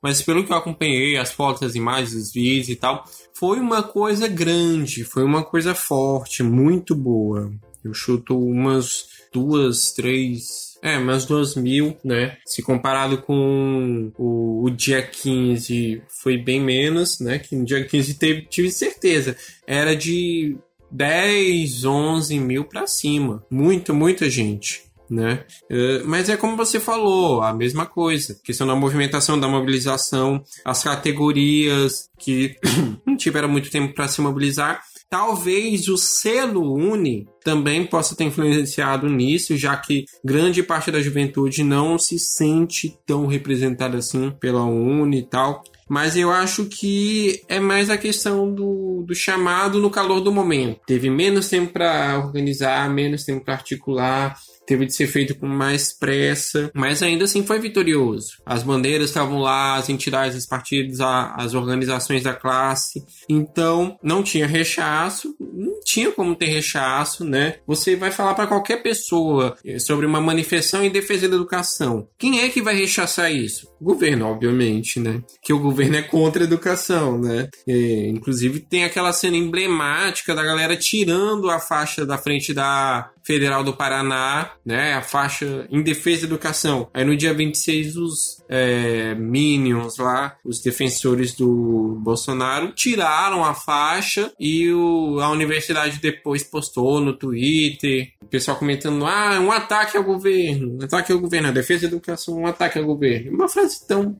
Mas 0.01 0.21
pelo 0.21 0.43
que 0.43 0.51
eu 0.51 0.57
acompanhei, 0.57 1.17
as 1.17 1.31
fotos, 1.31 1.63
as 1.63 1.75
imagens, 1.75 2.13
os 2.13 2.31
vídeos 2.31 2.69
e 2.69 2.75
tal, 2.75 3.03
foi 3.33 3.59
uma 3.59 3.81
coisa 3.81 4.27
grande, 4.27 5.03
foi 5.03 5.23
uma 5.23 5.43
coisa 5.43 5.73
forte, 5.73 6.43
muito 6.43 6.95
boa. 6.95 7.51
Eu 7.83 7.93
chuto 7.93 8.37
umas 8.37 9.07
duas, 9.33 9.91
três, 9.91 10.70
é, 10.81 10.97
duas 11.27 11.55
mil, 11.55 11.95
né? 12.03 12.37
Se 12.45 12.61
comparado 12.61 13.19
com 13.19 14.11
o, 14.17 14.65
o, 14.65 14.69
dia 14.69 15.01
15, 15.01 16.01
foi 16.21 16.37
bem 16.37 16.59
menos, 16.59 17.19
né? 17.19 17.37
Que 17.37 17.55
no 17.55 17.63
dia 17.63 17.85
15 17.85 18.15
teve, 18.15 18.41
tive 18.47 18.71
certeza. 18.71 19.35
Era 19.67 19.95
de 19.95 20.57
10, 20.89 21.85
11 21.85 22.39
mil 22.39 22.65
para 22.65 22.87
cima. 22.87 23.45
Muito, 23.49 23.93
muita 23.93 24.29
gente. 24.29 24.89
Né? 25.09 25.43
Uh, 25.69 26.07
mas 26.07 26.29
é 26.29 26.37
como 26.37 26.55
você 26.55 26.79
falou, 26.79 27.41
a 27.41 27.53
mesma 27.53 27.85
coisa. 27.85 28.39
Questão 28.43 28.65
da 28.65 28.75
movimentação, 28.75 29.37
da 29.37 29.47
mobilização, 29.47 30.41
as 30.63 30.83
categorias 30.83 32.09
que 32.17 32.55
não 33.05 33.17
tiveram 33.17 33.49
muito 33.49 33.69
tempo 33.69 33.93
para 33.93 34.07
se 34.07 34.21
mobilizar. 34.21 34.81
Talvez 35.11 35.89
o 35.89 35.97
selo 35.97 36.73
Uni 36.73 37.27
também 37.43 37.85
possa 37.85 38.15
ter 38.15 38.23
influenciado 38.23 39.09
nisso, 39.09 39.57
já 39.57 39.75
que 39.75 40.05
grande 40.23 40.63
parte 40.63 40.89
da 40.89 41.01
juventude 41.01 41.65
não 41.65 41.99
se 41.99 42.17
sente 42.17 42.97
tão 43.05 43.27
representada 43.27 43.97
assim 43.97 44.31
pela 44.39 44.63
Uni 44.63 45.19
e 45.19 45.23
tal. 45.23 45.63
Mas 45.89 46.15
eu 46.15 46.31
acho 46.31 46.67
que 46.67 47.41
é 47.49 47.59
mais 47.59 47.89
a 47.89 47.97
questão 47.97 48.53
do, 48.53 49.03
do 49.05 49.13
chamado 49.13 49.81
no 49.81 49.89
calor 49.89 50.21
do 50.21 50.31
momento. 50.31 50.79
Teve 50.87 51.09
menos 51.09 51.49
tempo 51.49 51.73
para 51.73 52.17
organizar, 52.17 52.89
menos 52.89 53.25
tempo 53.25 53.43
para 53.43 53.55
articular, 53.55 54.37
teve 54.65 54.85
de 54.85 54.93
ser 54.93 55.07
feito 55.07 55.35
com 55.35 55.47
mais 55.47 55.91
pressa, 55.93 56.71
mas 56.73 57.01
ainda 57.03 57.25
assim 57.25 57.45
foi 57.45 57.59
vitorioso. 57.59 58.37
As 58.45 58.63
bandeiras 58.63 59.09
estavam 59.09 59.39
lá, 59.39 59.75
as 59.75 59.89
entidades, 59.89 60.37
os 60.37 60.45
partidos, 60.45 60.99
as 61.01 61.53
organizações 61.53 62.23
da 62.23 62.33
classe, 62.33 63.03
então 63.29 63.97
não 64.03 64.23
tinha 64.23 64.47
rechaço, 64.47 65.35
não 65.39 65.79
tinha 65.83 66.11
como 66.11 66.35
ter 66.35 66.47
rechaço, 66.47 67.23
né? 67.23 67.55
Você 67.67 67.95
vai 67.95 68.11
falar 68.11 68.33
para 68.33 68.47
qualquer 68.47 68.81
pessoa 68.81 69.55
eh, 69.65 69.79
sobre 69.79 70.05
uma 70.05 70.21
manifestação 70.21 70.83
em 70.83 70.89
defesa 70.89 71.27
da 71.27 71.35
educação. 71.35 72.07
Quem 72.17 72.41
é 72.41 72.49
que 72.49 72.61
vai 72.61 72.75
rechaçar 72.75 73.31
isso? 73.31 73.67
O 73.79 73.85
governo, 73.85 74.27
obviamente, 74.27 74.99
né? 74.99 75.21
Que 75.41 75.53
o 75.53 75.59
governo 75.59 75.97
é 75.97 76.01
contra 76.01 76.43
a 76.43 76.45
educação, 76.45 77.17
né? 77.19 77.49
E, 77.67 78.07
inclusive 78.09 78.59
tem 78.59 78.83
aquela 78.83 79.11
cena 79.11 79.37
emblemática 79.37 80.35
da 80.35 80.43
galera 80.43 80.75
tirando 80.77 81.49
a 81.49 81.59
faixa 81.59 82.05
da 82.05 82.17
frente 82.17 82.53
da 82.53 83.09
Federal 83.23 83.63
do 83.63 83.73
Paraná, 83.73 84.51
né? 84.65 84.93
A 84.93 85.01
faixa 85.01 85.67
em 85.69 85.81
defesa 85.81 86.21
da 86.21 86.27
educação. 86.27 86.89
Aí 86.93 87.03
no 87.03 87.15
dia 87.15 87.33
26, 87.33 87.95
os 87.97 88.43
é, 88.47 89.15
Minions 89.15 89.97
lá, 89.97 90.37
os 90.43 90.61
defensores 90.61 91.33
do 91.33 91.99
Bolsonaro, 92.01 92.71
tiraram 92.73 93.43
a 93.43 93.53
faixa 93.53 94.31
e 94.39 94.71
o, 94.71 95.19
a 95.19 95.29
universidade 95.29 95.99
depois 95.99 96.43
postou 96.43 96.99
no 96.99 97.13
Twitter. 97.17 98.11
O 98.21 98.27
pessoal 98.27 98.57
comentando: 98.57 99.05
ah, 99.05 99.39
um 99.39 99.51
ataque 99.51 99.97
ao 99.97 100.03
governo, 100.03 100.77
um 100.79 100.83
ataque 100.83 101.11
ao 101.11 101.19
governo, 101.19 101.49
a 101.49 101.51
defesa 101.51 101.81
da 101.81 101.87
educação, 101.87 102.37
um 102.37 102.47
ataque 102.47 102.77
ao 102.77 102.85
governo. 102.85 103.31
Uma 103.31 103.47
frase 103.47 103.85
tão 103.87 104.17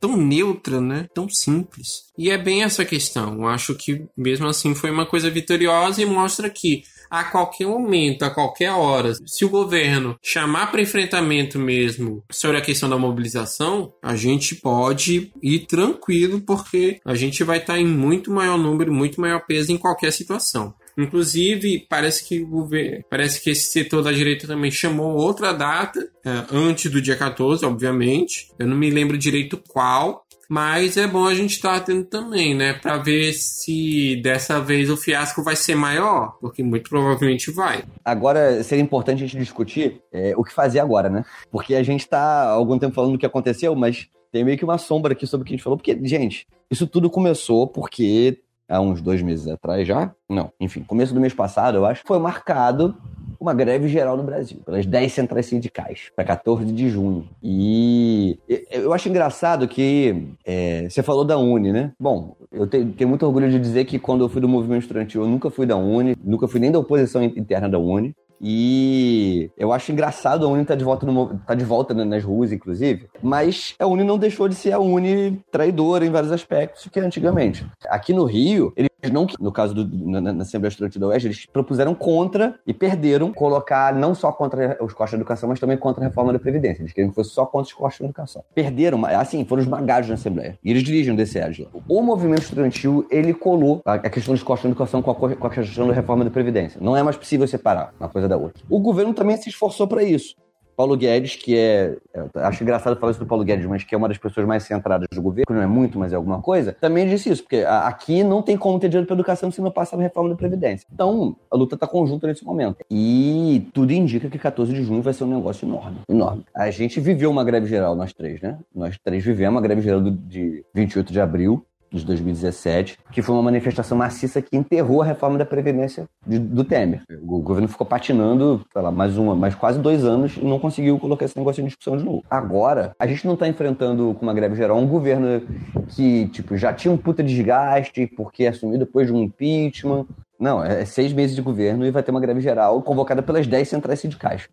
tão 0.00 0.18
neutra, 0.18 0.82
né? 0.82 1.08
Tão 1.14 1.26
simples. 1.30 2.12
E 2.18 2.30
é 2.30 2.36
bem 2.36 2.62
essa 2.62 2.84
questão. 2.84 3.34
Eu 3.34 3.46
acho 3.46 3.74
que 3.74 4.04
mesmo 4.14 4.46
assim 4.46 4.74
foi 4.74 4.90
uma 4.90 5.06
coisa 5.06 5.30
vitoriosa 5.30 6.02
e 6.02 6.04
mostra 6.04 6.50
que 6.50 6.84
a 7.14 7.24
qualquer 7.24 7.66
momento, 7.66 8.24
a 8.24 8.30
qualquer 8.30 8.72
hora, 8.72 9.12
se 9.24 9.44
o 9.44 9.48
governo 9.48 10.18
chamar 10.20 10.70
para 10.72 10.82
enfrentamento 10.82 11.58
mesmo 11.60 12.24
sobre 12.30 12.58
a 12.58 12.60
questão 12.60 12.88
da 12.88 12.98
mobilização, 12.98 13.92
a 14.02 14.16
gente 14.16 14.56
pode 14.56 15.32
ir 15.40 15.66
tranquilo, 15.66 16.40
porque 16.40 16.98
a 17.04 17.14
gente 17.14 17.44
vai 17.44 17.58
estar 17.58 17.78
em 17.78 17.86
muito 17.86 18.32
maior 18.32 18.58
número, 18.58 18.92
muito 18.92 19.20
maior 19.20 19.46
peso 19.46 19.70
em 19.70 19.78
qualquer 19.78 20.12
situação. 20.12 20.74
Inclusive, 20.96 21.86
parece 21.88 22.26
que 22.26 22.40
o 22.40 22.46
governo, 22.46 23.04
parece 23.10 23.42
que 23.42 23.50
esse 23.50 23.70
setor 23.70 24.02
da 24.02 24.12
direita 24.12 24.46
também 24.46 24.70
chamou 24.70 25.16
outra 25.16 25.52
data, 25.52 26.00
é, 26.24 26.44
antes 26.52 26.90
do 26.90 27.02
dia 27.02 27.16
14, 27.16 27.64
obviamente. 27.64 28.48
Eu 28.58 28.66
não 28.66 28.76
me 28.76 28.90
lembro 28.90 29.18
direito 29.18 29.60
qual, 29.68 30.23
mas 30.54 30.96
é 30.96 31.04
bom 31.04 31.26
a 31.26 31.34
gente 31.34 31.50
estar 31.50 31.70
tá 31.70 31.76
atento 31.78 32.08
também, 32.08 32.54
né? 32.54 32.74
Para 32.74 32.98
ver 32.98 33.32
se 33.32 34.20
dessa 34.22 34.60
vez 34.60 34.88
o 34.88 34.96
fiasco 34.96 35.42
vai 35.42 35.56
ser 35.56 35.74
maior, 35.74 36.38
porque 36.40 36.62
muito 36.62 36.88
provavelmente 36.88 37.50
vai. 37.50 37.82
Agora, 38.04 38.62
seria 38.62 38.84
importante 38.84 39.24
a 39.24 39.26
gente 39.26 39.36
discutir 39.36 40.00
é, 40.12 40.32
o 40.36 40.44
que 40.44 40.52
fazer 40.52 40.78
agora, 40.78 41.10
né? 41.10 41.24
Porque 41.50 41.74
a 41.74 41.82
gente 41.82 42.02
está 42.02 42.20
há 42.20 42.50
algum 42.50 42.78
tempo 42.78 42.94
falando 42.94 43.14
do 43.14 43.18
que 43.18 43.26
aconteceu, 43.26 43.74
mas 43.74 44.06
tem 44.30 44.44
meio 44.44 44.56
que 44.56 44.64
uma 44.64 44.78
sombra 44.78 45.12
aqui 45.12 45.26
sobre 45.26 45.42
o 45.42 45.44
que 45.44 45.54
a 45.54 45.56
gente 45.56 45.64
falou, 45.64 45.76
porque, 45.76 45.98
gente, 46.04 46.46
isso 46.70 46.86
tudo 46.86 47.10
começou 47.10 47.66
porque 47.66 48.38
há 48.68 48.80
uns 48.80 49.00
dois 49.00 49.22
meses 49.22 49.48
atrás 49.48 49.86
já, 49.86 50.12
não, 50.28 50.50
enfim, 50.60 50.82
começo 50.82 51.14
do 51.14 51.20
mês 51.20 51.32
passado, 51.32 51.76
eu 51.76 51.86
acho, 51.86 52.02
foi 52.06 52.18
marcado 52.18 52.96
uma 53.44 53.52
greve 53.52 53.88
geral 53.88 54.16
no 54.16 54.22
Brasil, 54.22 54.60
pelas 54.64 54.86
10 54.86 55.12
centrais 55.12 55.46
sindicais, 55.46 56.10
para 56.16 56.24
14 56.24 56.64
de 56.72 56.88
junho. 56.88 57.28
E 57.42 58.38
eu 58.70 58.92
acho 58.92 59.08
engraçado 59.08 59.68
que 59.68 60.28
é, 60.44 60.88
você 60.88 61.02
falou 61.02 61.24
da 61.24 61.36
Uni, 61.36 61.70
né? 61.70 61.92
Bom, 62.00 62.36
eu 62.50 62.66
tenho, 62.66 62.90
tenho, 62.92 63.08
muito 63.08 63.26
orgulho 63.26 63.50
de 63.50 63.58
dizer 63.58 63.84
que 63.84 63.98
quando 63.98 64.24
eu 64.24 64.28
fui 64.28 64.40
do 64.40 64.48
movimento 64.48 64.82
estudantil, 64.82 65.22
eu 65.22 65.28
nunca 65.28 65.50
fui 65.50 65.66
da 65.66 65.76
Uni, 65.76 66.16
nunca 66.24 66.48
fui 66.48 66.58
nem 66.58 66.72
da 66.72 66.78
oposição 66.78 67.22
interna 67.22 67.68
da 67.68 67.78
Uni. 67.78 68.14
E 68.40 69.50
eu 69.56 69.72
acho 69.72 69.92
engraçado 69.92 70.46
a 70.46 70.48
Uni 70.48 70.64
tá 70.64 70.74
de 70.74 70.84
volta, 70.84 71.06
no, 71.06 71.38
tá 71.46 71.54
de 71.54 71.64
volta 71.64 71.94
nas 71.94 72.22
ruas, 72.22 72.52
inclusive, 72.52 73.08
mas 73.22 73.74
a 73.78 73.86
Uni 73.86 74.04
não 74.04 74.18
deixou 74.18 74.48
de 74.48 74.54
ser 74.54 74.72
a 74.72 74.78
Uni 74.78 75.40
traidora 75.50 76.04
em 76.04 76.10
vários 76.10 76.32
aspectos 76.32 76.88
que 76.90 77.00
antigamente. 77.00 77.66
Aqui 77.88 78.12
no 78.12 78.24
Rio, 78.24 78.72
eles 78.76 78.90
não, 79.10 79.26
no 79.40 79.52
caso 79.52 79.74
do, 79.74 80.10
na, 80.10 80.20
na 80.20 80.42
Assembleia 80.42 80.70
Estudantil 80.70 81.00
da 81.00 81.06
Oeste, 81.08 81.28
eles 81.28 81.46
propuseram 81.46 81.94
contra 81.94 82.58
e 82.66 82.72
perderam 82.72 83.32
colocar 83.32 83.94
não 83.94 84.14
só 84.14 84.32
contra 84.32 84.76
os 84.80 84.92
costos 84.92 85.12
da 85.12 85.22
educação, 85.22 85.48
mas 85.48 85.60
também 85.60 85.76
contra 85.76 86.04
a 86.04 86.08
reforma 86.08 86.32
da 86.32 86.38
Previdência. 86.38 86.82
Eles 86.82 86.92
queriam 86.92 87.10
que 87.10 87.14
fosse 87.14 87.30
só 87.30 87.44
contra 87.46 87.68
os 87.68 87.72
costos 87.72 88.00
da 88.00 88.06
educação. 88.06 88.44
Perderam, 88.54 89.04
assim, 89.06 89.44
foram 89.44 89.62
esmagados 89.62 90.08
na 90.08 90.14
Assembleia. 90.14 90.58
E 90.62 90.70
eles 90.70 90.82
dirigem 90.82 91.12
o 91.12 91.16
DCEAD 91.16 91.62
lá. 91.62 91.70
O 91.88 92.02
movimento 92.02 92.42
estudantil, 92.42 93.06
ele 93.10 93.34
colou 93.34 93.82
a 93.84 93.98
questão 93.98 94.34
dos 94.34 94.42
costos 94.42 94.64
da 94.64 94.70
educação 94.70 95.02
com 95.02 95.10
a, 95.10 95.14
com 95.14 95.46
a 95.46 95.50
questão 95.50 95.86
da 95.86 95.94
reforma 95.94 96.24
da 96.24 96.30
Previdência. 96.30 96.80
Não 96.80 96.96
é 96.96 97.02
mais 97.02 97.16
possível 97.16 97.46
separar 97.46 97.92
uma 97.98 98.08
coisa 98.08 98.23
da 98.28 98.36
outra. 98.36 98.62
O 98.68 98.78
governo 98.78 99.14
também 99.14 99.36
se 99.36 99.48
esforçou 99.48 99.86
para 99.86 100.02
isso. 100.02 100.34
Paulo 100.76 100.96
Guedes, 100.96 101.36
que 101.36 101.56
é. 101.56 101.96
Acho 102.34 102.62
engraçado 102.62 102.98
falar 102.98 103.12
isso 103.12 103.20
do 103.20 103.26
Paulo 103.26 103.44
Guedes, 103.44 103.66
mas 103.66 103.84
que 103.84 103.94
é 103.94 103.98
uma 103.98 104.08
das 104.08 104.18
pessoas 104.18 104.46
mais 104.46 104.64
centradas 104.64 105.08
do 105.12 105.22
governo, 105.22 105.54
não 105.54 105.62
é 105.62 105.66
muito, 105.66 105.98
mas 105.98 106.12
é 106.12 106.16
alguma 106.16 106.40
coisa, 106.40 106.76
também 106.80 107.08
disse 107.08 107.30
isso, 107.30 107.42
porque 107.42 107.64
aqui 107.66 108.22
não 108.22 108.42
tem 108.42 108.56
como 108.56 108.78
ter 108.78 108.88
dinheiro 108.88 109.06
para 109.06 109.14
educação 109.14 109.50
se 109.50 109.60
não 109.60 109.70
passar 109.70 109.96
a 109.96 110.00
reforma 110.00 110.30
da 110.30 110.36
Previdência. 110.36 110.86
Então, 110.92 111.36
a 111.50 111.56
luta 111.56 111.76
está 111.76 111.86
conjunta 111.86 112.26
nesse 112.26 112.44
momento. 112.44 112.78
E 112.90 113.68
tudo 113.72 113.92
indica 113.92 114.28
que 114.28 114.38
14 114.38 114.72
de 114.72 114.82
junho 114.82 115.02
vai 115.02 115.12
ser 115.12 115.24
um 115.24 115.34
negócio 115.34 115.66
enorme. 115.66 115.98
Enorme. 116.08 116.44
A 116.54 116.70
gente 116.70 117.00
viveu 117.00 117.30
uma 117.30 117.44
greve 117.44 117.66
geral, 117.66 117.94
nós 117.94 118.12
três, 118.12 118.40
né? 118.40 118.58
Nós 118.74 118.98
três 119.02 119.24
vivemos 119.24 119.58
a 119.58 119.62
greve 119.62 119.80
geral 119.80 120.00
de 120.00 120.64
28 120.74 121.12
de 121.12 121.20
abril 121.20 121.64
de 121.98 122.04
2017, 122.04 122.98
que 123.12 123.22
foi 123.22 123.34
uma 123.34 123.42
manifestação 123.42 123.96
maciça 123.96 124.42
que 124.42 124.56
enterrou 124.56 125.02
a 125.02 125.04
reforma 125.04 125.38
da 125.38 125.44
Previdência 125.44 126.06
de, 126.26 126.38
do 126.38 126.64
Temer. 126.64 127.02
O 127.22 127.40
governo 127.40 127.68
ficou 127.68 127.86
patinando, 127.86 128.64
sei 128.72 128.82
lá, 128.82 128.90
mais, 128.90 129.16
uma, 129.16 129.34
mais 129.34 129.54
quase 129.54 129.78
dois 129.78 130.04
anos 130.04 130.36
e 130.36 130.44
não 130.44 130.58
conseguiu 130.58 130.98
colocar 130.98 131.24
esse 131.24 131.36
negócio 131.36 131.62
em 131.62 131.66
discussão 131.66 131.96
de 131.96 132.04
novo. 132.04 132.22
Agora, 132.28 132.94
a 132.98 133.06
gente 133.06 133.26
não 133.26 133.34
está 133.34 133.46
enfrentando 133.48 134.14
com 134.14 134.26
uma 134.26 134.34
greve 134.34 134.56
geral 134.56 134.78
um 134.78 134.86
governo 134.86 135.42
que, 135.88 136.28
tipo, 136.28 136.56
já 136.56 136.72
tinha 136.72 136.92
um 136.92 136.96
puta 136.96 137.22
desgaste 137.22 138.06
porque 138.06 138.46
assumiu 138.46 138.78
depois 138.78 139.06
de 139.06 139.12
um 139.12 139.22
impeachment. 139.22 140.06
Não, 140.38 140.62
é 140.64 140.84
seis 140.84 141.12
meses 141.12 141.36
de 141.36 141.42
governo 141.42 141.86
e 141.86 141.90
vai 141.90 142.02
ter 142.02 142.10
uma 142.10 142.20
greve 142.20 142.40
geral 142.40 142.82
convocada 142.82 143.22
pelas 143.22 143.46
dez 143.46 143.68
centrais 143.68 144.00
sindicais. 144.00 144.48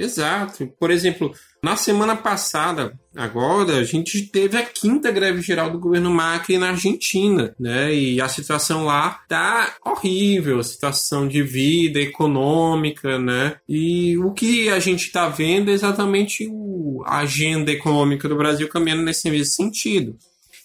Exato. 0.00 0.66
Por 0.78 0.90
exemplo, 0.90 1.32
na 1.62 1.76
semana 1.76 2.16
passada, 2.16 2.98
agora, 3.14 3.76
a 3.76 3.84
gente 3.84 4.22
teve 4.22 4.56
a 4.56 4.64
quinta 4.64 5.10
greve 5.10 5.42
geral 5.42 5.70
do 5.70 5.78
governo 5.78 6.10
Macri 6.10 6.56
na 6.56 6.70
Argentina, 6.70 7.54
né? 7.60 7.94
E 7.94 8.20
a 8.20 8.28
situação 8.28 8.84
lá 8.84 9.20
tá 9.28 9.76
horrível, 9.84 10.58
a 10.58 10.64
situação 10.64 11.28
de 11.28 11.42
vida 11.42 12.00
econômica, 12.00 13.18
né? 13.18 13.56
E 13.68 14.16
o 14.18 14.32
que 14.32 14.70
a 14.70 14.78
gente 14.78 15.12
tá 15.12 15.28
vendo 15.28 15.70
é 15.70 15.74
exatamente 15.74 16.48
a 17.04 17.18
agenda 17.18 17.70
econômica 17.70 18.26
do 18.26 18.36
Brasil 18.36 18.68
caminhando 18.68 19.02
nesse 19.02 19.30
mesmo 19.30 19.52
sentido 19.52 20.16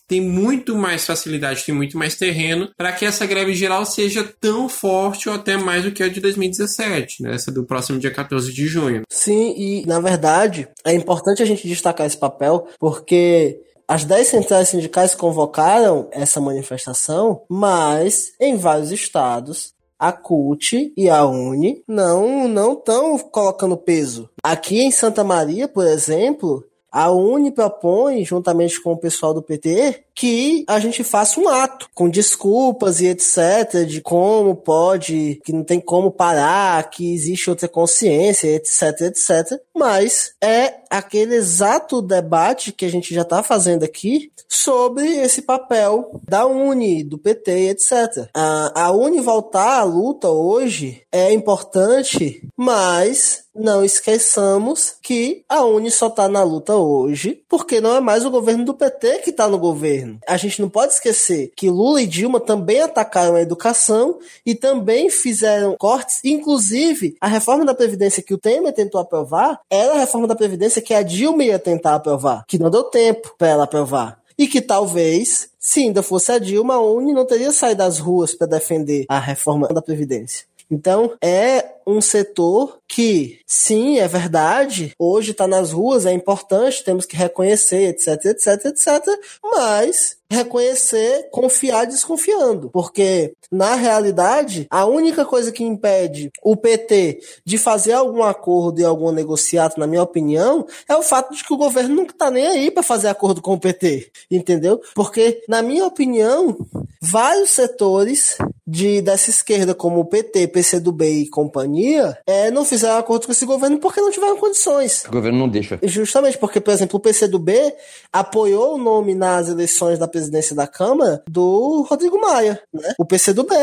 tem 0.08 0.22
muito 0.22 0.76
mais 0.76 1.06
facilidade, 1.06 1.66
tem 1.66 1.74
muito 1.74 1.98
mais 1.98 2.16
terreno 2.16 2.70
para 2.78 2.92
que 2.92 3.06
essa 3.06 3.26
greve 3.26 3.54
geral 3.54 3.86
seja 3.86 4.24
tão 4.40 4.70
forte 4.70 5.28
ou 5.30 5.36
até 5.36 5.58
mais 5.58 5.84
do 5.84 5.92
que 5.92 6.04
a 6.04 6.10
de 6.10 6.20
2017, 6.20 7.24
né? 7.24 7.36
essa 7.36 7.52
do 7.52 7.66
próximo 7.66 8.00
dia 8.00 8.12
14 8.12 8.52
de 8.54 8.68
junho. 8.68 9.02
Sim, 9.10 9.54
e 9.58 9.86
na 9.86 10.00
verdade 10.00 10.68
é 10.86 10.94
importante 10.94 11.42
a 11.42 11.46
gente 11.46 11.68
destacar 11.68 12.06
esse 12.06 12.18
papel 12.18 12.68
porque 12.80 13.60
as 13.88 14.04
10 14.04 14.28
centrais 14.28 14.70
sindicais 14.70 15.14
convocaram 15.14 16.10
essa 16.12 16.42
manifestação, 16.42 17.44
mas 17.50 18.34
em 18.40 18.58
vários 18.58 18.92
estados 18.92 19.76
a 19.98 20.12
CUT 20.12 20.94
e 20.98 21.10
a 21.10 21.26
UNE 21.26 21.84
não 21.88 22.48
não 22.48 22.74
estão 22.74 23.18
colocando 23.18 23.78
peso. 23.78 24.30
Aqui 24.44 24.82
em 24.82 24.92
Santa 24.92 25.24
Maria, 25.24 25.68
por 25.68 25.86
exemplo, 25.86 26.64
a 26.96 27.12
UNE 27.12 27.52
propõe, 27.52 28.24
juntamente 28.24 28.82
com 28.82 28.94
o 28.94 28.98
pessoal 28.98 29.34
do 29.34 29.42
PT, 29.42 30.06
que 30.16 30.64
a 30.66 30.80
gente 30.80 31.04
faça 31.04 31.42
um 31.42 31.50
ato 31.50 31.90
com 31.94 32.08
desculpas 32.08 33.02
e 33.02 33.08
etc. 33.08 33.86
de 33.86 34.00
como 34.00 34.56
pode, 34.56 35.42
que 35.44 35.52
não 35.52 35.62
tem 35.62 35.82
como 35.82 36.10
parar, 36.10 36.90
que 36.90 37.14
existe 37.14 37.50
outra 37.50 37.68
consciência, 37.68 38.48
etc, 38.48 39.02
etc. 39.02 39.60
Mas 39.76 40.36
é 40.42 40.85
aquele 40.98 41.36
exato 41.36 42.02
debate 42.02 42.72
que 42.72 42.86
a 42.86 42.90
gente 42.90 43.14
já 43.14 43.22
está 43.22 43.44
fazendo 43.44 43.84
aqui 43.84 44.32
sobre 44.48 45.06
esse 45.18 45.42
papel 45.42 46.20
da 46.28 46.46
Uni, 46.46 47.04
do 47.04 47.18
PT, 47.18 47.70
etc. 47.70 48.30
A, 48.34 48.84
a 48.86 48.92
Uni 48.92 49.20
voltar 49.20 49.80
à 49.80 49.84
luta 49.84 50.30
hoje 50.30 51.02
é 51.12 51.32
importante, 51.34 52.42
mas 52.56 53.46
não 53.56 53.84
esqueçamos 53.84 54.96
que 55.02 55.44
a 55.48 55.64
Uni 55.64 55.90
só 55.90 56.08
está 56.08 56.28
na 56.28 56.44
luta 56.44 56.76
hoje 56.76 57.42
porque 57.58 57.80
não 57.80 57.96
é 57.96 58.02
mais 58.02 58.26
o 58.26 58.30
governo 58.30 58.66
do 58.66 58.74
PT 58.74 59.20
que 59.20 59.30
está 59.30 59.48
no 59.48 59.58
governo. 59.58 60.20
A 60.28 60.36
gente 60.36 60.62
não 60.62 60.68
pode 60.68 60.92
esquecer 60.92 61.54
que 61.56 61.70
Lula 61.70 62.02
e 62.02 62.06
Dilma 62.06 62.38
também 62.38 62.82
atacaram 62.82 63.36
a 63.36 63.42
educação 63.42 64.20
e 64.46 64.54
também 64.54 65.10
fizeram 65.10 65.78
cortes, 65.80 66.20
inclusive 66.26 67.16
a 67.22 67.28
reforma 67.28 67.64
da 67.64 67.74
Previdência 67.74 68.22
que 68.22 68.34
o 68.34 68.38
Temer 68.38 68.74
tentou 68.74 69.00
aprovar 69.00 69.62
era 69.70 69.94
a 69.94 70.00
reforma 70.00 70.28
da 70.28 70.36
Previdência 70.36 70.82
que 70.82 70.94
a 70.94 71.02
Dilma 71.02 71.46
ia 71.46 71.58
tentar 71.58 71.96
aprovar, 71.96 72.44
que 72.46 72.60
não 72.60 72.70
deu 72.70 72.84
tempo 72.84 73.34
para 73.38 73.48
ela 73.48 73.64
aprovar. 73.64 74.20
E 74.38 74.48
que 74.48 74.62
talvez, 74.62 75.48
se 75.58 75.80
ainda 75.80 76.04
fosse 76.04 76.34
a 76.34 76.38
Dilma, 76.38 76.74
a 76.74 76.82
Uni 76.82 77.14
não 77.14 77.26
teria 77.26 77.54
saído 77.54 77.78
das 77.78 78.00
ruas 78.00 78.36
para 78.36 78.48
defender 78.48 79.06
a 79.08 79.18
reforma 79.18 79.70
da 79.70 79.82
Previdência. 79.82 80.46
Então, 80.70 81.14
é 81.22 81.76
um 81.86 82.02
setor 82.02 82.80
que, 82.88 83.40
sim, 83.46 84.00
é 84.00 84.08
verdade, 84.08 84.94
hoje 84.98 85.32
está 85.32 85.48
nas 85.48 85.72
ruas, 85.72 86.06
é 86.06 86.12
importante, 86.12 86.84
temos 86.84 87.06
que 87.06 87.16
reconhecer, 87.16 87.90
etc, 87.90 88.26
etc, 88.26 88.66
etc, 88.66 89.04
mas 89.44 90.18
reconhecer, 90.30 91.30
confiar 91.32 91.86
desconfiando, 91.86 92.70
porque 92.72 93.34
na 93.52 93.76
realidade 93.76 94.66
a 94.72 94.86
única 94.86 95.24
coisa 95.24 95.52
que 95.52 95.64
impede 95.64 96.32
o 96.44 96.58
PT 96.58 97.20
de 97.46 97.58
fazer 97.58 97.94
algum 97.94 98.24
acordo 98.24 98.82
e 98.82 98.84
algum 98.84 99.12
negociado, 99.12 99.78
na 99.78 99.86
minha 99.86 100.02
opinião, 100.02 100.66
é 100.90 100.96
o 100.96 101.04
fato 101.04 101.34
de 101.36 101.44
que 101.44 101.54
o 101.54 101.58
governo 101.58 101.96
não 101.96 102.04
está 102.06 102.32
nem 102.32 102.48
aí 102.48 102.72
para 102.72 102.82
fazer 102.82 103.08
acordo 103.08 103.42
com 103.42 103.54
o 103.54 103.60
PT, 103.60 104.12
entendeu? 104.30 104.82
Porque 104.96 105.44
na 105.48 105.62
minha 105.62 105.86
opinião, 105.86 106.58
vários 107.00 107.52
setores 107.52 108.38
de 108.68 109.02
dessa 109.02 109.30
esquerda 109.30 109.76
como 109.76 110.00
o 110.00 110.06
PT, 110.06 110.48
PCdoB 110.48 111.06
e 111.06 111.30
companhia, 111.30 112.18
é, 112.26 112.50
não 112.50 112.66
fizeram 112.66 112.98
acordo 112.98 113.26
com 113.26 113.32
esse 113.32 113.46
governo 113.46 113.80
porque 113.80 114.02
não 114.02 114.12
tiveram 114.12 114.38
condições. 114.38 115.06
O 115.06 115.12
governo 115.12 115.40
não 115.40 115.50
deixa. 115.50 115.80
Justamente 115.84 116.38
porque, 116.38 116.60
por 116.60 116.74
exemplo, 116.74 116.98
o 116.98 117.02
PCdoB 117.02 117.74
apoiou 118.12 118.76
o 118.76 118.78
nome 118.78 119.14
nas 119.14 119.50
eleições 119.50 120.00
da 120.00 120.08
presidência 120.08 120.56
da 120.56 120.68
Câmara 120.68 121.24
do 121.30 121.86
Rodrigo 121.90 122.20
Maia, 122.20 122.62
né? 122.74 122.94
O 122.98 123.06
PCdoB. 123.06 123.54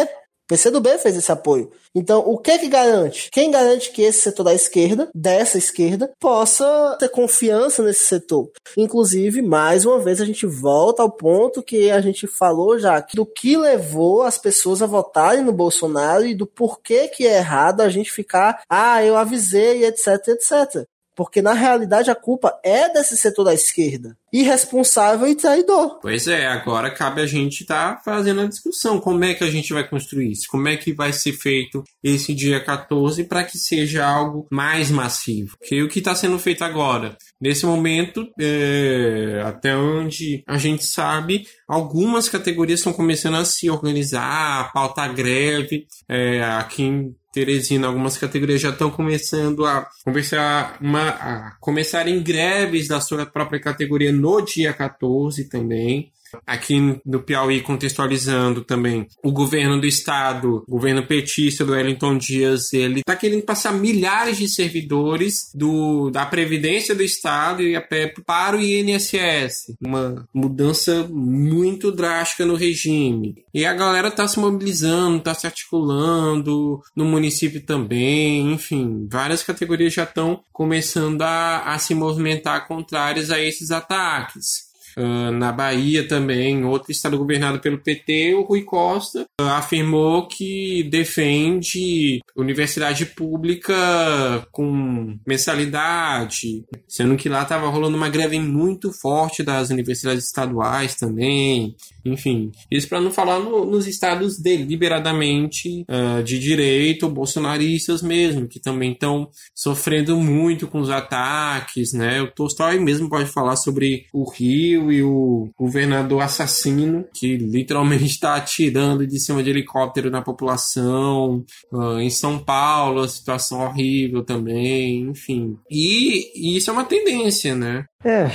PCdoB 0.49 0.99
fez 0.99 1.17
esse 1.17 1.31
apoio. 1.31 1.71
Então, 1.95 2.21
o 2.21 2.39
que 2.39 2.51
é 2.51 2.59
que 2.59 2.69
garante? 2.69 3.29
Quem 3.31 3.51
garante 3.51 3.91
que 3.91 4.03
esse 4.03 4.21
setor 4.21 4.45
da 4.45 4.55
esquerda, 4.55 5.11
dessa 5.15 5.59
esquerda, 5.59 6.11
possa 6.19 6.97
ter 6.99 7.09
confiança 7.09 7.83
nesse 7.83 8.05
setor? 8.05 8.51
Inclusive, 8.77 9.43
mais 9.43 9.85
uma 9.85 9.99
vez, 9.99 10.21
a 10.21 10.25
gente 10.25 10.47
volta 10.47 11.03
ao 11.03 11.11
ponto 11.11 11.63
que 11.63 11.91
a 11.91 12.01
gente 12.01 12.27
falou 12.27 12.79
já, 12.79 13.05
do 13.15 13.27
que 13.27 13.57
levou 13.57 14.23
as 14.23 14.39
pessoas 14.39 14.83
a 14.83 14.87
votarem 14.87 15.45
no 15.45 15.53
Bolsonaro 15.53 16.25
e 16.25 16.35
do 16.35 16.47
porquê 16.47 17.09
que 17.09 17.27
é 17.27 17.39
errado 17.39 17.81
a 17.81 17.89
gente 17.89 18.11
ficar, 18.11 18.63
ah, 18.69 19.05
eu 19.05 19.17
avisei, 19.17 19.85
etc, 19.85 20.29
etc. 20.29 20.87
Porque 21.23 21.41
na 21.41 21.53
realidade 21.53 22.11
a 22.11 22.17
culpa 22.17 22.59
é 22.65 22.93
desse 22.93 23.17
setor 23.17 23.45
da 23.45 23.55
esquerda. 23.55 24.17
Irresponsável 24.33 25.29
e 25.29 25.37
traidor. 25.37 26.01
Pois 26.01 26.27
é, 26.27 26.49
agora 26.49 26.91
cabe 26.91 27.21
a 27.21 27.27
gente 27.27 27.61
estar 27.61 27.95
tá 27.95 28.03
fazendo 28.05 28.41
a 28.41 28.47
discussão. 28.47 28.99
Como 28.99 29.23
é 29.23 29.33
que 29.33 29.45
a 29.45 29.51
gente 29.51 29.73
vai 29.73 29.89
construir 29.89 30.33
isso? 30.33 30.49
Como 30.51 30.67
é 30.67 30.77
que 30.77 30.93
vai 30.93 31.13
ser 31.13 31.33
feito 31.33 31.85
esse 32.03 32.35
dia 32.35 32.59
14 32.59 33.23
para 33.23 33.45
que 33.45 33.57
seja 33.57 34.05
algo 34.05 34.49
mais 34.51 34.91
massivo? 34.91 35.57
Que 35.63 35.81
o 35.81 35.89
que 35.89 36.01
está 36.01 36.13
sendo 36.13 36.41
feito 36.41 36.65
agora? 36.65 37.17
Nesse 37.43 37.67
momento, 37.67 38.29
é, 38.39 39.43
até 39.45 39.77
onde 39.77 40.45
a 40.47 40.57
gente 40.57 40.85
sabe, 40.85 41.45
algumas 41.67 42.29
categorias 42.29 42.79
estão 42.79 42.93
começando 42.93 43.35
a 43.35 43.45
se 43.45 43.69
organizar, 43.69 44.61
a 44.61 44.65
pautar 44.73 45.13
greve. 45.13 45.89
É, 46.09 46.41
aqui 46.41 46.85
em 46.85 47.17
Teresina, 47.33 47.89
algumas 47.89 48.17
categorias 48.17 48.61
já 48.61 48.71
estão 48.71 48.93
começando 48.93 49.67
a 49.67 49.89
começar 50.05 50.79
uma, 50.81 51.09
a 51.09 51.57
começarem 51.59 52.23
greves 52.23 52.87
da 52.87 53.01
sua 53.01 53.27
própria 53.27 53.59
categoria 53.59 54.13
no 54.13 54.41
dia 54.41 54.73
14 54.73 55.49
também. 55.49 56.13
Aqui 56.47 57.01
no 57.05 57.23
Piauí, 57.23 57.61
contextualizando 57.61 58.63
também, 58.63 59.07
o 59.23 59.33
governo 59.33 59.81
do 59.81 59.87
estado, 59.87 60.65
o 60.67 60.73
governo 60.73 61.07
petista 61.07 61.65
do 61.65 61.73
Wellington 61.73 62.19
Dias, 62.19 62.73
ele 62.73 63.01
está 63.01 63.17
querendo 63.17 63.43
passar 63.43 63.73
milhares 63.73 64.39
de 64.39 64.49
servidores 64.49 65.51
do, 65.55 66.11
da 66.11 66.27
Previdência 66.27 66.95
do 66.95 67.03
Estado 67.03 67.63
e 67.63 67.77
a 67.77 67.81
PEP 67.81 68.23
para 68.25 68.57
o 68.57 68.61
INSS. 68.61 69.75
Uma 69.81 70.27
mudança 70.33 71.07
muito 71.11 71.93
drástica 71.93 72.45
no 72.45 72.55
regime. 72.55 73.45
E 73.53 73.65
a 73.65 73.75
galera 73.75 74.09
está 74.09 74.27
se 74.27 74.39
mobilizando, 74.39 75.19
está 75.19 75.35
se 75.35 75.47
articulando, 75.47 76.81
no 76.95 77.05
município 77.05 77.61
também, 77.65 78.53
enfim, 78.53 79.07
várias 79.11 79.43
categorias 79.43 79.93
já 79.93 80.05
estão 80.05 80.41
começando 80.53 81.23
a, 81.23 81.75
a 81.75 81.79
se 81.79 81.95
movimentar 81.95 82.67
contrárias 82.67 83.31
a 83.31 83.41
esses 83.41 83.71
ataques. 83.71 84.72
Uh, 84.97 85.31
na 85.33 85.53
Bahia 85.53 86.07
também, 86.07 86.65
outro 86.65 86.93
estado 86.93 87.19
governado 87.19 87.59
pelo 87.61 87.79
PT, 87.79 88.35
o 88.35 88.43
Rui 88.43 88.63
Costa 88.63 89.27
uh, 89.41 89.45
afirmou 89.45 90.27
que 90.27 90.83
defende 90.85 92.21
universidade 92.37 93.07
pública 93.07 94.47
com 94.51 95.17
mensalidade, 95.27 96.65
sendo 96.89 97.17
que 97.17 97.29
lá 97.29 97.43
estava 97.43 97.69
rolando 97.69 97.97
uma 97.97 98.09
greve 98.09 98.39
muito 98.39 98.93
forte 98.93 99.43
das 99.43 99.71
universidades 99.71 100.25
estaduais 100.25 100.95
também. 100.95 101.75
Enfim, 102.05 102.51
isso 102.71 102.89
para 102.89 103.01
não 103.01 103.11
falar 103.11 103.39
no, 103.39 103.65
nos 103.65 103.87
estados 103.87 104.39
deliberadamente 104.41 105.85
uh, 105.89 106.23
de 106.23 106.39
direito, 106.39 107.09
bolsonaristas 107.09 108.03
mesmo, 108.03 108.49
que 108.49 108.61
também 108.61 108.93
estão 108.93 109.29
sofrendo 109.55 110.17
muito 110.17 110.67
com 110.67 110.81
os 110.81 110.91
ataques, 110.91 111.93
né? 111.93 112.21
O 112.23 112.31
Tolstói 112.31 112.79
mesmo 112.79 113.09
pode 113.09 113.31
falar 113.31 113.57
sobre 113.57 114.07
o 114.13 114.29
Rio 114.29 114.82
e 114.91 115.03
o 115.03 115.51
governador 115.59 116.23
assassino, 116.23 117.05
que 117.15 117.37
literalmente 117.37 118.07
está 118.07 118.35
atirando 118.37 119.07
de 119.07 119.21
cima 119.21 119.43
de 119.43 119.51
helicóptero 119.51 120.11
na 120.11 120.23
população. 120.23 121.45
Uh, 121.71 121.99
em 121.99 122.11
São 122.11 122.39
Paulo, 122.39 123.03
a 123.03 123.09
situação 123.09 123.61
horrível 123.61 124.25
também, 124.25 125.03
enfim. 125.03 125.57
E, 125.71 126.33
e 126.35 126.57
isso 126.57 126.71
é 126.71 126.73
uma 126.73 126.85
tendência, 126.85 127.55
né? 127.55 127.85
É, 128.05 128.27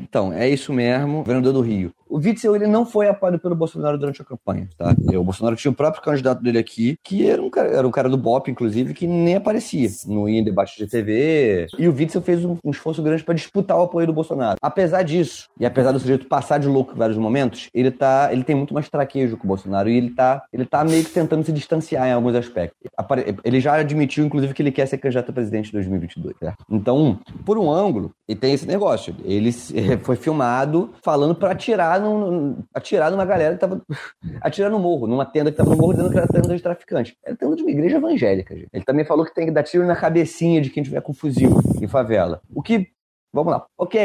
então, 0.00 0.32
é 0.32 0.48
isso 0.48 0.72
mesmo, 0.72 1.18
governador 1.18 1.52
do 1.52 1.60
Rio. 1.60 1.92
O 2.12 2.18
Witzel, 2.18 2.54
ele 2.54 2.66
não 2.66 2.84
foi 2.84 3.08
apoiado 3.08 3.38
pelo 3.38 3.56
Bolsonaro 3.56 3.96
durante 3.96 4.20
a 4.20 4.24
campanha, 4.24 4.68
tá? 4.76 4.94
O 5.14 5.24
Bolsonaro 5.24 5.56
tinha 5.56 5.70
o 5.70 5.74
próprio 5.74 6.02
candidato 6.02 6.42
dele 6.42 6.58
aqui, 6.58 6.98
que 7.02 7.26
era 7.26 7.42
um 7.42 7.48
cara, 7.48 7.68
era 7.70 7.88
um 7.88 7.90
cara 7.90 8.06
do 8.06 8.18
BOP, 8.18 8.50
inclusive, 8.50 8.92
que 8.92 9.06
nem 9.06 9.36
aparecia. 9.36 9.88
Ia 9.88 10.40
em 10.40 10.44
debate 10.44 10.76
de 10.76 10.86
TV. 10.86 11.68
E 11.78 11.88
o 11.88 11.94
Witzel 11.94 12.20
fez 12.20 12.44
um, 12.44 12.58
um 12.62 12.70
esforço 12.70 13.02
grande 13.02 13.24
para 13.24 13.32
disputar 13.32 13.78
o 13.78 13.84
apoio 13.84 14.06
do 14.06 14.12
Bolsonaro. 14.12 14.58
Apesar 14.60 15.02
disso, 15.04 15.48
e 15.58 15.64
apesar 15.64 15.92
do 15.92 16.00
sujeito 16.00 16.26
passar 16.26 16.58
de 16.58 16.68
louco 16.68 16.92
em 16.92 16.98
vários 16.98 17.16
momentos, 17.16 17.70
ele 17.72 17.90
tá, 17.90 18.28
ele 18.30 18.44
tem 18.44 18.54
muito 18.54 18.74
mais 18.74 18.90
traquejo 18.90 19.38
com 19.38 19.44
o 19.44 19.48
Bolsonaro 19.48 19.88
e 19.88 19.96
ele 19.96 20.10
tá, 20.10 20.42
ele 20.52 20.66
tá 20.66 20.84
meio 20.84 21.02
que 21.02 21.12
tentando 21.12 21.46
se 21.46 21.52
distanciar 21.52 22.08
em 22.08 22.12
alguns 22.12 22.34
aspectos. 22.34 22.78
Ele 23.42 23.58
já 23.58 23.76
admitiu, 23.76 24.26
inclusive, 24.26 24.52
que 24.52 24.60
ele 24.60 24.72
quer 24.72 24.84
ser 24.84 24.98
candidato 24.98 25.30
a 25.30 25.32
presidente 25.32 25.70
em 25.70 25.72
2022, 25.72 26.36
certo? 26.38 26.62
Então, 26.68 27.18
por 27.46 27.56
um 27.56 27.70
ângulo, 27.70 28.12
ele 28.28 28.38
tem 28.38 28.52
esse 28.52 28.66
negócio. 28.66 29.11
Ele 29.24 29.52
foi 30.02 30.16
filmado 30.16 30.90
falando 31.02 31.34
para 31.34 31.52
atirar 31.52 32.00
num, 32.00 32.56
atirar 32.74 33.10
numa 33.10 33.24
galera 33.24 33.54
que 33.54 33.60
tava 33.60 33.82
atirando 34.40 34.72
no 34.72 34.78
morro, 34.78 35.06
numa 35.06 35.24
tenda 35.24 35.50
que 35.50 35.56
tava 35.56 35.70
no 35.70 35.76
morro, 35.76 35.92
dizendo 35.92 36.10
que 36.10 36.18
era 36.18 36.26
tenda 36.26 36.56
de 36.56 36.62
traficante. 36.62 37.16
Era 37.24 37.36
tenda 37.36 37.56
de 37.56 37.62
uma 37.62 37.70
igreja 37.70 37.96
evangélica, 37.96 38.54
gente. 38.54 38.68
Ele 38.72 38.84
também 38.84 39.04
falou 39.04 39.24
que 39.24 39.34
tem 39.34 39.46
que 39.46 39.52
dar 39.52 39.62
tiro 39.62 39.86
na 39.86 39.96
cabecinha 39.96 40.60
de 40.60 40.70
quem 40.70 40.82
tiver 40.82 41.00
com 41.00 41.12
fuzil 41.12 41.58
em 41.80 41.88
favela. 41.88 42.40
O 42.54 42.62
que 42.62 42.88
Vamos 43.34 43.50
lá. 43.50 43.64
Ok, 43.78 43.98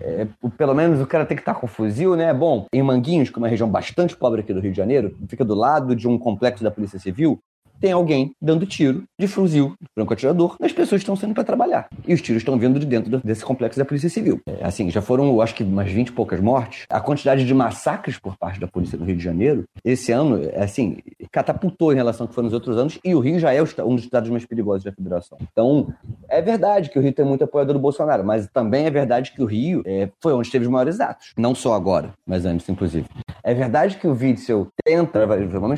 é, 0.00 0.28
pelo 0.56 0.72
menos 0.72 1.00
o 1.00 1.06
cara 1.06 1.26
tem 1.26 1.36
que 1.36 1.42
estar 1.42 1.54
com 1.54 1.66
fuzil, 1.66 2.14
né? 2.14 2.32
Bom, 2.32 2.66
em 2.72 2.80
Manguinhos, 2.80 3.28
que 3.28 3.34
é 3.34 3.40
uma 3.40 3.48
região 3.48 3.68
bastante 3.68 4.16
pobre 4.16 4.40
aqui 4.40 4.54
do 4.54 4.60
Rio 4.60 4.70
de 4.70 4.76
Janeiro, 4.76 5.16
fica 5.28 5.44
do 5.44 5.54
lado 5.54 5.96
de 5.96 6.06
um 6.06 6.16
complexo 6.16 6.62
da 6.62 6.70
Polícia 6.70 6.96
Civil, 6.96 7.40
tem 7.80 7.92
alguém 7.92 8.32
dando 8.40 8.66
tiro 8.66 9.04
de 9.18 9.26
fuzil, 9.26 9.74
franco 9.94 10.12
atirador, 10.12 10.56
nas 10.60 10.72
pessoas 10.72 11.00
estão 11.00 11.16
saindo 11.16 11.34
para 11.34 11.44
trabalhar. 11.44 11.88
E 12.06 12.14
os 12.14 12.20
tiros 12.20 12.40
estão 12.40 12.58
vindo 12.58 12.78
de 12.78 12.86
dentro 12.86 13.20
desse 13.24 13.44
complexo 13.44 13.78
da 13.78 13.84
Polícia 13.84 14.08
Civil. 14.08 14.40
É, 14.46 14.64
assim, 14.64 14.90
já 14.90 15.00
foram, 15.00 15.40
acho 15.40 15.54
que, 15.54 15.64
umas 15.64 15.90
20 15.90 16.08
e 16.08 16.12
poucas 16.12 16.40
mortes. 16.40 16.84
A 16.88 17.00
quantidade 17.00 17.44
de 17.44 17.54
massacres 17.54 18.18
por 18.18 18.36
parte 18.36 18.60
da 18.60 18.66
polícia 18.66 18.98
no 18.98 19.04
Rio 19.04 19.16
de 19.16 19.22
Janeiro, 19.22 19.64
esse 19.84 20.12
ano, 20.12 20.42
é 20.52 20.62
assim, 20.62 20.98
catapultou 21.30 21.92
em 21.92 21.96
relação 21.96 22.24
ao 22.24 22.28
que 22.28 22.34
foi 22.34 22.44
nos 22.44 22.52
outros 22.52 22.76
anos, 22.76 22.98
e 23.04 23.14
o 23.14 23.20
Rio 23.20 23.38
já 23.38 23.52
é 23.52 23.62
um 23.62 23.94
dos 23.94 24.04
estados 24.04 24.30
mais 24.30 24.44
perigosos 24.44 24.84
da 24.84 24.92
federação. 24.92 25.38
Então, 25.52 25.92
é 26.28 26.40
verdade 26.40 26.90
que 26.90 26.98
o 26.98 27.02
Rio 27.02 27.12
tem 27.12 27.24
muito 27.24 27.44
apoiador 27.44 27.74
do 27.74 27.80
Bolsonaro, 27.80 28.24
mas 28.24 28.48
também 28.48 28.86
é 28.86 28.90
verdade 28.90 29.32
que 29.32 29.42
o 29.42 29.46
Rio 29.46 29.82
é, 29.86 30.08
foi 30.20 30.32
onde 30.32 30.50
teve 30.50 30.64
os 30.64 30.70
maiores 30.70 31.00
atos. 31.00 31.32
Não 31.36 31.54
só 31.54 31.74
agora, 31.74 32.12
mas 32.26 32.44
antes, 32.44 32.68
inclusive. 32.68 33.06
É 33.42 33.54
verdade 33.54 33.96
que 33.96 34.06
o 34.06 34.12
Witzel 34.12 34.68
tenta, 34.84 35.26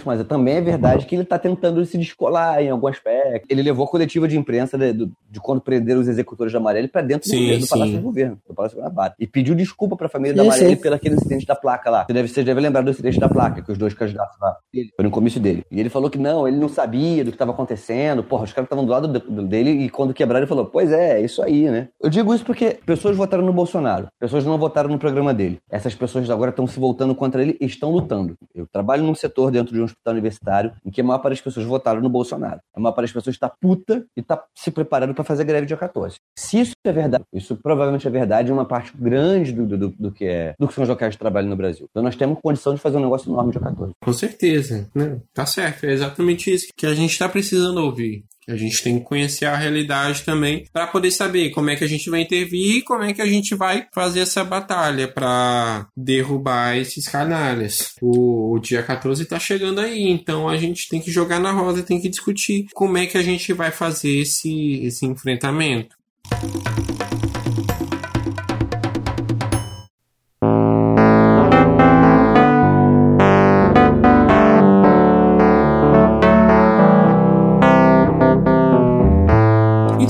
mas 0.05 0.25
também 0.25 0.57
é 0.57 0.61
verdade 0.61 1.07
que 1.07 1.15
ele 1.15 1.23
está 1.23 1.39
tentando 1.39 1.81
se 1.91 1.99
descolar 1.99 2.63
em 2.63 2.71
algum 2.71 2.87
aspecto. 2.87 3.47
Ele 3.49 3.63
levou 3.63 3.85
a 3.85 3.89
coletiva 3.89 4.27
de 4.27 4.37
imprensa 4.37 4.79
de, 4.79 4.93
de, 4.93 5.11
de 5.31 5.41
quando 5.41 5.61
prenderam 5.61 6.01
os 6.01 6.09
executores 6.09 6.53
da 6.53 6.59
Amarelli 6.59 6.89
para 6.89 7.03
dentro 7.03 7.29
sim, 7.29 7.37
do, 7.37 7.43
governo, 7.43 7.61
do 7.61 7.69
Palácio 7.69 7.95
do 7.95 8.03
Governo, 8.03 8.39
do 8.49 8.55
Palácio 8.55 8.77
do 8.77 8.81
Guanabara. 8.83 9.15
E 9.19 9.27
pediu 9.27 9.55
desculpa 9.55 9.97
para 9.97 10.07
a 10.07 10.11
família 10.11 10.35
da 10.35 10.43
Amarelli 10.43 10.77
pelo 10.77 10.95
aquele 10.95 11.15
incidente 11.17 11.47
da 11.47 11.55
placa 11.55 11.91
lá. 11.91 12.07
Você 12.07 12.13
deve, 12.13 12.29
você 12.29 12.43
deve 12.43 12.61
lembrar 12.61 12.83
do 12.83 12.91
incidente 12.91 13.19
da 13.19 13.29
placa, 13.29 13.63
que 13.63 13.73
os 13.73 13.79
dois 13.79 13.95
candidatos 13.95 14.37
lá. 14.41 14.57
Foi 14.97 15.05
no 15.05 15.11
comício 15.11 15.41
dele. 15.41 15.65
E 15.71 15.81
ele 15.81 15.89
falou 15.89 16.11
que 16.11 16.19
não, 16.19 16.47
ele 16.47 16.57
não 16.57 16.69
sabia 16.69 17.25
do 17.25 17.31
que 17.31 17.35
estava 17.35 17.53
acontecendo. 17.53 18.23
Porra, 18.23 18.45
os 18.45 18.53
caras 18.53 18.67
estavam 18.67 18.85
do 18.85 18.91
lado 18.91 19.09
dele 19.47 19.71
e 19.71 19.89
quando 19.89 20.15
quebraram 20.15 20.45
ele 20.45 20.49
falou: 20.49 20.67
Pois 20.67 20.93
é, 20.93 21.21
é 21.21 21.25
isso 21.25 21.43
aí, 21.43 21.71
né? 21.71 21.89
Eu 22.01 22.09
digo 22.09 22.35
isso 22.35 22.45
porque 22.45 22.79
pessoas 22.85 23.17
votaram 23.17 23.45
no 23.45 23.53
Bolsonaro, 23.53 24.09
pessoas 24.19 24.45
não 24.45 24.59
votaram 24.59 24.89
no 24.89 24.99
programa 24.99 25.35
dele. 25.35 25.59
Essas 25.71 25.95
pessoas 25.95 26.29
agora 26.31 26.51
estão 26.51 26.67
se 26.67 26.79
voltando 26.79 27.15
contra 27.15 27.43
ele 27.43 27.57
e 27.61 27.67
estão 27.67 27.91
lutando. 27.91 28.37
Eu 28.55 28.67
trabalho 28.67 29.03
num 29.03 29.15
setor 29.15 29.51
dentro 29.51 29.75
de 29.75 29.81
um 29.81 29.85
hospital 29.85 30.13
universitário 30.13 30.73
em 30.85 30.91
que 30.91 31.01
a 31.01 31.05
maior 31.05 31.19
parte 31.19 31.37
das 31.37 31.41
pessoas 31.43 31.67
votaram 31.67 31.80
no 32.01 32.09
Bolsonaro. 32.09 32.61
A 32.75 32.81
maior 32.81 32.93
parte 32.93 33.09
das 33.09 33.13
pessoas 33.13 33.37
está 33.37 33.49
puta 33.49 34.05
e 34.17 34.21
está 34.21 34.43
se 34.57 34.71
preparando 34.71 35.15
para 35.15 35.25
fazer 35.25 35.45
greve 35.45 35.67
dia 35.67 35.77
14. 35.77 36.17
Se 36.37 36.61
isso 36.61 36.73
é 36.85 36.93
verdade, 36.93 37.25
isso 37.33 37.57
provavelmente 37.57 38.07
é 38.07 38.11
verdade 38.11 38.51
em 38.51 38.53
uma 38.53 38.65
parte 38.65 38.93
grande 38.97 39.53
do, 39.53 39.67
do, 39.67 39.89
do, 39.89 40.13
que 40.13 40.25
é 40.25 40.55
do 40.59 40.69
que 40.69 40.75
são 40.75 40.83
os 40.83 40.89
locais 40.89 41.13
de 41.13 41.19
trabalho 41.19 41.49
no 41.49 41.57
Brasil. 41.57 41.87
Então 41.91 42.03
nós 42.03 42.17
temos 42.17 42.39
condição 42.43 42.75
de 42.75 42.81
fazer 42.81 42.97
um 42.97 43.03
negócio 43.03 43.31
enorme 43.31 43.53
dia 43.53 43.61
14. 43.61 43.93
Com 44.03 44.13
certeza, 44.13 44.89
né? 44.95 45.21
Tá 45.35 45.47
certo, 45.47 45.87
é 45.87 45.93
exatamente 45.93 46.53
isso 46.53 46.69
que 46.77 46.87
a 46.87 46.95
gente 46.95 47.13
está 47.13 47.29
precisando 47.29 47.79
ouvir. 47.79 48.25
A 48.49 48.57
gente 48.57 48.83
tem 48.83 48.99
que 48.99 49.05
conhecer 49.05 49.45
a 49.45 49.57
realidade 49.57 50.23
também 50.23 50.65
para 50.73 50.87
poder 50.87 51.11
saber 51.11 51.51
como 51.51 51.71
é 51.71 51.77
que 51.77 51.85
a 51.85 51.89
gente 51.89 52.11
vai 52.11 52.23
intervir 52.23 52.77
e 52.77 52.83
como 52.83 53.05
é 53.05 53.13
que 53.13 53.23
a 53.23 53.27
gente 53.27 53.55
vai 53.55 53.87
fazer 53.95 54.21
essa 54.21 54.43
batalha 54.43 55.07
para 55.07 55.87
derrubar 55.97 56.77
esses 56.77 57.07
canalhas. 57.07 57.95
O, 58.01 58.55
o 58.55 58.59
dia 58.59 58.83
14 58.83 59.23
está 59.23 59.39
chegando 59.39 59.81
aí, 59.81 60.09
então 60.09 60.49
a 60.49 60.57
gente 60.57 60.89
tem 60.89 61.01
que 61.01 61.11
jogar 61.11 61.39
na 61.39 61.53
roda, 61.53 61.83
tem 61.83 62.01
que 62.01 62.09
discutir 62.09 62.67
como 62.75 62.99
é 62.99 63.07
que 63.07 63.19
a 63.19 63.23
gente 63.23 63.53
vai 63.53 63.71
fazer 63.71 64.21
esse, 64.21 64.81
esse 64.85 65.07
enfrentamento. 65.07 65.95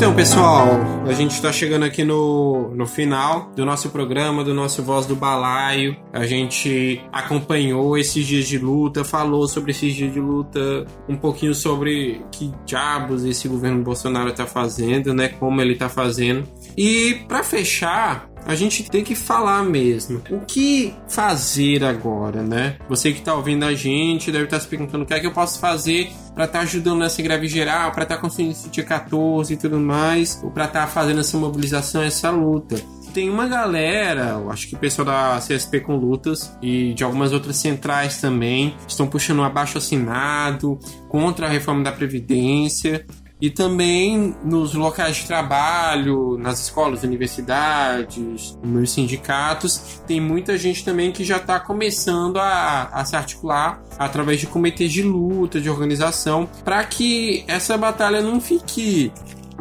Então, 0.00 0.14
pessoal, 0.14 0.80
a 1.06 1.12
gente 1.12 1.32
está 1.32 1.52
chegando 1.52 1.84
aqui 1.84 2.04
no, 2.04 2.70
no 2.74 2.86
final 2.86 3.52
do 3.54 3.66
nosso 3.66 3.90
programa, 3.90 4.42
do 4.42 4.54
nosso 4.54 4.82
Voz 4.82 5.04
do 5.04 5.14
Balaio. 5.14 5.94
A 6.10 6.24
gente 6.24 7.04
acompanhou 7.12 7.98
esses 7.98 8.26
dias 8.26 8.48
de 8.48 8.56
luta, 8.56 9.04
falou 9.04 9.46
sobre 9.46 9.72
esses 9.72 9.94
dias 9.94 10.10
de 10.10 10.18
luta, 10.18 10.86
um 11.06 11.18
pouquinho 11.18 11.54
sobre 11.54 12.24
que 12.32 12.50
diabos 12.64 13.26
esse 13.26 13.46
governo 13.46 13.84
Bolsonaro 13.84 14.30
está 14.30 14.46
fazendo, 14.46 15.12
né? 15.12 15.28
Como 15.28 15.60
ele 15.60 15.74
está 15.74 15.90
fazendo. 15.90 16.48
E 16.74 17.22
para 17.28 17.42
fechar, 17.42 18.29
a 18.46 18.54
gente 18.54 18.88
tem 18.90 19.04
que 19.04 19.14
falar 19.14 19.62
mesmo. 19.62 20.22
O 20.30 20.40
que 20.40 20.94
fazer 21.08 21.84
agora, 21.84 22.42
né? 22.42 22.76
Você 22.88 23.12
que 23.12 23.18
está 23.18 23.34
ouvindo 23.34 23.64
a 23.64 23.74
gente 23.74 24.32
deve 24.32 24.44
estar 24.44 24.58
tá 24.58 24.62
se 24.62 24.68
perguntando 24.68 25.04
o 25.04 25.06
que 25.06 25.14
é 25.14 25.20
que 25.20 25.26
eu 25.26 25.32
posso 25.32 25.58
fazer 25.58 26.10
para 26.34 26.44
estar 26.44 26.58
tá 26.58 26.64
ajudando 26.64 27.00
nessa 27.00 27.20
greve 27.22 27.48
geral, 27.48 27.92
para 27.92 28.04
estar 28.04 28.16
tá 28.16 28.20
conseguindo 28.20 28.52
esse 28.52 28.68
dia 28.68 28.84
14 28.84 29.52
e 29.52 29.56
tudo 29.56 29.78
mais, 29.78 30.40
ou 30.42 30.50
para 30.50 30.64
estar 30.64 30.82
tá 30.82 30.86
fazendo 30.86 31.20
essa 31.20 31.36
mobilização, 31.36 32.02
essa 32.02 32.30
luta 32.30 32.76
tem 33.10 33.28
uma 33.28 33.46
galera, 33.46 34.38
eu 34.40 34.50
acho 34.50 34.68
que 34.68 34.74
o 34.74 34.78
pessoal 34.78 35.04
da 35.04 35.38
CSP 35.38 35.80
com 35.80 35.96
Lutas 35.96 36.56
e 36.62 36.94
de 36.94 37.04
algumas 37.04 37.32
outras 37.32 37.56
centrais 37.56 38.20
também, 38.20 38.74
estão 38.86 39.06
puxando 39.06 39.40
um 39.40 39.44
abaixo 39.44 39.78
assinado 39.78 40.78
contra 41.08 41.46
a 41.46 41.50
reforma 41.50 41.82
da 41.82 41.92
Previdência 41.92 43.04
e 43.40 43.50
também 43.50 44.34
nos 44.44 44.74
locais 44.74 45.16
de 45.16 45.26
trabalho, 45.26 46.36
nas 46.38 46.60
escolas, 46.60 47.02
universidades, 47.02 48.58
nos 48.62 48.90
sindicatos, 48.92 50.00
tem 50.06 50.20
muita 50.20 50.58
gente 50.58 50.84
também 50.84 51.10
que 51.10 51.24
já 51.24 51.38
está 51.38 51.58
começando 51.58 52.38
a, 52.38 52.90
a 52.92 53.04
se 53.04 53.16
articular 53.16 53.82
através 53.98 54.40
de 54.40 54.46
comitês 54.46 54.92
de 54.92 55.02
luta, 55.02 55.60
de 55.60 55.70
organização, 55.70 56.48
para 56.64 56.84
que 56.84 57.44
essa 57.46 57.76
batalha 57.78 58.20
não 58.20 58.40
fique 58.40 59.12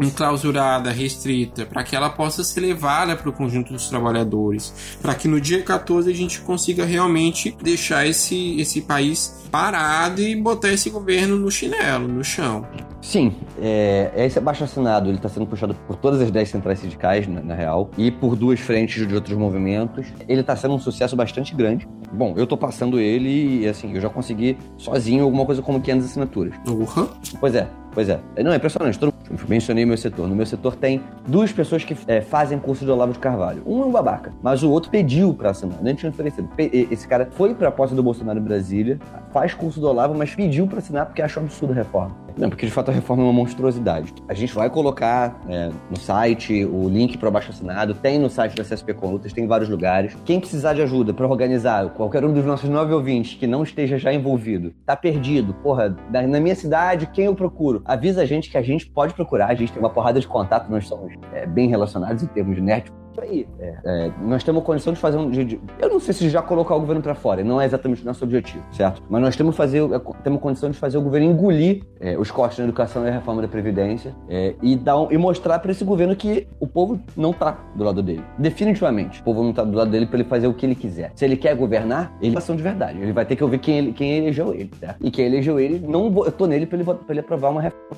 enclausurada, 0.03 0.91
restrita, 0.91 1.65
para 1.65 1.83
que 1.83 1.95
ela 1.95 2.09
possa 2.09 2.43
ser 2.43 2.61
levada 2.61 3.15
para 3.15 3.29
o 3.29 3.33
conjunto 3.33 3.73
dos 3.73 3.89
trabalhadores, 3.89 4.97
para 5.01 5.15
que 5.15 5.27
no 5.27 5.39
dia 5.39 5.61
14 5.61 6.09
a 6.09 6.15
gente 6.15 6.41
consiga 6.41 6.85
realmente 6.85 7.55
deixar 7.61 8.05
esse, 8.07 8.59
esse 8.59 8.81
país 8.81 9.39
parado 9.51 10.21
e 10.21 10.35
botar 10.35 10.71
esse 10.71 10.89
governo 10.89 11.35
no 11.35 11.51
chinelo, 11.51 12.07
no 12.07 12.23
chão. 12.23 12.65
Sim, 13.01 13.33
é, 13.61 14.11
esse 14.17 14.37
abaixo 14.37 14.63
assinado 14.63 15.09
ele 15.09 15.17
está 15.17 15.29
sendo 15.29 15.45
puxado 15.45 15.73
por 15.87 15.95
todas 15.95 16.21
as 16.21 16.29
10 16.29 16.49
centrais 16.49 16.79
sindicais, 16.79 17.27
na, 17.27 17.41
na, 17.41 17.55
real, 17.55 17.89
e 17.97 18.11
por 18.11 18.35
duas 18.35 18.59
frentes 18.59 19.07
de 19.07 19.15
outros 19.15 19.37
movimentos. 19.37 20.07
Ele 20.27 20.41
está 20.41 20.55
sendo 20.55 20.75
um 20.75 20.79
sucesso 20.79 21.15
bastante 21.15 21.55
grande. 21.55 21.87
Bom, 22.11 22.33
eu 22.35 22.43
estou 22.43 22.57
passando 22.57 22.99
ele 22.99 23.61
e, 23.61 23.67
assim, 23.67 23.93
eu 23.93 24.01
já 24.01 24.09
consegui 24.09 24.57
sozinho 24.77 25.23
alguma 25.23 25.45
coisa 25.45 25.61
como 25.61 25.79
500 25.79 26.05
assinaturas. 26.05 26.53
Uhum. 26.67 27.07
Pois 27.39 27.55
é, 27.55 27.67
Pois 27.93 28.07
é. 28.07 28.19
Não, 28.43 28.51
é 28.51 28.55
impressionante. 28.55 28.99
Todo... 28.99 29.13
Eu 29.29 29.37
mencionei 29.47 29.85
meu 29.85 29.97
setor. 29.97 30.27
No 30.27 30.35
meu 30.35 30.45
setor 30.45 30.75
tem 30.75 31.03
duas 31.27 31.51
pessoas 31.51 31.83
que 31.83 31.95
é, 32.07 32.21
fazem 32.21 32.57
curso 32.57 32.83
de 32.85 32.91
Olavo 32.91 33.13
de 33.13 33.19
Carvalho. 33.19 33.61
Um 33.65 33.81
é 33.81 33.85
um 33.85 33.91
babaca, 33.91 34.33
mas 34.41 34.63
o 34.63 34.71
outro 34.71 34.89
pediu 34.89 35.33
pra 35.33 35.51
assinar. 35.51 35.77
Nem 35.81 35.93
tinha 35.95 36.09
oferecido. 36.09 36.49
Esse 36.57 37.07
cara 37.07 37.27
foi 37.31 37.53
pra 37.53 37.71
posse 37.71 37.93
do 37.93 38.01
Bolsonaro 38.01 38.39
em 38.39 38.43
Brasília, 38.43 38.99
faz 39.31 39.53
curso 39.53 39.79
do 39.79 39.87
Olavo, 39.87 40.15
mas 40.15 40.33
pediu 40.33 40.65
pra 40.67 40.79
assinar 40.79 41.05
porque 41.05 41.21
achou 41.21 41.43
absurdo 41.43 41.73
a 41.73 41.75
reforma. 41.75 42.15
Não, 42.39 42.49
porque 42.49 42.65
de 42.65 42.71
fato 42.71 42.89
a 42.89 42.93
reforma 42.93 43.21
é 43.21 43.25
uma 43.25 43.33
monstruosidade. 43.33 44.13
A 44.25 44.33
gente 44.33 44.55
vai 44.55 44.69
colocar 44.69 45.41
é, 45.49 45.69
no 45.89 45.99
site 45.99 46.63
o 46.63 46.87
link 46.87 47.17
para 47.17 47.25
o 47.25 47.27
abaixo 47.27 47.51
assinado, 47.51 47.93
tem 47.93 48.17
no 48.17 48.29
site 48.29 48.55
da 48.55 48.63
CSP 48.63 48.93
Conlutas, 48.93 49.33
tem 49.33 49.43
em 49.43 49.47
vários 49.47 49.67
lugares. 49.67 50.15
Quem 50.23 50.39
precisar 50.39 50.73
de 50.73 50.81
ajuda 50.81 51.13
para 51.13 51.27
organizar, 51.27 51.89
qualquer 51.89 52.23
um 52.23 52.31
dos 52.31 52.45
nossos 52.45 52.69
nove 52.69 52.93
ouvintes 52.93 53.37
que 53.37 53.45
não 53.45 53.61
esteja 53.61 53.97
já 53.97 54.13
envolvido, 54.13 54.73
tá 54.85 54.95
perdido, 54.95 55.53
porra, 55.55 55.93
na 56.09 56.39
minha 56.39 56.55
cidade, 56.55 57.07
quem 57.07 57.25
eu 57.25 57.35
procuro? 57.35 57.81
Avisa 57.83 58.21
a 58.21 58.25
gente 58.25 58.49
que 58.49 58.57
a 58.57 58.61
gente 58.61 58.89
pode 58.89 59.13
procurar, 59.13 59.47
a 59.47 59.55
gente 59.55 59.73
tem 59.73 59.81
uma 59.81 59.89
porrada 59.89 60.17
de 60.17 60.27
contato, 60.27 60.71
nós 60.71 60.87
somos 60.87 61.11
é, 61.33 61.45
bem 61.45 61.67
relacionados 61.67 62.23
em 62.23 62.27
termos 62.27 62.55
de 62.55 62.61
net 62.61 62.89
isso 63.11 63.21
aí. 63.21 63.47
É, 63.59 63.77
é, 63.83 64.11
nós 64.21 64.43
temos 64.43 64.63
condição 64.63 64.93
de 64.93 64.99
fazer 64.99 65.17
um. 65.17 65.29
De, 65.29 65.59
eu 65.79 65.89
não 65.89 65.99
sei 65.99 66.13
se 66.13 66.29
já 66.29 66.41
colocar 66.41 66.75
o 66.75 66.79
governo 66.79 67.01
para 67.01 67.15
fora, 67.15 67.43
não 67.43 67.59
é 67.59 67.65
exatamente 67.65 68.01
o 68.01 68.05
nosso 68.05 68.23
objetivo, 68.23 68.63
certo? 68.71 69.01
Mas 69.09 69.21
nós 69.21 69.35
temos, 69.35 69.55
fazer, 69.55 69.81
é, 69.81 69.99
temos 70.23 70.41
condição 70.41 70.69
de 70.69 70.77
fazer 70.77 70.97
o 70.97 71.01
governo 71.01 71.31
engolir 71.31 71.83
é, 71.99 72.17
os 72.17 72.31
cortes 72.31 72.59
na 72.59 72.65
educação 72.65 73.05
e 73.05 73.09
a 73.09 73.11
reforma 73.11 73.41
da 73.41 73.47
Previdência 73.47 74.15
é, 74.27 74.55
e, 74.61 74.75
dar 74.75 74.99
um, 74.99 75.11
e 75.11 75.17
mostrar 75.17 75.59
para 75.59 75.71
esse 75.71 75.83
governo 75.83 76.15
que 76.15 76.47
o 76.59 76.67
povo 76.67 76.99
não 77.15 77.33
tá 77.33 77.57
do 77.75 77.83
lado 77.83 78.01
dele. 78.01 78.23
Definitivamente. 78.37 79.21
O 79.21 79.23
povo 79.23 79.43
não 79.43 79.53
tá 79.53 79.63
do 79.63 79.75
lado 79.75 79.89
dele 79.89 80.05
para 80.05 80.19
ele 80.19 80.27
fazer 80.27 80.47
o 80.47 80.53
que 80.53 80.65
ele 80.65 80.75
quiser. 80.75 81.11
Se 81.15 81.25
ele 81.25 81.35
quer 81.35 81.55
governar, 81.55 82.15
ele 82.21 82.37
ação 82.37 82.55
de 82.55 82.63
verdade. 82.63 82.99
Ele 82.99 83.11
vai 83.11 83.25
ter 83.25 83.35
que 83.35 83.43
ouvir 83.43 83.59
quem, 83.59 83.77
ele, 83.77 83.93
quem 83.93 84.17
elegeu 84.17 84.53
ele, 84.53 84.71
certo? 84.79 85.05
E 85.05 85.11
quem 85.11 85.25
elegeu 85.25 85.59
ele, 85.59 85.79
não 85.79 86.11
votou 86.11 86.47
nele 86.47 86.65
para 86.65 86.77
ele, 86.77 86.85
pra 86.85 86.97
ele 87.09 87.19
aprovar 87.19 87.51
uma 87.51 87.61
reforma. 87.61 87.97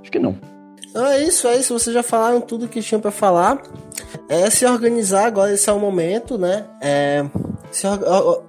Acho 0.00 0.10
que 0.10 0.18
não. 0.18 0.57
Então 0.88 1.06
é 1.06 1.22
isso, 1.22 1.46
é 1.46 1.56
isso. 1.56 1.78
Vocês 1.78 1.94
já 1.94 2.02
falaram 2.02 2.40
tudo 2.40 2.68
que 2.68 2.82
tinham 2.82 3.00
para 3.00 3.10
falar. 3.10 3.62
É 4.28 4.48
se 4.50 4.66
organizar 4.66 5.26
agora, 5.26 5.52
esse 5.52 5.68
é 5.68 5.72
o 5.72 5.78
momento, 5.78 6.38
né? 6.38 6.64
É, 6.80 7.24
se, 7.70 7.86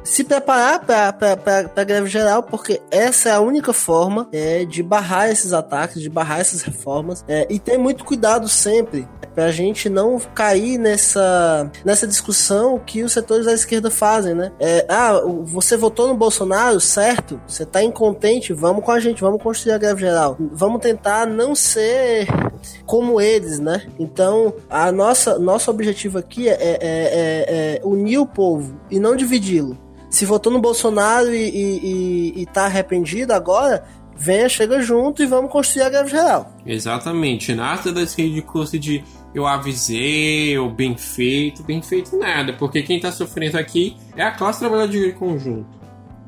se 0.03 0.23
preparar 0.23 0.85
para 0.85 1.71
a 1.75 1.83
greve 1.83 2.07
geral, 2.07 2.43
porque 2.43 2.81
essa 2.89 3.29
é 3.29 3.31
a 3.33 3.39
única 3.39 3.73
forma 3.73 4.27
é, 4.31 4.65
de 4.65 4.81
barrar 4.81 5.29
esses 5.29 5.53
ataques, 5.53 6.01
de 6.01 6.09
barrar 6.09 6.39
essas 6.39 6.61
reformas. 6.61 7.23
É, 7.27 7.47
e 7.49 7.59
ter 7.59 7.77
muito 7.77 8.03
cuidado 8.03 8.47
sempre 8.47 9.07
a 9.39 9.51
gente 9.51 9.89
não 9.89 10.19
cair 10.19 10.77
nessa, 10.77 11.71
nessa 11.83 12.07
discussão 12.07 12.79
que 12.79 13.03
os 13.03 13.11
setores 13.11 13.45
da 13.45 13.53
esquerda 13.53 13.89
fazem, 13.89 14.33
né? 14.33 14.51
É, 14.59 14.85
ah, 14.89 15.21
você 15.43 15.77
votou 15.77 16.07
no 16.07 16.15
Bolsonaro, 16.15 16.79
certo? 16.79 17.39
Você 17.47 17.63
está 17.63 17.83
incontente? 17.83 18.53
Vamos 18.53 18.83
com 18.83 18.91
a 18.91 18.99
gente, 18.99 19.21
vamos 19.21 19.41
construir 19.41 19.73
a 19.73 19.77
greve 19.77 20.01
geral. 20.01 20.37
Vamos 20.51 20.81
tentar 20.81 21.25
não 21.25 21.55
ser 21.55 22.27
como 22.85 23.19
eles, 23.21 23.59
né? 23.59 23.87
Então, 23.97 24.53
a 24.69 24.91
nossa 24.91 25.39
nosso 25.39 25.71
objetivo 25.71 26.17
aqui 26.17 26.49
é, 26.49 26.53
é, 26.53 26.77
é, 26.81 27.79
é 27.79 27.81
unir 27.83 28.19
o 28.19 28.25
povo 28.25 28.79
e 28.89 28.99
não 28.99 29.15
dividi-lo. 29.15 29.77
Se 30.09 30.25
votou 30.25 30.51
no 30.51 30.59
Bolsonaro 30.59 31.33
e, 31.33 31.49
e, 31.49 32.33
e, 32.37 32.41
e 32.41 32.45
tá 32.47 32.65
arrependido 32.65 33.31
agora, 33.31 33.83
venha, 34.19 34.49
chega 34.49 34.81
junto 34.81 35.23
e 35.23 35.25
vamos 35.25 35.51
construir 35.51 35.83
a 35.83 35.89
greve 35.89 36.09
geral. 36.09 36.51
Exatamente. 36.65 37.53
Nada 37.55 37.91
desse 37.91 38.27
discurso 38.29 38.77
de 38.77 39.03
eu 39.33 39.45
avisei, 39.45 40.57
ou 40.57 40.69
bem 40.69 40.97
feito, 40.97 41.63
bem 41.63 41.81
feito 41.81 42.17
nada, 42.17 42.53
porque 42.53 42.81
quem 42.81 42.97
está 42.97 43.11
sofrendo 43.11 43.57
aqui 43.57 43.95
é 44.15 44.23
a 44.23 44.31
classe 44.31 44.59
trabalhadora 44.59 44.91
de 44.91 45.11
conjunto. 45.13 45.67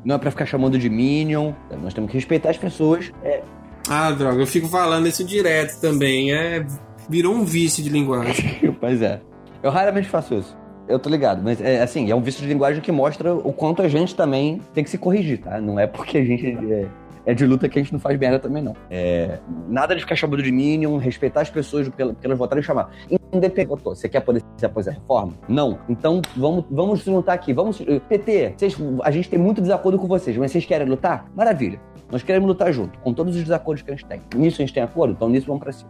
não 0.06 0.16
é 0.16 0.18
pra 0.18 0.32
ficar 0.32 0.46
chamando 0.46 0.78
de 0.78 0.90
Minion. 0.90 1.54
Nós 1.82 1.94
temos 1.94 2.10
que 2.12 2.18
respeitar 2.18 2.50
as 2.50 2.58
pessoas. 2.58 3.12
É... 3.24 3.42
Ah, 3.90 4.12
droga, 4.12 4.42
eu 4.42 4.48
fico 4.48 4.68
falando 4.68 5.08
isso 5.08 5.24
direto 5.24 5.80
também. 5.82 6.32
É. 6.34 6.66
Virou 7.10 7.34
um 7.34 7.44
vício 7.44 7.84
de 7.84 7.90
linguagem. 7.90 8.76
pois 8.80 9.02
é. 9.02 9.20
Eu 9.64 9.72
raramente 9.72 10.08
faço 10.08 10.36
isso. 10.36 10.56
Eu 10.88 11.00
tô 11.00 11.10
ligado, 11.10 11.42
mas 11.44 11.62
é 11.62 11.82
assim, 11.82 12.12
é 12.12 12.16
um 12.16 12.22
vício 12.22 12.42
de 12.42 12.48
linguagem 12.48 12.82
que 12.82 12.92
mostra 12.92 13.34
o 13.34 13.54
quanto 13.54 13.82
a 13.82 13.88
gente 13.88 14.16
também 14.16 14.62
tem 14.74 14.84
que 14.84 14.90
se 14.90 14.98
corrigir, 14.98 15.40
tá? 15.40 15.62
Não 15.62 15.80
é 15.80 15.88
porque 15.88 16.18
a 16.18 16.24
gente 16.24 16.48
é, 16.48 16.88
é 17.26 17.34
de 17.34 17.46
luta 17.46 17.70
que 17.70 17.80
a 17.80 17.82
gente 17.82 17.94
não 17.94 18.00
faz 18.00 18.18
merda 18.18 18.40
também, 18.40 18.64
não. 18.64 18.76
É, 18.90 19.40
nada 19.68 19.96
de 19.96 20.02
ficar 20.02 20.16
chamando 20.16 20.42
de 20.42 20.52
Minion, 20.52 20.98
respeitar 20.98 21.42
as 21.42 21.50
pessoas 21.50 21.88
pelo 21.90 22.16
que 22.16 22.26
elas 22.26 22.38
votaram 22.38 22.62
e 22.62 22.64
chamar. 22.64 22.92
Independente, 23.32 23.82
você 23.84 24.10
quer 24.10 24.22
poder 24.22 24.44
se 24.58 24.66
apoiar 24.66 24.90
a 24.90 24.94
reforma? 24.94 25.34
Não. 25.48 25.80
Então 25.88 26.22
vamos, 26.36 26.66
vamos 26.70 27.02
se 27.02 27.06
juntar 27.06 27.34
aqui. 27.34 27.54
Vamos. 27.54 27.82
PT, 28.10 28.56
vocês, 28.58 28.78
a 29.04 29.12
gente 29.12 29.30
tem 29.30 29.40
muito 29.40 29.62
desacordo 29.62 29.98
com 29.98 30.08
vocês, 30.08 30.36
mas 30.38 30.52
vocês 30.52 30.66
querem 30.66 30.88
lutar? 30.88 31.26
Maravilha. 31.36 31.80
Nós 32.12 32.24
queremos 32.24 32.48
lutar 32.48 32.74
junto, 32.74 33.00
com 33.00 33.14
todos 33.14 33.36
os 33.36 33.42
desacordos 33.42 33.82
que 33.82 33.92
a 33.92 33.96
gente 33.96 34.06
tem. 34.06 34.22
Nisso 34.36 34.62
a 34.62 34.66
gente 34.66 34.74
tem 34.74 34.84
acordo? 34.84 35.14
Então 35.14 35.30
nisso 35.30 35.48
vamos 35.48 35.64
pra 35.64 35.72
cima. 35.72 35.90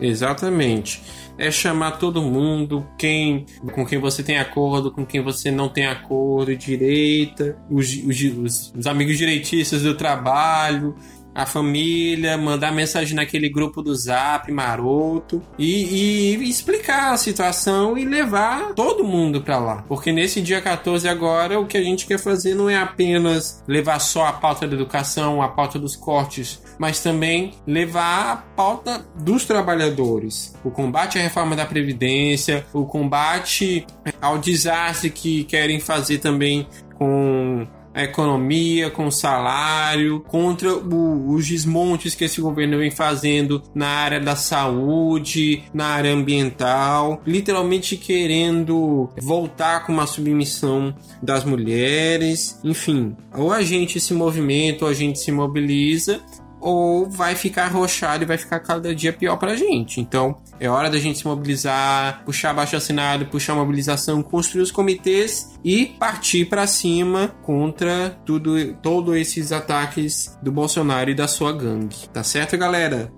Exatamente. 0.00 1.02
É 1.38 1.50
chamar 1.50 1.92
todo 1.92 2.22
mundo, 2.22 2.86
quem 2.98 3.46
com 3.72 3.84
quem 3.84 3.98
você 3.98 4.22
tem 4.22 4.38
acordo, 4.38 4.90
com 4.90 5.04
quem 5.04 5.22
você 5.22 5.50
não 5.50 5.68
tem 5.68 5.86
acordo, 5.86 6.56
direita, 6.56 7.58
os, 7.70 7.92
os, 7.94 8.72
os 8.76 8.86
amigos 8.86 9.18
direitistas 9.18 9.82
do 9.82 9.94
trabalho, 9.94 10.94
a 11.36 11.44
família, 11.44 12.38
mandar 12.38 12.72
mensagem 12.72 13.14
naquele 13.14 13.50
grupo 13.50 13.82
do 13.82 13.94
Zap 13.94 14.50
maroto 14.50 15.42
e, 15.58 16.34
e 16.34 16.48
explicar 16.48 17.12
a 17.12 17.16
situação 17.18 17.98
e 17.98 18.06
levar 18.06 18.72
todo 18.72 19.04
mundo 19.04 19.42
para 19.42 19.58
lá. 19.58 19.84
Porque 19.86 20.10
nesse 20.10 20.40
dia 20.40 20.62
14 20.62 21.06
agora, 21.06 21.60
o 21.60 21.66
que 21.66 21.76
a 21.76 21.82
gente 21.82 22.06
quer 22.06 22.18
fazer 22.18 22.54
não 22.54 22.70
é 22.70 22.76
apenas 22.76 23.62
levar 23.68 23.98
só 23.98 24.24
a 24.24 24.32
pauta 24.32 24.66
da 24.66 24.74
educação, 24.74 25.42
a 25.42 25.48
pauta 25.48 25.78
dos 25.78 25.94
cortes, 25.94 26.62
mas 26.78 27.02
também 27.02 27.52
levar 27.66 28.32
a 28.32 28.36
pauta 28.36 29.06
dos 29.14 29.44
trabalhadores. 29.44 30.54
O 30.64 30.70
combate 30.70 31.18
à 31.18 31.22
reforma 31.22 31.54
da 31.54 31.66
Previdência, 31.66 32.64
o 32.72 32.86
combate 32.86 33.86
ao 34.22 34.38
desastre 34.38 35.10
que 35.10 35.44
querem 35.44 35.80
fazer 35.80 36.18
também 36.18 36.66
com 36.94 37.66
a 37.96 38.04
economia, 38.04 38.90
com 38.90 39.06
o 39.06 39.10
salário, 39.10 40.20
contra 40.20 40.76
o, 40.76 41.30
os 41.32 41.48
desmontes 41.48 42.14
que 42.14 42.24
esse 42.24 42.42
governo 42.42 42.76
vem 42.76 42.90
fazendo 42.90 43.62
na 43.74 43.88
área 43.88 44.20
da 44.20 44.36
saúde, 44.36 45.64
na 45.72 45.86
área 45.86 46.12
ambiental, 46.12 47.22
literalmente 47.26 47.96
querendo 47.96 49.08
voltar 49.22 49.86
com 49.86 49.92
uma 49.94 50.06
submissão 50.06 50.94
das 51.22 51.42
mulheres, 51.42 52.60
enfim. 52.62 53.16
Ou 53.34 53.50
a 53.50 53.62
gente 53.62 53.98
se 53.98 54.12
movimenta, 54.12 54.84
ou 54.84 54.90
a 54.90 54.94
gente 54.94 55.18
se 55.18 55.32
mobiliza, 55.32 56.20
ou 56.60 57.08
vai 57.08 57.34
ficar 57.34 57.64
arrochado 57.64 58.24
e 58.24 58.26
vai 58.26 58.38
ficar 58.38 58.60
cada 58.60 58.94
dia 58.94 59.12
pior 59.12 59.36
pra 59.36 59.56
gente. 59.56 60.00
Então, 60.00 60.36
é 60.58 60.68
hora 60.68 60.90
da 60.90 60.98
gente 60.98 61.18
se 61.18 61.26
mobilizar, 61.26 62.22
puxar 62.24 62.54
baixo 62.54 62.76
assinado, 62.76 63.26
puxar 63.26 63.54
mobilização, 63.54 64.22
construir 64.22 64.62
os 64.62 64.70
comitês 64.70 65.56
e 65.64 65.86
partir 65.86 66.46
para 66.46 66.66
cima 66.66 67.28
contra 67.42 68.18
tudo, 68.24 68.74
todos 68.82 69.16
esses 69.16 69.52
ataques 69.52 70.36
do 70.42 70.50
Bolsonaro 70.50 71.10
e 71.10 71.14
da 71.14 71.28
sua 71.28 71.52
gangue. 71.52 72.08
Tá 72.12 72.22
certo, 72.22 72.56
galera? 72.56 73.12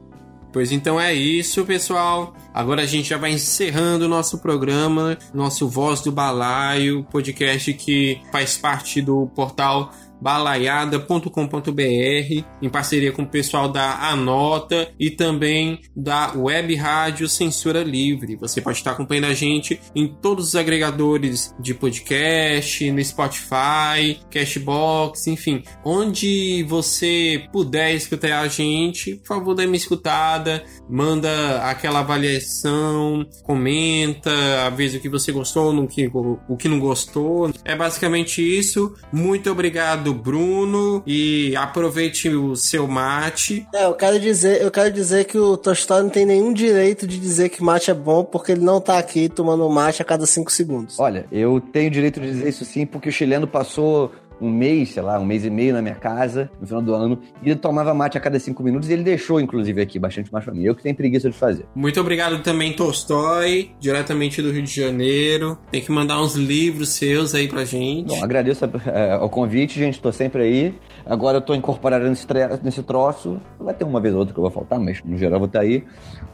Pois 0.52 0.72
então 0.72 0.98
é 0.98 1.12
isso, 1.14 1.64
pessoal. 1.64 2.34
Agora 2.54 2.82
a 2.82 2.86
gente 2.86 3.10
já 3.10 3.18
vai 3.18 3.32
encerrando 3.32 4.06
o 4.06 4.08
nosso 4.08 4.38
programa, 4.38 5.18
nosso 5.32 5.68
Voz 5.68 6.00
do 6.00 6.10
Balaio, 6.10 7.04
podcast 7.04 7.72
que 7.74 8.20
faz 8.32 8.56
parte 8.56 9.02
do 9.02 9.26
portal 9.34 9.92
balaiada.com.br, 10.20 12.44
em 12.62 12.68
parceria 12.68 13.12
com 13.12 13.22
o 13.22 13.28
pessoal 13.28 13.68
da 13.68 14.10
Anota 14.10 14.90
e 14.98 15.10
também 15.10 15.80
da 15.96 16.32
Web 16.34 16.74
Rádio 16.74 17.28
Censura 17.28 17.82
Livre. 17.82 18.36
Você 18.36 18.60
pode 18.60 18.78
estar 18.78 18.92
acompanhando 18.92 19.26
a 19.26 19.34
gente 19.34 19.80
em 19.94 20.08
todos 20.08 20.48
os 20.48 20.56
agregadores 20.56 21.54
de 21.60 21.74
podcast, 21.74 22.90
no 22.90 23.04
Spotify, 23.04 24.18
Cashbox, 24.30 25.26
enfim, 25.26 25.62
onde 25.84 26.64
você 26.68 27.44
puder 27.52 27.94
escutar 27.94 28.40
a 28.40 28.48
gente, 28.48 29.16
por 29.16 29.28
favor, 29.28 29.54
dê 29.54 29.66
uma 29.66 29.76
escutada, 29.76 30.64
manda 30.88 31.62
aquela 31.62 32.00
avaliação, 32.00 33.26
comenta, 33.42 34.30
avisa 34.66 34.98
o 34.98 35.00
que 35.00 35.08
você 35.08 35.32
gostou, 35.32 35.72
no 35.72 35.86
que, 35.86 36.10
o 36.48 36.56
que 36.56 36.68
não 36.68 36.78
gostou. 36.78 37.50
É 37.64 37.76
basicamente 37.76 38.42
isso. 38.42 38.94
Muito 39.12 39.50
obrigado 39.50 40.07
obrigado, 40.08 40.14
Bruno. 40.14 41.02
E 41.06 41.54
aproveite 41.56 42.28
o 42.28 42.56
seu 42.56 42.86
mate. 42.86 43.66
É, 43.74 43.84
eu 43.84 43.94
quero 43.94 44.18
dizer, 44.18 44.62
eu 44.62 44.70
quero 44.70 44.92
dizer 44.92 45.24
que 45.24 45.38
o 45.38 45.56
Tostão 45.56 46.02
não 46.02 46.10
tem 46.10 46.24
nenhum 46.24 46.52
direito 46.52 47.06
de 47.06 47.18
dizer 47.18 47.48
que 47.48 47.62
mate 47.62 47.90
é 47.90 47.94
bom 47.94 48.24
porque 48.24 48.52
ele 48.52 48.64
não 48.64 48.80
tá 48.80 48.98
aqui 48.98 49.28
tomando 49.28 49.68
mate 49.68 50.02
a 50.02 50.04
cada 50.04 50.26
cinco 50.26 50.50
segundos. 50.52 50.98
Olha, 50.98 51.26
eu 51.30 51.60
tenho 51.60 51.90
direito 51.90 52.20
de 52.20 52.30
dizer 52.30 52.48
isso 52.48 52.64
sim 52.64 52.86
porque 52.86 53.08
o 53.08 53.12
chileno 53.12 53.46
passou 53.46 54.12
um 54.40 54.50
mês, 54.50 54.90
sei 54.90 55.02
lá, 55.02 55.18
um 55.18 55.24
mês 55.24 55.44
e 55.44 55.50
meio 55.50 55.74
na 55.74 55.82
minha 55.82 55.94
casa, 55.94 56.50
no 56.60 56.66
final 56.66 56.82
do 56.82 56.94
ano, 56.94 57.18
e 57.42 57.50
ele 57.50 57.58
tomava 57.58 57.92
mate 57.92 58.16
a 58.16 58.20
cada 58.20 58.38
cinco 58.38 58.62
minutos 58.62 58.88
e 58.88 58.92
ele 58.92 59.02
deixou, 59.02 59.40
inclusive, 59.40 59.80
aqui 59.80 59.98
bastante 59.98 60.32
mais 60.32 60.44
pra 60.44 60.54
mim. 60.54 60.62
Eu 60.62 60.74
que 60.74 60.82
tenho 60.82 60.94
preguiça 60.94 61.30
de 61.30 61.36
fazer. 61.36 61.66
Muito 61.74 62.00
obrigado 62.00 62.42
também, 62.42 62.72
Tolstói, 62.72 63.70
diretamente 63.80 64.40
do 64.40 64.50
Rio 64.50 64.62
de 64.62 64.74
Janeiro. 64.74 65.58
Tem 65.70 65.80
que 65.80 65.90
mandar 65.90 66.20
uns 66.20 66.34
livros 66.34 66.90
seus 66.90 67.34
aí 67.34 67.48
pra 67.48 67.64
gente. 67.64 68.08
Bom, 68.08 68.22
agradeço 68.22 68.64
é, 68.86 69.16
o 69.16 69.28
convite, 69.28 69.78
gente, 69.78 70.00
tô 70.00 70.12
sempre 70.12 70.42
aí. 70.42 70.74
Agora 71.04 71.38
eu 71.38 71.40
tô 71.40 71.54
incorporado 71.54 72.08
nesse, 72.08 72.26
nesse 72.62 72.82
troço. 72.82 73.40
Vai 73.58 73.74
ter 73.74 73.84
uma 73.84 74.00
vez 74.00 74.14
ou 74.14 74.20
outra 74.20 74.34
que 74.34 74.38
eu 74.38 74.42
vou 74.42 74.50
faltar, 74.50 74.78
mas 74.78 75.02
no 75.04 75.16
geral 75.16 75.34
eu 75.34 75.40
vou 75.40 75.46
estar 75.46 75.60
aí. 75.60 75.84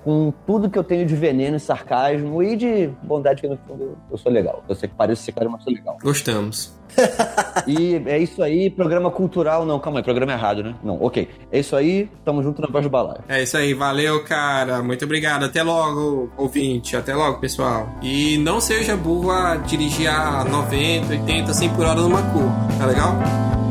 Com 0.05 0.33
tudo 0.47 0.69
que 0.69 0.79
eu 0.79 0.85
tenho 0.85 1.07
de 1.07 1.17
veneno 1.17 1.57
e 1.57 1.61
sarcasmo 1.61 2.43
e 2.43 2.57
de 2.57 2.91
bondade 3.03 3.41
que 3.41 3.49
no 3.49 3.59
fundo 3.67 3.97
eu 4.11 4.19
sou 4.19 4.31
legal. 4.31 4.63
Eu 4.69 4.75
sei 4.75 4.89
que 4.89 4.95
pareço 4.95 5.23
ser 5.23 5.33
cara, 5.33 5.49
mas 5.49 5.65
sou 5.65 5.73
legal. 5.73 5.97
Gostamos. 6.03 6.75
e 7.67 7.97
é 8.07 8.19
isso 8.19 8.43
aí, 8.43 8.69
programa 8.69 9.11
cultural. 9.11 9.65
Não, 9.65 9.81
calma 9.81 10.01
aí, 10.01 10.05
programa 10.05 10.33
errado, 10.33 10.63
né? 10.63 10.75
Não, 10.83 11.03
ok. 11.03 11.29
É 11.51 11.59
isso 11.59 11.75
aí, 11.75 12.09
tamo 12.25 12.43
junto 12.43 12.61
na 12.61 12.69
voz 12.69 12.85
do 12.85 12.91
balaio. 12.91 13.25
É 13.29 13.43
isso 13.43 13.57
aí, 13.57 13.73
valeu, 13.73 14.23
cara. 14.25 14.83
Muito 14.83 15.05
obrigado. 15.05 15.45
Até 15.45 15.63
logo, 15.63 16.31
ouvinte. 16.37 16.97
Até 16.97 17.15
logo, 17.15 17.39
pessoal. 17.39 17.89
E 18.03 18.37
não 18.39 18.61
seja 18.61 18.97
burro 18.97 19.31
a 19.31 19.57
dirigir 19.57 20.09
a 20.09 20.45
90, 20.45 21.13
80, 21.13 21.55
100 21.55 21.71
por 21.71 21.87
hora 21.87 22.01
numa 22.01 22.23
cor, 22.31 22.51
tá 22.79 22.87
legal? 22.87 23.64